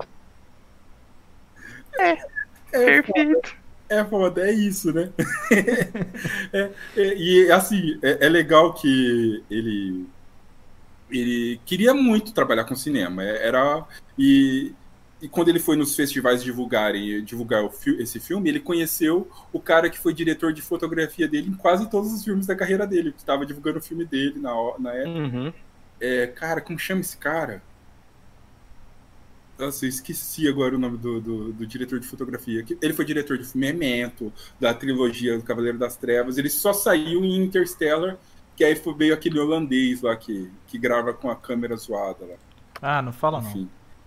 Perfeito. 2.72 3.54
É 3.88 4.04
foda, 4.04 4.48
é 4.48 4.52
isso, 4.52 4.92
né? 4.92 5.10
É, 6.52 6.70
é, 6.96 7.14
e 7.16 7.52
assim, 7.52 7.96
é, 8.02 8.26
é 8.26 8.28
legal 8.28 8.74
que 8.74 9.44
ele 9.48 10.04
ele 11.08 11.60
queria 11.64 11.94
muito 11.94 12.32
trabalhar 12.32 12.64
com 12.64 12.74
cinema. 12.74 13.22
é, 13.22 13.46
Era 13.46 13.84
e, 14.18 14.72
e 15.22 15.28
quando 15.28 15.48
ele 15.48 15.58
foi 15.60 15.76
nos 15.76 15.94
festivais 15.94 16.42
divulgarem 16.42 17.22
divulgar 17.24 17.62
o 17.64 17.70
fi- 17.70 18.00
esse 18.00 18.18
filme, 18.20 18.48
ele 18.48 18.60
conheceu 18.60 19.28
o 19.52 19.60
cara 19.60 19.90
que 19.90 19.98
foi 19.98 20.14
diretor 20.14 20.52
de 20.52 20.62
fotografia 20.62 21.28
dele 21.28 21.50
em 21.50 21.54
quase 21.54 21.88
todos 21.90 22.12
os 22.12 22.24
filmes 22.24 22.46
da 22.46 22.56
carreira 22.56 22.86
dele, 22.86 23.12
que 23.12 23.18
estava 23.18 23.44
divulgando 23.46 23.78
o 23.78 23.82
filme 23.82 24.04
dele 24.04 24.38
na, 24.40 24.52
na 24.78 24.92
época. 24.94 25.30
Uhum. 25.32 25.52
É, 26.00 26.26
cara, 26.28 26.60
como 26.60 26.78
chama 26.78 27.00
esse 27.02 27.16
cara? 27.18 27.62
Nossa, 29.58 29.84
eu 29.84 29.90
esqueci 29.90 30.48
agora 30.48 30.74
o 30.74 30.78
nome 30.78 30.96
do, 30.96 31.20
do, 31.20 31.52
do 31.52 31.66
diretor 31.66 32.00
de 32.00 32.06
fotografia. 32.06 32.62
Que- 32.64 32.78
Ele 32.80 32.94
foi 32.94 33.04
diretor 33.04 33.36
de 33.36 33.56
Memento, 33.56 34.32
da 34.58 34.72
trilogia 34.72 35.36
do 35.36 35.44
Cavaleiro 35.44 35.78
das 35.78 35.96
Trevas. 35.96 36.38
Ele 36.38 36.48
só 36.48 36.72
saiu 36.72 37.22
em 37.24 37.36
Interstellar, 37.44 38.18
que 38.56 38.64
aí 38.64 38.74
foi 38.74 38.94
meio 38.94 39.12
aquele 39.14 39.38
holandês 39.38 40.00
lá 40.00 40.16
que, 40.16 40.50
que 40.66 40.78
grava 40.78 41.12
com 41.12 41.30
a 41.30 41.36
câmera 41.36 41.76
zoada 41.76 42.24
lá. 42.24 42.36
Ah, 42.82 43.02
não 43.02 43.12
fala 43.12 43.40
não. 43.40 43.60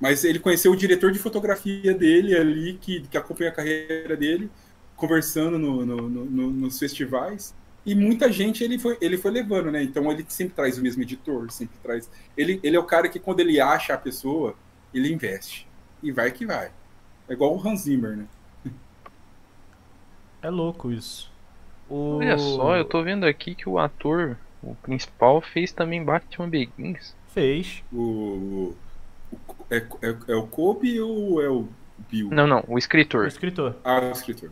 Mas 0.04 0.24
ele 0.26 0.40
conheceu 0.40 0.72
o 0.72 0.76
diretor 0.76 1.12
de 1.12 1.20
fotografia 1.20 1.94
dele 1.94 2.36
ali, 2.36 2.78
que, 2.82 3.02
que 3.08 3.18
acompanha 3.18 3.52
a 3.52 3.54
carreira 3.54 4.18
dele, 4.18 4.52
conversando 4.96 5.58
no, 5.58 5.86
no- 5.86 6.10
no- 6.10 6.26
no- 6.26 6.52
nos 6.52 6.80
festivais. 6.80 7.56
E 7.86 7.96
muita 7.96 8.32
gente 8.32 8.64
ele 8.64 8.80
foi, 8.80 8.98
ele 9.02 9.18
foi 9.18 9.32
levando, 9.32 9.72
né? 9.72 9.84
Então 9.84 10.12
ele 10.12 10.26
sempre 10.30 10.56
traz 10.56 10.78
o 10.78 10.82
mesmo 10.82 11.02
editor, 11.04 11.52
sempre 11.52 11.78
traz. 11.84 12.10
Ele, 12.38 12.60
ele 12.64 12.76
é 12.78 12.80
o 12.80 12.86
cara 12.86 13.10
que 13.10 13.20
quando 13.20 13.42
ele 13.42 13.60
acha 13.62 13.94
a 13.94 13.98
pessoa, 13.98 14.56
ele 14.94 15.14
investe. 15.14 15.68
E 16.02 16.12
vai 16.12 16.32
que 16.32 16.46
vai. 16.46 16.72
É 17.30 17.34
igual 17.34 17.56
o 17.58 17.68
Hans 17.68 17.82
Zimmer, 17.84 18.18
né? 18.18 18.28
É 20.44 20.50
louco 20.50 20.92
isso. 20.92 21.32
O... 21.90 22.20
Olha 22.20 22.38
só, 22.40 22.76
eu 22.76 22.86
tô 22.86 23.04
vendo 23.04 23.26
aqui 23.26 23.56
que 23.56 23.70
o 23.70 23.80
ator, 23.80 24.40
o 24.64 24.76
principal, 24.76 25.42
fez 25.42 25.72
também 25.72 26.04
Batman 26.04 26.50
Begins. 26.50 27.16
Fez. 27.34 27.84
O- 27.92 28.76
é, 29.78 30.08
é, 30.08 30.16
é 30.30 30.36
o 30.36 30.44
Kobe 30.48 31.00
ou 31.02 31.42
é 31.42 31.50
o 31.50 31.68
Bill? 32.10 32.30
Não, 32.32 32.46
não, 32.48 32.64
o 32.68 32.76
O 32.76 32.78
escritor. 32.78 33.28
escritor. 33.28 33.76
Ah, 33.84 34.00
o 34.00 34.12
escritor. 34.12 34.50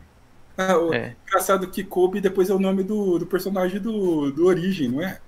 Ah, 0.56 0.76
o, 0.78 0.92
É. 0.92 1.16
Engraçado 1.26 1.66
que 1.68 1.82
Kobe 1.82 2.20
depois 2.20 2.50
é 2.50 2.54
o 2.54 2.58
nome 2.58 2.82
do, 2.82 3.18
do 3.18 3.26
personagem 3.26 3.80
do, 3.80 4.30
do 4.30 4.46
Origem, 4.46 4.88
não 4.88 5.02
é? 5.02 5.18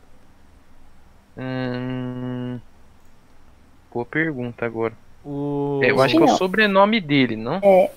Hum, 1.36 2.60
Boa 3.92 4.04
pergunta 4.06 4.66
agora. 4.66 4.92
O... 5.24 5.80
É, 5.82 5.90
eu 5.90 6.02
acho 6.02 6.16
que 6.16 6.22
é 6.22 6.26
o 6.26 6.36
sobrenome 6.36 7.00
dele, 7.00 7.36
não? 7.36 7.54
É, 7.62 7.90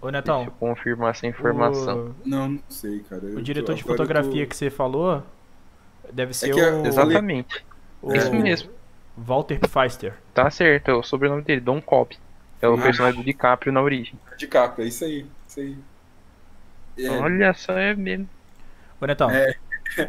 Ô, 0.00 0.06
Deixa 0.10 0.12
Netão, 0.18 0.44
eu 0.44 0.50
confirmar 0.52 1.10
essa 1.10 1.26
informação. 1.26 2.14
o, 2.24 2.28
Não, 2.28 2.48
não 2.50 2.60
sei, 2.68 3.00
cara. 3.00 3.22
o 3.24 3.38
Eu 3.38 3.42
diretor 3.42 3.72
tô- 3.72 3.74
de 3.74 3.82
fotografia 3.84 4.44
tô- 4.44 4.48
que 4.50 4.56
você 4.56 4.70
falou 4.70 5.22
deve 6.12 6.32
ser 6.34 6.52
que 6.54 6.60
é- 6.60 6.72
o, 6.72 6.86
Exatamente. 6.86 7.64
o 8.00 8.12
Isso 8.14 8.32
mesmo. 8.34 8.70
Walter 9.16 9.58
Pfeister. 9.60 10.14
Tá 10.34 10.50
certo, 10.50 10.90
é 10.90 10.94
o 10.94 11.02
sobrenome 11.02 11.42
dele, 11.42 11.60
Don 11.60 11.80
Cobb. 11.80 12.16
É 12.60 12.68
o 12.68 12.74
Ah. 12.74 12.82
personagem 12.82 13.20
do 13.20 13.24
DiCaprio 13.24 13.72
na 13.72 13.82
origem. 13.82 14.14
De 14.38 14.46
capa, 14.46 14.82
é 14.82 14.86
isso 14.86 15.04
aí. 15.04 15.26
Isso 15.48 15.60
aí. 15.60 15.76
É, 16.98 17.08
Olha 17.10 17.52
só, 17.54 17.72
é 17.72 17.94
mesmo. 17.94 18.28
Ô, 19.00 19.06
Netão, 19.06 19.30
É, 19.30 19.56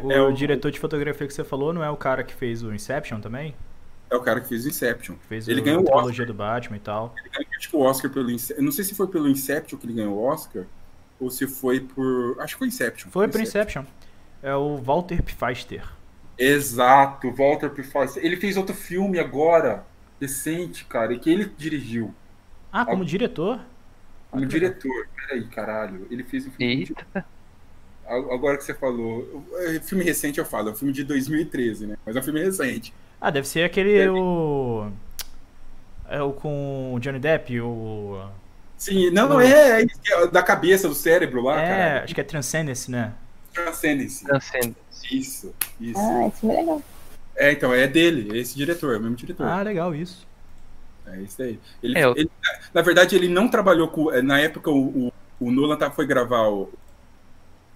o, 0.02 0.12
é 0.12 0.20
o- 0.22 0.32
diretor 0.32 0.70
de 0.70 0.78
fotografia 0.78 1.26
que 1.26 1.34
você 1.34 1.44
falou 1.44 1.72
não 1.72 1.82
é 1.82 1.90
o 1.90 1.96
cara 1.96 2.22
que 2.22 2.34
fez 2.34 2.62
o 2.62 2.72
Inception 2.72 3.20
também? 3.20 3.54
é 4.10 4.16
o 4.16 4.20
cara 4.20 4.40
que 4.40 4.48
fez 4.48 4.64
o 4.64 4.68
Inception. 4.68 5.16
Que 5.16 5.26
fez 5.26 5.48
Ele 5.48 5.60
o, 5.60 5.64
ganhou 5.64 5.80
a 5.80 5.82
o 5.82 5.84
trilogia 5.86 6.24
do 6.26 6.34
Batman 6.34 6.76
e 6.76 6.80
tal. 6.80 7.12
Ele 7.18 7.28
ganhou 7.30 7.58
tipo, 7.58 7.78
o 7.78 7.82
Oscar 7.82 8.10
pelo 8.12 8.30
Inception. 8.30 8.64
Não 8.64 8.70
sei 8.70 8.84
se 8.84 8.94
foi 8.94 9.08
pelo 9.08 9.28
Inception 9.28 9.76
que 9.78 9.86
ele 9.86 9.94
ganhou 9.94 10.14
o 10.16 10.22
Oscar, 10.24 10.64
ou 11.18 11.30
se 11.30 11.46
foi 11.48 11.80
por. 11.80 12.36
Acho 12.40 12.54
que 12.54 12.58
foi 12.60 12.68
Inception. 12.68 13.10
Foi 13.10 13.26
pro 13.26 13.40
Inception. 13.42 13.82
É 14.40 14.54
o 14.54 14.76
Walter 14.76 15.20
Pfeister. 15.22 15.82
Exato, 16.38 17.30
Walter 17.32 17.70
Pfeiffer. 17.70 18.24
Ele 18.24 18.36
fez 18.36 18.56
outro 18.56 18.74
filme 18.74 19.18
agora, 19.18 19.84
recente, 20.20 20.84
cara, 20.84 21.12
e 21.12 21.18
que 21.18 21.30
ele 21.30 21.52
dirigiu. 21.56 22.14
Ah, 22.72 22.84
como 22.84 23.04
diretor? 23.04 23.60
Como 24.30 24.42
legal. 24.42 24.50
diretor. 24.50 25.08
Peraí, 25.16 25.44
caralho. 25.46 26.06
Ele 26.10 26.24
fez 26.24 26.46
um 26.46 26.50
filme. 26.50 26.84
de- 26.84 26.92
Eita. 26.92 27.24
Agora 28.06 28.58
que 28.58 28.64
você 28.64 28.74
falou. 28.74 29.44
é, 29.60 29.80
Filme 29.80 30.04
recente 30.04 30.38
eu 30.38 30.44
falo, 30.44 30.68
é 30.68 30.72
um 30.72 30.76
filme 30.76 30.92
de 30.92 31.04
2013, 31.04 31.86
né? 31.86 31.96
Mas 32.04 32.16
é 32.16 32.20
um 32.20 32.22
filme 32.22 32.42
recente. 32.42 32.92
Ah, 33.20 33.30
deve 33.30 33.46
ser 33.48 33.64
aquele 33.64 34.06
o 34.08 34.90
é 36.08 36.20
o 36.20 36.32
com 36.32 36.92
o 36.94 37.00
Johnny 37.00 37.18
Depp, 37.18 37.60
o 37.60 38.28
Sim, 38.76 39.08
não, 39.10 39.28
não 39.28 39.40
é, 39.40 39.80
é, 39.80 39.86
é 39.86 40.26
da 40.26 40.42
cabeça, 40.42 40.86
do 40.88 40.94
cérebro 40.94 41.42
lá, 41.42 41.58
é, 41.62 41.66
cara. 41.68 42.04
acho 42.04 42.14
que 42.14 42.20
é 42.20 42.24
Transcendence, 42.24 42.90
né? 42.90 43.14
Transcendence. 43.54 44.24
Transcende. 44.24 44.76
Isso, 45.10 45.54
isso. 45.80 45.98
ah, 45.98 46.26
esse 46.28 46.40
filme 46.40 46.54
é 46.54 46.60
legal. 46.60 46.82
É, 47.36 47.52
então, 47.52 47.72
é 47.72 47.86
dele, 47.86 48.36
é 48.36 48.40
esse 48.40 48.54
diretor, 48.56 48.94
é 48.94 48.98
o 48.98 49.00
mesmo 49.00 49.16
diretor. 49.16 49.46
Ah, 49.46 49.62
legal 49.62 49.94
isso. 49.94 50.26
É 51.06 51.20
isso 51.20 51.42
aí. 51.42 51.58
Ele, 51.82 51.98
É, 51.98 52.04
eu- 52.04 52.14
ele- 52.16 52.30
na 52.72 52.80
verdade, 52.82 53.14
ele 53.16 53.28
não 53.28 53.48
trabalhou 53.48 53.88
com. 53.88 54.10
é, 54.12 54.22
Na 54.22 54.38
época, 54.40 54.70
o, 54.70 55.08
o, 55.08 55.12
o 55.40 55.50
Nolan 55.50 55.76
tava, 55.76 55.94
foi 55.94 56.06
gravar 56.06 56.48
o, 56.48 56.72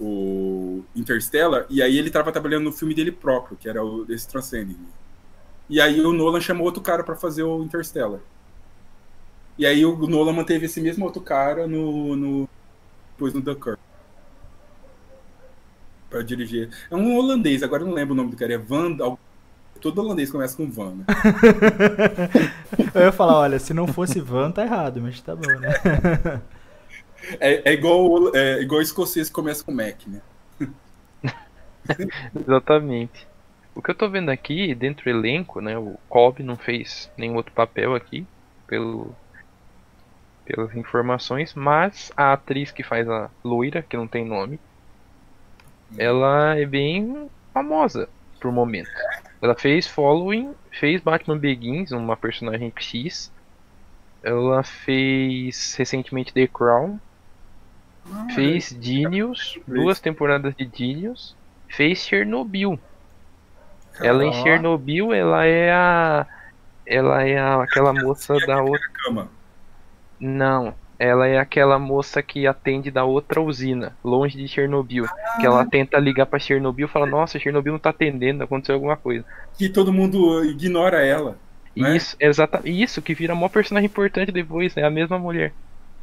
o 0.01 0.85
Interstellar, 0.95 1.67
e 1.69 1.83
aí 1.83 1.99
ele 1.99 2.11
tava 2.11 2.31
trabalhando 2.33 2.65
no 2.65 2.73
filme 2.73 2.95
dele 2.95 3.11
próprio, 3.13 3.57
que 3.57 3.69
era 3.69 3.85
o 3.85 4.05
desse 4.05 4.29
Transcending. 4.29 4.79
E 5.69 5.81
aí 5.81 6.01
o 6.01 6.13
Nolan 6.13 6.41
chamou 6.41 6.65
outro 6.65 6.81
cara 6.83 7.03
para 7.05 7.17
fazer 7.17 7.43
o 7.43 7.63
Interstellar. 7.63 8.21
E 9.59 9.67
aí 9.67 9.85
o 9.85 10.07
Nolan 10.07 10.33
manteve 10.33 10.67
esse 10.67 10.81
mesmo 10.81 11.05
outro 11.05 11.21
cara 11.21 11.67
no. 11.67 12.15
no 12.17 12.49
depois 13.13 13.35
no 13.35 13.41
Dunkirk. 13.41 13.79
Pra 16.09 16.23
dirigir. 16.23 16.71
É 16.91 16.97
um 16.97 17.17
holandês, 17.17 17.63
agora 17.63 17.83
eu 17.83 17.87
não 17.87 17.95
lembro 17.95 18.15
o 18.15 18.17
nome 18.17 18.31
do 18.31 18.37
cara, 18.37 18.55
é 18.55 18.59
Van. 18.59 18.97
Todo 19.81 20.01
holandês 20.01 20.31
começa 20.31 20.57
com 20.57 20.71
Van, 20.71 20.95
né? 20.95 21.05
Eu 22.95 23.03
ia 23.03 23.13
falar, 23.13 23.39
olha, 23.39 23.59
se 23.59 23.73
não 23.73 23.87
fosse 23.87 24.21
Van, 24.21 24.51
tá 24.51 24.65
errado, 24.65 25.01
mas 25.01 25.21
tá 25.21 25.37
bom, 25.37 25.47
né? 25.61 26.43
É, 27.41 27.71
é 27.71 27.73
igual 27.73 28.35
é 28.35 28.63
igual 28.63 28.81
escocês 28.81 29.29
que 29.29 29.35
começa 29.35 29.63
com 29.65 29.73
Mac, 29.73 30.07
né? 30.07 30.21
Exatamente. 32.35 33.27
O 33.75 33.83
que 33.83 33.91
eu 33.91 33.95
tô 33.95 34.09
vendo 34.09 34.31
aqui, 34.31 34.75
dentro 34.75 35.05
do 35.05 35.11
elenco, 35.11 35.61
né? 35.61 35.77
O 35.77 35.97
Cobb 36.09 36.43
não 36.43 36.57
fez 36.57 37.11
nenhum 37.17 37.37
outro 37.37 37.53
papel 37.53 37.95
aqui, 37.95 38.27
pelo, 38.67 39.15
pelas 40.45 40.75
informações, 40.75 41.55
mas 41.55 42.11
a 42.17 42.33
atriz 42.33 42.71
que 42.71 42.83
faz 42.83 43.09
a 43.09 43.31
loira, 43.45 43.83
que 43.83 43.97
não 43.97 44.07
tem 44.07 44.25
nome, 44.25 44.59
ela 45.97 46.59
é 46.59 46.67
bem 46.67 47.31
famosa 47.53 48.09
por 48.41 48.53
momento. 48.53 48.91
Ela 49.41 49.55
fez 49.55 49.87
Following, 49.87 50.55
fez 50.71 51.01
Batman 51.01 51.39
Begins, 51.39 51.93
uma 51.93 52.17
personagem 52.17 52.73
X. 52.77 53.33
Ela 54.23 54.63
fez 54.63 55.75
recentemente 55.77 56.33
The 56.33 56.49
Crown, 56.49 56.99
fez 58.35 58.77
Genius, 58.81 59.59
duas 59.67 60.01
temporadas 60.01 60.55
de 60.57 60.69
Genius, 60.73 61.37
fez 61.69 62.01
Chernobyl. 62.01 62.79
Ela 64.01 64.25
em. 64.25 64.33
Chernobyl, 64.33 65.13
ela 65.13 65.45
é 65.45 65.73
a 65.73 66.27
ela 66.85 67.23
é 67.23 67.39
a, 67.39 67.63
aquela 67.63 67.93
moça 67.93 68.35
da 68.47 68.63
outra 68.63 68.89
cama. 69.05 69.29
não, 70.19 70.75
ela 70.99 71.27
é 71.29 71.39
aquela 71.39 71.79
moça 71.79 72.23
que 72.23 72.47
atende 72.47 72.91
da 72.91 73.05
outra 73.05 73.41
usina, 73.41 73.97
longe 74.05 74.37
de 74.37 74.49
Chernobyl, 74.49 75.07
que 75.39 75.47
ela 75.47 75.65
tenta 75.65 75.99
ligar 75.99 76.27
pra 76.27 76.39
Chernobyl 76.39 76.87
e 76.87 76.91
fala: 76.91 77.07
"Nossa, 77.07 77.39
Chernobyl 77.39 77.73
não 77.73 77.79
tá 77.79 77.91
atendendo, 77.91 78.43
aconteceu 78.43 78.75
alguma 78.75 78.97
coisa". 78.97 79.25
Que 79.57 79.69
todo 79.69 79.93
mundo 79.93 80.45
ignora 80.45 81.05
ela. 81.05 81.37
Né? 81.77 81.97
Isso, 81.97 82.17
exata, 82.19 82.61
isso 82.65 83.01
que 83.01 83.15
vira 83.15 83.33
uma 83.33 83.49
personagem 83.49 83.87
importante 83.87 84.33
depois, 84.33 84.77
é 84.77 84.83
a 84.83 84.91
mesma 84.91 85.19
mulher. 85.19 85.53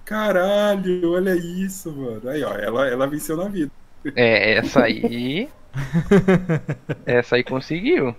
Caralho, 0.06 1.12
olha 1.12 1.36
isso, 1.36 1.92
mano. 1.92 2.30
Aí, 2.30 2.44
ó, 2.44 2.54
ela, 2.54 2.88
ela 2.88 3.08
venceu 3.08 3.36
na 3.36 3.50
vida. 3.50 3.72
É, 4.16 4.54
essa 4.54 4.84
aí. 4.84 5.50
essa 7.06 7.36
aí 7.36 7.44
conseguiu. 7.44 8.16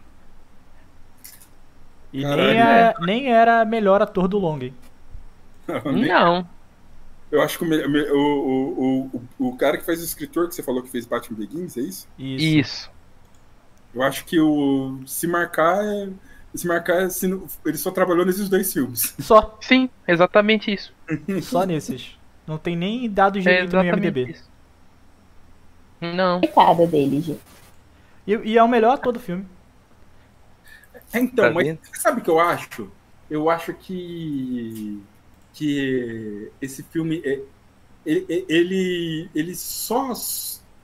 E 2.13 2.23
Caralho, 2.23 2.43
nem, 2.43 2.61
é, 2.61 2.95
nem 3.01 3.33
era 3.33 3.65
melhor 3.65 4.03
ator 4.03 4.29
do 4.29 4.39
long, 4.39 4.61
hein? 4.61 4.75
Não. 5.85 6.56
Eu 7.31 7.43
acho 7.43 7.59
que 7.59 7.65
o, 7.65 8.17
o, 8.17 8.79
o, 9.11 9.23
o, 9.39 9.49
o 9.49 9.57
cara 9.57 9.77
que 9.77 9.85
faz 9.85 10.01
o 10.01 10.05
escritor 10.05 10.49
que 10.49 10.55
você 10.55 10.63
falou 10.63 10.83
que 10.83 10.89
fez 10.91 11.05
Batman 11.07 11.37
Begins, 11.39 11.77
é 11.77 11.81
isso? 11.81 12.09
Isso. 12.19 12.45
Isso. 12.45 12.91
Eu 13.95 14.03
acho 14.03 14.25
que 14.25 14.39
o 14.41 15.01
se 15.07 15.27
marcar 15.27 15.85
é. 15.85 16.09
Se 16.55 16.67
marcar, 16.67 17.11
se 17.11 17.27
não- 17.27 17.45
ele 17.67 17.77
só 17.77 17.91
trabalhou 17.91 18.25
nesses 18.25 18.49
dois 18.49 18.73
filmes. 18.73 19.15
Só, 19.19 19.59
Sim, 19.61 19.91
exatamente 20.09 20.73
isso. 20.73 20.91
só 21.43 21.65
nesses. 21.67 22.17
Não 22.47 22.57
tem 22.57 22.75
nem 22.77 23.11
dados 23.11 23.45
É 23.45 23.51
direito 23.51 23.77
no 23.77 23.83
exatamente 23.83 24.07
IMDb. 24.07 24.31
isso. 24.33 24.45
Não. 26.01 26.41
Coitada 26.41 26.87
dele, 26.87 27.21
gente. 27.21 27.41
E, 28.27 28.33
e 28.53 28.57
é 28.59 28.63
o 28.63 28.69
melhor 28.69 28.95
ator 28.95 29.13
do 29.13 29.21
filme. 29.21 29.47
É, 31.13 31.19
então, 31.19 31.47
Tá 31.47 31.51
mas 31.51 31.79
sabe 31.95 32.21
o 32.21 32.25
que 32.25 32.31
eu 32.31 32.39
acho? 32.41 32.91
Eu 33.29 33.51
acho 33.51 33.75
que. 33.75 35.03
Que 35.57 36.51
esse 36.61 36.83
filme. 36.85 37.21
é- 37.25 37.41
ele, 38.05 38.45
ele, 38.49 39.31
ele 39.35 39.55
só. 39.57 40.13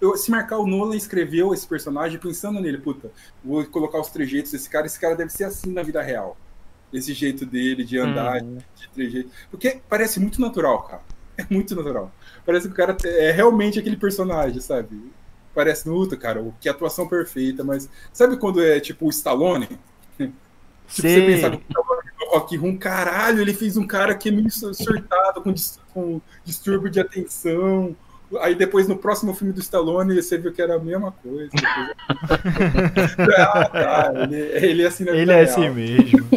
eu- 0.00 0.16
se 0.16 0.28
marcar 0.30 0.58
o 0.58 0.66
Nolan 0.66 0.96
escreveu 0.96 1.54
esse 1.54 1.64
personagem 1.66 2.18
pensando 2.18 2.58
nele, 2.60 2.78
puta, 2.78 3.12
vou 3.44 3.64
colocar 3.66 4.00
os 4.00 4.08
trejeitos 4.10 4.50
desse 4.50 4.68
cara, 4.68 4.86
esse 4.86 4.98
cara 4.98 5.14
deve 5.14 5.30
ser 5.30 5.44
assim 5.44 5.72
na 5.72 5.82
vida 5.84 6.02
real. 6.02 6.36
Esse 6.92 7.12
jeito 7.14 7.46
dele 7.46 7.84
de 7.84 7.98
andar, 7.98 8.42
Hum. 8.42 8.58
de 8.74 8.88
trejeito. 8.88 9.30
Porque 9.50 9.80
parece 9.88 10.18
muito 10.18 10.40
natural, 10.40 10.82
cara. 10.82 11.02
É 11.38 11.46
muito 11.48 11.74
natural. 11.74 12.12
Parece 12.44 12.66
que 12.66 12.74
o 12.74 12.76
cara 12.76 12.94
é 13.04 13.30
realmente 13.30 13.78
aquele 13.78 13.96
personagem, 13.96 14.60
sabe? 14.60 15.00
Parece, 15.54 15.84
puta, 15.84 16.14
cara, 16.16 16.44
que 16.60 16.68
atuação 16.68 17.08
perfeita, 17.08 17.64
mas. 17.64 17.88
Sabe 18.12 18.36
quando 18.36 18.62
é 18.62 18.78
tipo 18.80 19.06
o 19.06 19.10
Stallone? 19.10 19.66
Tipo, 20.18 21.08
você 21.08 21.22
pensa 21.24 21.48
no 21.48 21.54
Stallone 21.70 22.10
no 22.32 22.38
Rock 22.38 22.56
Room, 22.56 22.76
caralho, 22.76 23.40
ele 23.40 23.52
fez 23.54 23.76
um 23.76 23.86
cara 23.86 24.14
que 24.14 24.28
é 24.28 24.32
meio 24.32 24.50
surtado, 24.50 25.42
com, 25.42 25.52
dis- 25.52 25.78
com 25.92 26.20
distúrbio 26.44 26.90
de 26.90 27.00
atenção. 27.00 27.94
Aí 28.40 28.54
depois 28.54 28.88
no 28.88 28.96
próximo 28.96 29.34
filme 29.34 29.52
do 29.52 29.60
Stallone 29.60 30.14
você 30.20 30.38
viu 30.38 30.50
que 30.52 30.62
era 30.62 30.76
a 30.76 30.78
mesma 30.78 31.12
coisa. 31.12 31.50
Depois- 31.52 33.16
ah, 33.38 33.64
tá, 33.68 34.12
ele, 34.22 34.36
ele 34.36 34.82
é 34.82 34.86
assim 34.86 35.04
na 35.04 35.10
Ele 35.12 35.20
vida 35.20 35.32
é 35.34 35.44
real. 35.44 35.50
assim 35.50 35.68
mesmo. 35.68 36.28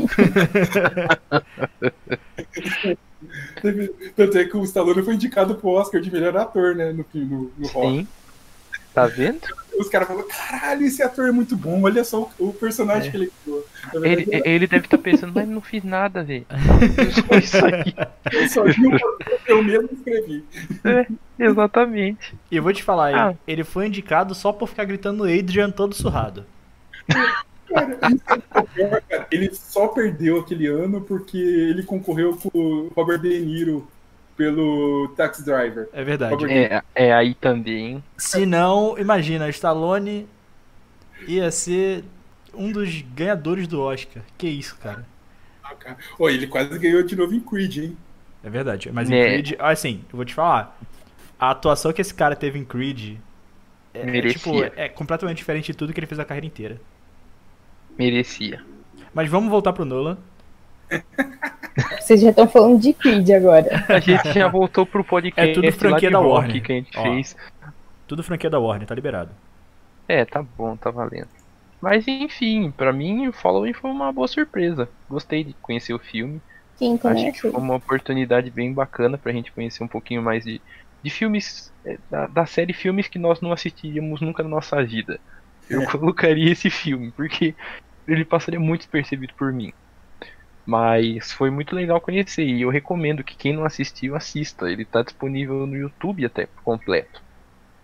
Teve- 3.62 3.88
Tanto 4.16 4.38
é 4.38 4.44
que 4.46 4.58
o 4.58 4.64
Stallone 4.64 5.04
foi 5.04 5.16
indicado 5.16 5.56
pro 5.56 5.70
Oscar 5.70 6.02
de 6.02 6.12
melhor 6.12 6.36
ator, 6.36 6.76
né? 6.76 6.92
No, 6.92 7.04
filme- 7.06 7.28
no, 7.34 7.52
no 7.58 7.68
Rock. 7.70 8.08
Tá 8.96 9.06
vendo? 9.08 9.42
Os 9.78 9.90
caras 9.90 10.08
falaram, 10.08 10.26
caralho, 10.30 10.86
esse 10.86 11.04
ator 11.04 11.28
é 11.28 11.32
muito 11.34 11.58
bom, 11.58 11.82
olha 11.84 12.02
só 12.06 12.32
o, 12.40 12.48
o 12.48 12.54
personagem 12.54 13.10
É. 13.10 13.12
que 13.12 13.18
ele 13.18 13.32
criou. 13.44 13.66
Ele, 14.06 14.26
ele 14.46 14.68
deve 14.68 14.86
estar 14.86 14.98
pensando, 14.98 15.34
mas 15.36 15.48
não 15.50 15.60
fiz 15.62 15.84
nada, 15.84 16.24
velho. 16.24 16.46
Só 17.28 17.38
isso 17.38 17.58
aí. 17.66 17.94
eu 18.32 18.48
só 18.48 18.64
vi 18.64 18.88
o 18.88 18.98
que 19.46 19.52
eu 19.52 19.62
mesmo 19.62 19.90
escrevi. 19.92 20.46
Exatamente. 21.38 22.34
E 22.50 22.56
eu 22.56 22.64
vou 22.64 22.72
te 22.74 22.82
falar, 22.84 23.12
ele- 23.12 23.20
Ah. 23.20 23.34
ele 23.46 23.64
foi 23.66 23.88
indicado 23.88 24.34
só 24.34 24.54
por 24.54 24.70
ficar 24.70 24.86
gritando 24.86 25.26
Adrian 25.26 25.70
todo 25.70 25.94
surrado. 25.94 26.46
É 27.10 27.14
cara. 27.74 29.28
Ele 29.32 29.54
só 29.54 29.88
perdeu 29.88 30.40
aquele 30.40 30.68
ano 30.68 31.02
porque 31.02 31.38
ele 31.38 31.84
concorreu 31.84 32.38
com 32.38 32.50
o 32.54 32.92
Robert 32.96 33.20
De 33.20 33.40
Niro 33.40 33.88
pelo 34.36 35.14
Taxi 35.16 35.44
Driver. 35.44 35.90
É 35.94 36.04
verdade. 36.04 36.46
É, 36.52 36.84
é 36.94 37.14
aí 37.14 37.34
também. 37.34 38.04
Se 38.18 38.46
não, 38.46 38.98
imagina, 38.98 39.50
Stallone 39.50 40.28
ia 41.28 41.50
ser 41.52 42.04
um 42.54 42.72
dos 42.72 43.02
ganhadores 43.02 43.68
do 43.68 43.82
Oscar. 43.82 44.24
Que 44.38 44.48
isso, 44.48 44.78
cara. 44.78 45.06
Ah, 45.64 45.76
cara. 45.76 45.98
Ô, 46.20 46.30
ele 46.30 46.48
quase 46.48 46.78
ganhou 46.78 47.04
de 47.04 47.16
novo 47.16 47.34
em 47.34 47.40
Creed, 47.40 47.78
hein? 47.78 47.98
É 48.44 48.50
verdade. 48.50 48.92
Mas 48.92 49.10
em 49.10 49.16
É. 49.16 49.24
Creed, 49.24 49.54
assim, 49.60 50.04
eu 50.12 50.18
vou 50.18 50.26
te 50.26 50.34
falar. 50.34 50.80
A 51.40 51.52
atuação 51.52 51.92
que 51.92 52.02
esse 52.02 52.14
cara 52.14 52.36
teve 52.36 52.60
em 52.60 52.64
Creed 52.66 53.18
é, 53.94 54.18
é, 54.18 54.22
tipo, 54.30 54.64
é 54.64 54.90
completamente 54.90 55.38
diferente 55.38 55.72
de 55.72 55.78
tudo 55.78 55.94
que 55.94 56.00
ele 56.00 56.08
fez 56.08 56.20
a 56.20 56.26
carreira 56.26 56.46
inteira. 56.46 56.82
Merecia. 57.98 58.64
Mas 59.14 59.30
vamos 59.30 59.50
voltar 59.50 59.74
pro 59.74 59.86
Nolan. 59.86 60.18
Vocês 62.00 62.22
já 62.22 62.30
estão 62.30 62.48
falando 62.48 62.80
de 62.80 62.94
Creed 62.94 63.30
agora. 63.32 63.84
A 63.90 64.00
gente 64.00 64.32
já 64.34 64.48
voltou 64.48 64.86
pro 64.86 65.04
podcast 65.04 65.52
É 65.52 65.54
tudo 65.54 65.72
franquia 65.74 66.10
da 66.12 66.20
Warner. 66.20 66.62
que 66.64 66.72
a 66.72 66.76
gente 66.76 66.98
Ó. 66.98 67.02
fez. 67.04 67.36
Tudo 68.08 68.24
franquia 68.24 68.50
da 68.50 68.60
Warner, 68.60 68.88
tá 68.88 68.96
liberado. 68.96 69.32
É, 70.08 70.24
tá 70.24 70.42
bom, 70.42 70.76
tá 70.78 70.92
valendo. 70.92 71.28
Mas 71.82 72.08
enfim, 72.08 72.72
pra 72.72 72.94
mim 72.94 73.28
o 73.28 73.34
Following 73.34 73.74
foi 73.74 73.90
uma 73.92 74.12
boa 74.12 74.28
surpresa. 74.28 74.88
Gostei 75.10 75.44
de 75.44 75.54
conhecer 75.62 75.94
o 75.94 76.00
filme. 76.00 76.42
Quem 76.78 77.00
Acho 77.04 77.32
que 77.32 77.42
foi 77.42 77.52
uma 77.52 77.76
oportunidade 77.76 78.50
bem 78.52 78.72
bacana 78.74 79.18
pra 79.18 79.32
gente 79.32 79.52
conhecer 79.52 79.84
um 79.84 79.88
pouquinho 79.88 80.22
mais 80.22 80.44
de, 80.44 80.62
de 81.02 81.10
filmes, 81.10 81.72
é, 81.86 81.98
da, 82.12 82.28
da 82.28 82.46
série 82.46 82.74
filmes 82.74 83.08
que 83.08 83.18
nós 83.18 83.40
não 83.42 83.52
assistiríamos 83.52 84.20
nunca 84.22 84.44
na 84.44 84.50
nossa 84.50 84.84
vida. 84.84 85.20
Eu 85.70 85.82
É. 85.82 85.86
colocaria 85.86 86.52
esse 86.52 86.70
filme, 86.70 87.12
porque 87.12 87.56
ele 88.08 88.26
passaria 88.26 88.60
muito 88.60 88.82
despercebido 88.82 89.34
por 89.36 89.52
mim. 89.54 89.72
Mas 90.66 91.32
foi 91.32 91.50
muito 91.52 91.76
legal 91.76 92.02
conhecer 92.02 92.44
e 92.44 92.62
eu 92.64 92.70
recomendo 92.70 93.24
que 93.24 93.36
quem 93.36 93.54
não 93.54 93.66
assistiu 93.66 94.16
assista. 94.16 94.70
Ele 94.70 94.84
tá 94.84 95.04
disponível 95.04 95.68
no 95.68 95.76
YouTube 95.76 96.26
até 96.26 96.48
por 96.48 96.64
completo. 96.64 97.22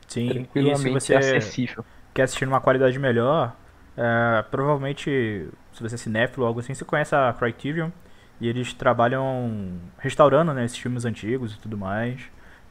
Sim, 0.08 0.46
e 0.60 0.74
se 0.74 0.80
Tranquilamente 0.80 0.90
você 0.90 1.16
acessível. 1.16 1.86
quer 2.14 2.24
assistir 2.24 2.46
numa 2.46 2.60
qualidade 2.60 2.98
melhor, 2.98 3.56
é, 3.96 4.44
provavelmente, 4.50 5.48
se 5.74 5.82
você 5.84 5.96
é 5.96 5.98
cinéfilo 5.98 6.44
ou 6.44 6.48
algo 6.48 6.60
assim, 6.60 6.74
você 6.74 6.86
conhece 6.86 7.16
a 7.16 7.34
Criterion. 7.34 7.92
E 8.40 8.48
eles 8.48 8.74
trabalham 8.74 9.80
restaurando 10.00 10.52
né, 10.54 10.66
esses 10.66 10.78
filmes 10.78 11.06
antigos 11.06 11.54
e 11.54 11.60
tudo 11.60 11.78
mais. 11.78 12.22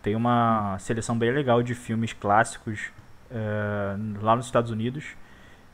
Tem 0.03 0.17
uma 0.17 0.77
seleção 0.81 1.17
bem 1.17 1.31
legal 1.31 1.63
de 1.63 1.75
filmes 1.77 2.13
clássicos 2.13 2.91
é, 3.31 3.97
lá 4.21 4.35
nos 4.35 4.47
Estados 4.47 4.73
Unidos. 4.73 5.05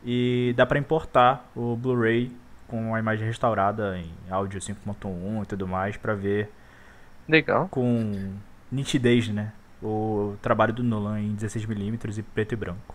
E 0.04 0.52
dá 0.54 0.66
pra 0.66 0.78
importar 0.78 1.50
o 1.56 1.74
Blu-ray 1.74 2.30
com 2.68 2.94
a 2.94 2.98
imagem 2.98 3.26
restaurada 3.26 3.98
em 3.98 4.10
áudio 4.30 4.60
5.1 4.60 5.42
e 5.42 5.46
tudo 5.46 5.66
mais 5.66 5.96
pra 5.96 6.14
ver 6.14 6.50
Legal. 7.28 7.68
com 7.70 8.34
nitidez, 8.70 9.28
né? 9.28 9.52
O 9.82 10.34
trabalho 10.40 10.72
do 10.72 10.82
Nolan 10.82 11.20
em 11.20 11.36
16mm 11.36 12.18
e 12.18 12.22
preto 12.22 12.52
e 12.52 12.56
branco. 12.56 12.94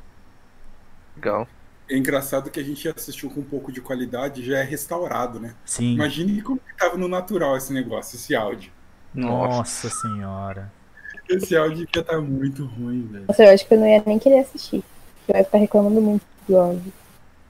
Legal. 1.16 1.48
É 1.90 1.98
engraçado 1.98 2.50
que 2.50 2.60
a 2.60 2.64
gente 2.64 2.88
assistiu 2.88 3.30
com 3.30 3.42
um 3.42 3.44
pouco 3.46 3.72
de 3.72 3.82
qualidade 3.82 4.42
e 4.42 4.46
já 4.46 4.60
é 4.60 4.64
restaurado, 4.64 5.40
né? 5.40 5.54
Sim. 5.66 5.94
Imagine 5.96 6.42
como 6.42 6.60
que 6.60 6.78
tava 6.78 6.98
no 6.98 7.08
natural 7.08 7.58
esse 7.58 7.74
negócio, 7.74 8.16
esse 8.16 8.34
áudio. 8.34 8.72
Nossa. 9.14 9.58
Nossa 9.58 9.90
senhora. 9.90 10.72
Esse 11.30 11.56
áudio 11.56 11.88
ia 11.94 12.02
estar 12.02 12.22
muito 12.22 12.66
ruim, 12.66 13.08
velho. 13.12 13.26
Nossa, 13.28 13.44
eu 13.44 13.54
acho 13.54 13.68
que 13.68 13.74
eu 13.74 13.80
não 13.80 13.88
ia 13.88 14.02
nem 14.06 14.18
querer 14.18 14.40
assistir. 14.40 14.84
Eu 15.28 15.38
ia 15.38 15.44
ficar 15.44 15.58
reclamando 15.58 16.02
muito 16.02 16.26
do 16.48 16.58
áudio. 16.58 16.94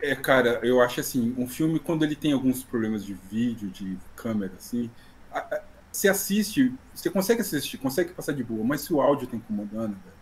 É, 0.01 0.15
cara, 0.15 0.59
eu 0.63 0.81
acho 0.81 0.99
assim, 0.99 1.33
um 1.37 1.47
filme, 1.47 1.79
quando 1.79 2.03
ele 2.03 2.15
tem 2.15 2.33
alguns 2.33 2.63
problemas 2.63 3.05
de 3.05 3.13
vídeo, 3.13 3.69
de 3.69 3.97
câmera, 4.15 4.53
assim, 4.57 4.89
a- 5.31 5.39
a- 5.39 5.63
você 5.91 6.07
assiste, 6.09 6.73
você 6.93 7.09
consegue 7.09 7.41
assistir, 7.41 7.77
consegue 7.77 8.13
passar 8.13 8.33
de 8.33 8.43
boa, 8.43 8.63
mas 8.65 8.81
se 8.81 8.93
o 8.93 9.01
áudio 9.01 9.27
tá 9.27 9.35
incomodando, 9.37 9.93
velho. 9.93 10.15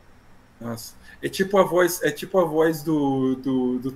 Nossa. 0.62 0.96
É 1.22 1.30
tipo 1.30 1.58
a 1.58 1.64
voz, 1.64 2.02
é 2.04 2.12
tipo 2.12 2.40
a 2.40 2.46
voz 2.46 2.84
do, 2.84 3.36
do, 3.36 3.80
do, 3.80 3.96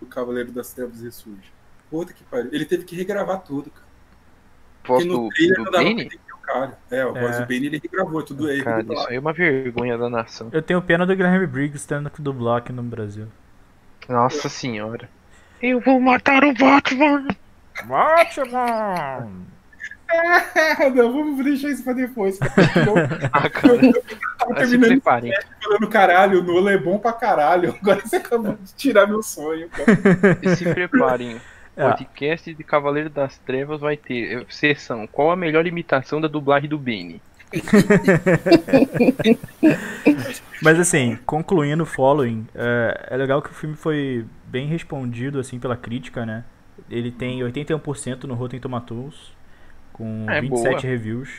do 0.00 0.06
Cavaleiro 0.06 0.52
das 0.52 0.72
Trevas 0.72 1.00
Ressurge. 1.02 1.52
Puta 1.90 2.12
que 2.12 2.24
pariu. 2.24 2.50
Ele 2.52 2.64
teve 2.64 2.84
que 2.84 2.96
regravar 2.96 3.42
tudo, 3.42 3.70
cara. 3.70 3.86
Voz 4.86 5.04
Porque 5.04 5.04
no 5.04 5.28
do, 5.28 5.28
trailer 5.28 5.56
do 5.56 5.64
não 5.64 5.70
dava 5.72 5.90
pra 5.92 5.94
Bane? 5.94 6.02
entender 6.04 6.32
o 6.32 6.38
cara. 6.38 6.78
É, 6.90 7.02
a 7.02 7.08
voz 7.08 7.36
É. 7.36 7.40
do 7.40 7.46
Bane 7.46 7.66
ele 7.66 7.80
regravou, 7.82 8.22
tudo 8.22 8.50
ele. 8.50 8.62
Cara, 8.62 8.82
isso 8.82 9.08
aí 9.08 9.16
é 9.16 9.20
uma 9.20 9.32
vergonha 9.32 9.98
da 9.98 10.08
nação. 10.08 10.48
Eu 10.52 10.62
tenho 10.62 10.80
pena 10.82 11.06
do 11.06 11.14
Guilherme 11.14 11.46
Briggs 11.46 11.86
tendo 11.86 12.10
que 12.10 12.22
dublar 12.22 12.58
aqui 12.58 12.72
no 12.72 12.82
Brasil. 12.82 13.28
Nossa 14.08 14.48
senhora. 14.48 15.08
Eu 15.62 15.80
vou 15.80 16.00
matar 16.00 16.42
o 16.44 16.52
Batman! 16.54 17.28
Batman! 17.84 19.28
não, 20.94 21.12
vamos 21.12 21.44
deixar 21.44 21.70
isso 21.70 21.82
pra 21.84 21.92
depois. 21.94 22.38
cara. 22.38 22.52
Eu 22.86 22.94
Ah, 23.32 23.48
cara, 23.48 23.78
tava 24.38 24.50
mas 24.50 24.58
se 24.68 24.70
terminando 24.70 24.88
preparem. 24.90 25.32
falando 25.62 25.88
caralho, 25.88 26.40
o 26.40 26.42
Nolan 26.42 26.72
é 26.72 26.78
bom 26.78 26.98
pra 26.98 27.12
caralho. 27.12 27.74
Agora 27.80 28.00
você 28.00 28.16
acabou 28.16 28.54
de 28.60 28.74
tirar 28.74 29.06
meu 29.06 29.22
sonho, 29.22 29.68
cara. 29.70 30.38
E 30.42 30.56
se 30.56 30.64
preparem. 30.72 31.36
O 31.36 31.40
É. 31.74 31.88
podcast 31.88 32.52
de 32.52 32.62
Cavaleiro 32.62 33.08
das 33.08 33.38
Trevas 33.38 33.80
vai 33.80 33.96
ter 33.96 34.42
eh, 34.42 34.46
sessão. 34.50 35.06
Qual 35.06 35.30
a 35.30 35.36
melhor 35.36 35.66
imitação 35.66 36.20
da 36.20 36.28
dublagem 36.28 36.68
do 36.68 36.76
Bane? 36.78 37.22
Mas 40.60 40.78
assim, 40.78 41.18
concluindo 41.26 41.82
o 41.82 41.86
following, 41.86 42.46
é, 42.54 43.08
é 43.10 43.16
legal 43.16 43.42
que 43.42 43.50
o 43.50 43.54
filme 43.54 43.76
foi 43.76 44.24
bem 44.46 44.66
respondido 44.66 45.38
assim 45.38 45.58
pela 45.58 45.76
crítica, 45.76 46.24
né? 46.24 46.44
Ele 46.88 47.10
tem 47.10 47.42
81% 47.42 48.24
no 48.24 48.34
Rotten 48.34 48.60
Tomatoes, 48.60 49.32
com 49.92 50.26
É, 50.28 50.40
27 50.40 50.86
boa. 50.86 50.86
reviews. 50.86 51.30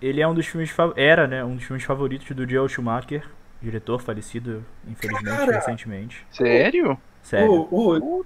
Ele 0.00 0.20
é 0.20 0.28
um 0.28 0.34
dos 0.34 0.46
filmes 0.46 0.74
era, 0.96 1.26
né, 1.26 1.44
um 1.44 1.56
dos 1.56 1.64
filmes 1.64 1.84
favoritos 1.84 2.28
do 2.36 2.48
Joel 2.48 2.68
Schumacher, 2.68 3.28
diretor 3.60 4.00
falecido 4.00 4.64
infelizmente 4.86 5.24
Cara! 5.24 5.52
recentemente. 5.52 6.26
Sério? 6.30 6.98
Sério. 7.22 7.68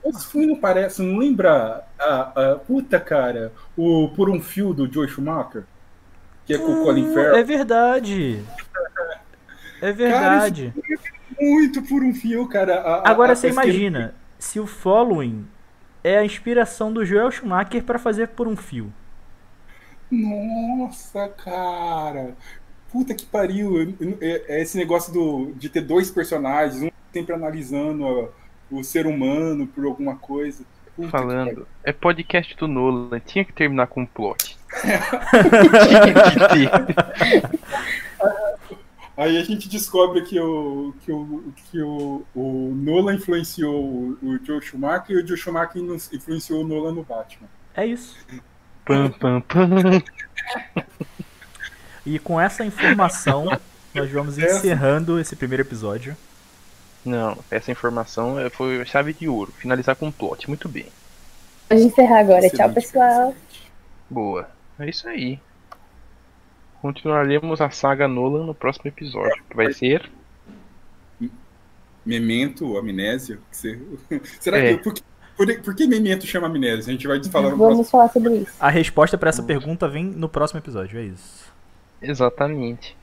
Esse 0.05 0.27
filme 0.31 0.47
não 0.47 0.57
parece, 0.61 1.03
não 1.03 1.19
lembra 1.19 1.85
a, 1.99 2.53
a 2.53 2.57
puta, 2.57 2.99
cara, 3.01 3.53
o 3.77 4.09
Por 4.17 4.31
um 4.31 4.41
Fio 4.41 4.73
do 4.73 4.91
Joe 4.91 5.09
Schumacher? 5.09 5.65
Que 6.47 6.55
é 6.55 6.59
com 6.59 6.81
o 6.81 6.83
Colin 6.85 7.11
Ah, 7.11 7.15
Farrell. 7.15 7.37
É 7.37 7.43
verdade. 7.43 8.45
É 9.83 9.93
verdade. 9.93 10.73
Muito 11.41 11.83
por 11.83 12.03
um 12.03 12.15
fio, 12.15 12.47
cara. 12.49 12.81
A- 12.81 13.11
Agora 13.11 13.33
a 13.33 13.37
você 13.37 13.49
imagina 13.51 14.15
se 14.39 14.59
o 14.61 14.67
following 14.67 15.47
é 16.05 16.19
a 16.19 16.25
inspiração 16.25 16.93
do 16.93 17.05
Joel 17.05 17.31
Schumacher 17.31 17.83
pra 17.83 17.99
fazer 17.99 18.29
por 18.29 18.47
um 18.47 18.57
fio. 18.57 18.93
Nossa, 20.11 21.29
cara. 21.29 22.35
Puta 22.93 23.15
que 23.15 23.27
pariu. 23.27 23.95
É, 24.21 24.57
é 24.59 24.63
esse 24.63 24.79
negócio 24.79 25.13
do, 25.13 25.53
de 25.57 25.69
ter 25.69 25.81
dois 25.81 26.11
personagens, 26.11 26.81
um 26.83 26.89
sempre 27.13 27.35
analisando 27.35 28.33
o 28.71 28.83
ser 28.85 29.07
humano 29.07 29.67
por 29.67 29.85
alguma 29.85 30.17
coisa. 30.17 30.65
Puta. 30.95 31.09
Falando. 31.09 31.67
É 31.85 31.93
podcast 31.93 32.57
do 32.57 32.67
Nolan. 32.69 33.21
Tinha 33.21 33.45
que 33.45 33.53
terminar 33.53 33.89
com 33.89 34.03
um 34.03 34.07
plot. 34.07 34.56
Aí 39.17 39.39
a 39.39 39.43
gente 39.43 39.67
descobre 39.69 40.21
que 40.23 40.39
o, 40.39 40.93
que 41.03 41.11
o, 41.11 41.45
que 41.71 41.81
o, 41.81 42.23
o 42.35 42.73
Nolan 42.77 43.15
influenciou 43.15 43.75
o, 43.83 44.19
o 44.23 44.39
Joe 44.45 44.61
Schumacher 44.61 45.17
e 45.17 45.23
o 45.23 45.27
Joe 45.27 45.39
Schumacher 45.39 45.81
in- 45.81 45.97
influenciou 46.13 46.63
o 46.63 46.67
Nolan 46.69 46.93
no 46.93 47.03
Batman. 47.03 47.49
É 47.75 47.87
isso. 47.87 48.15
Pam, 48.85 49.11
pam, 49.13 49.41
pam. 49.41 50.03
E 52.05 52.19
com 52.19 52.39
essa 52.39 52.63
informação, 52.65 53.47
nós 53.95 54.11
vamos 54.11 54.37
Essa- 54.39 54.59
encerrando 54.59 55.19
esse 55.19 55.35
primeiro 55.35 55.63
episódio. 55.63 56.15
Não, 57.03 57.39
essa 57.51 57.71
informação 57.73 58.39
é- 58.39 58.51
foi 58.51 58.85
chave 58.85 59.15
de 59.15 59.27
ouro. 59.29 59.51
Finalizar 59.57 59.97
com 59.97 60.09
um 60.09 60.13
plot. 60.13 60.47
Muito 60.49 60.69
bem. 60.69 60.87
Pode 61.71 61.81
encerrar 61.83 62.21
agora. 62.21 62.43
Tchau, 62.51 62.69
Excelente, 62.69 62.75
pessoal. 62.75 63.29
excelente. 63.31 63.73
Boa. 64.11 64.49
É 64.79 64.89
isso 64.89 65.09
aí. 65.09 65.39
Continuaremos 66.83 67.61
a 67.61 67.71
saga 67.71 68.07
Nolan 68.07 68.45
no 68.47 68.55
próximo 68.55 68.89
episódio. 68.89 69.43
Que 69.49 69.57
vai 69.57 69.73
ser. 69.73 70.11
Memento, 72.05 72.77
amnésia. 72.79 73.39
que 73.51 73.57
você- 73.57 73.81
Será 74.41 74.59
É. 74.59 74.77
que. 74.77 74.83
Por 74.85 74.95
que, 74.95 75.03
por, 75.37 75.61
por 75.63 75.75
que 75.75 75.87
Memento 75.87 76.27
chama 76.27 76.47
amnésia? 76.47 76.91
A 76.91 76.93
gente 76.93 77.07
vai 77.07 77.23
falar 77.25 77.51
no 77.51 77.57
próximo. 77.57 77.69
Vamos 77.77 77.91
falar 77.91 78.09
sobre 78.09 78.37
isso. 78.39 78.53
A 78.61 78.69
resposta 78.71 79.19
pra 79.19 79.29
essa 79.31 79.43
pergunta 79.43 79.89
vem 79.89 80.05
no 80.05 80.29
próximo 80.29 80.59
episódio, 80.61 80.99
é 81.01 81.05
isso. 81.05 81.53
Exatamente. 82.01 82.97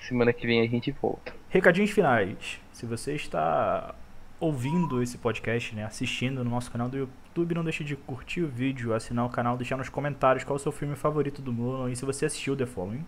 Semana 0.00 0.32
que 0.32 0.46
vem 0.46 0.62
a 0.62 0.66
gente 0.66 0.90
volta. 0.92 1.34
Recadinhos 1.50 1.90
finais. 1.90 2.60
Se 2.72 2.86
você 2.86 3.14
está 3.14 3.94
ouvindo 4.40 5.02
esse 5.02 5.18
podcast, 5.18 5.74
né, 5.74 5.84
assistindo 5.84 6.42
no 6.44 6.50
nosso 6.50 6.70
canal 6.70 6.88
do 6.88 7.08
YouTube, 7.38 7.54
não 7.54 7.64
deixe 7.64 7.84
de 7.84 7.94
curtir 7.94 8.42
o 8.42 8.48
vídeo, 8.48 8.94
assinar 8.94 9.24
o 9.24 9.28
canal, 9.28 9.56
deixar 9.56 9.76
nos 9.76 9.88
comentários 9.88 10.44
qual 10.44 10.56
é 10.56 10.60
o 10.60 10.62
seu 10.62 10.72
filme 10.72 10.96
favorito 10.96 11.40
do 11.40 11.52
Nolan 11.52 11.90
e 11.90 11.96
se 11.96 12.04
você 12.04 12.26
assistiu 12.26 12.56
The 12.56 12.66
Following. 12.66 13.04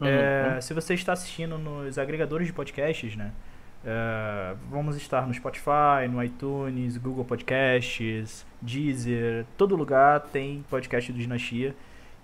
É, 0.00 0.60
se 0.60 0.74
você 0.74 0.94
está 0.94 1.12
assistindo 1.12 1.58
nos 1.58 1.96
agregadores 1.96 2.46
de 2.46 2.52
podcasts, 2.52 3.14
né? 3.14 3.32
é, 3.84 4.54
vamos 4.70 4.96
estar 4.96 5.26
no 5.26 5.34
Spotify, 5.34 6.08
no 6.10 6.22
iTunes, 6.22 6.96
Google 6.96 7.24
Podcasts, 7.24 8.46
Deezer, 8.60 9.44
todo 9.56 9.76
lugar 9.76 10.20
tem 10.20 10.64
podcast 10.70 11.12
do 11.12 11.18
Dinastia. 11.18 11.74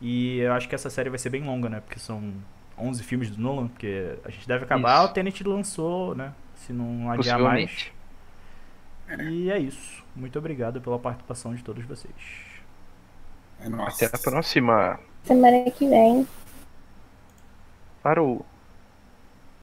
E 0.00 0.38
eu 0.38 0.52
acho 0.52 0.68
que 0.68 0.74
essa 0.74 0.88
série 0.88 1.10
vai 1.10 1.18
ser 1.18 1.30
bem 1.30 1.42
longa, 1.42 1.68
né? 1.68 1.80
Porque 1.80 1.98
são 1.98 2.32
11 2.78 3.02
filmes 3.02 3.30
do 3.30 3.42
Nolan, 3.42 3.66
porque 3.66 4.16
a 4.24 4.30
gente 4.30 4.46
deve 4.46 4.64
acabar. 4.64 5.02
Isso. 5.02 5.10
O 5.10 5.14
Tenet 5.14 5.44
lançou, 5.44 6.14
né? 6.14 6.32
Se 6.54 6.72
não 6.72 7.10
adiar 7.10 7.40
mais. 7.40 7.90
E 9.30 9.50
é 9.50 9.58
isso. 9.58 10.04
Muito 10.14 10.38
obrigado 10.38 10.80
pela 10.80 10.98
participação 10.98 11.54
de 11.54 11.62
todos 11.62 11.84
vocês. 11.84 12.14
É. 13.60 13.66
Até 13.66 14.06
a 14.06 14.18
próxima. 14.18 15.00
Semana 15.24 15.70
que 15.70 15.88
vem. 15.88 16.26
Parou. 18.02 18.44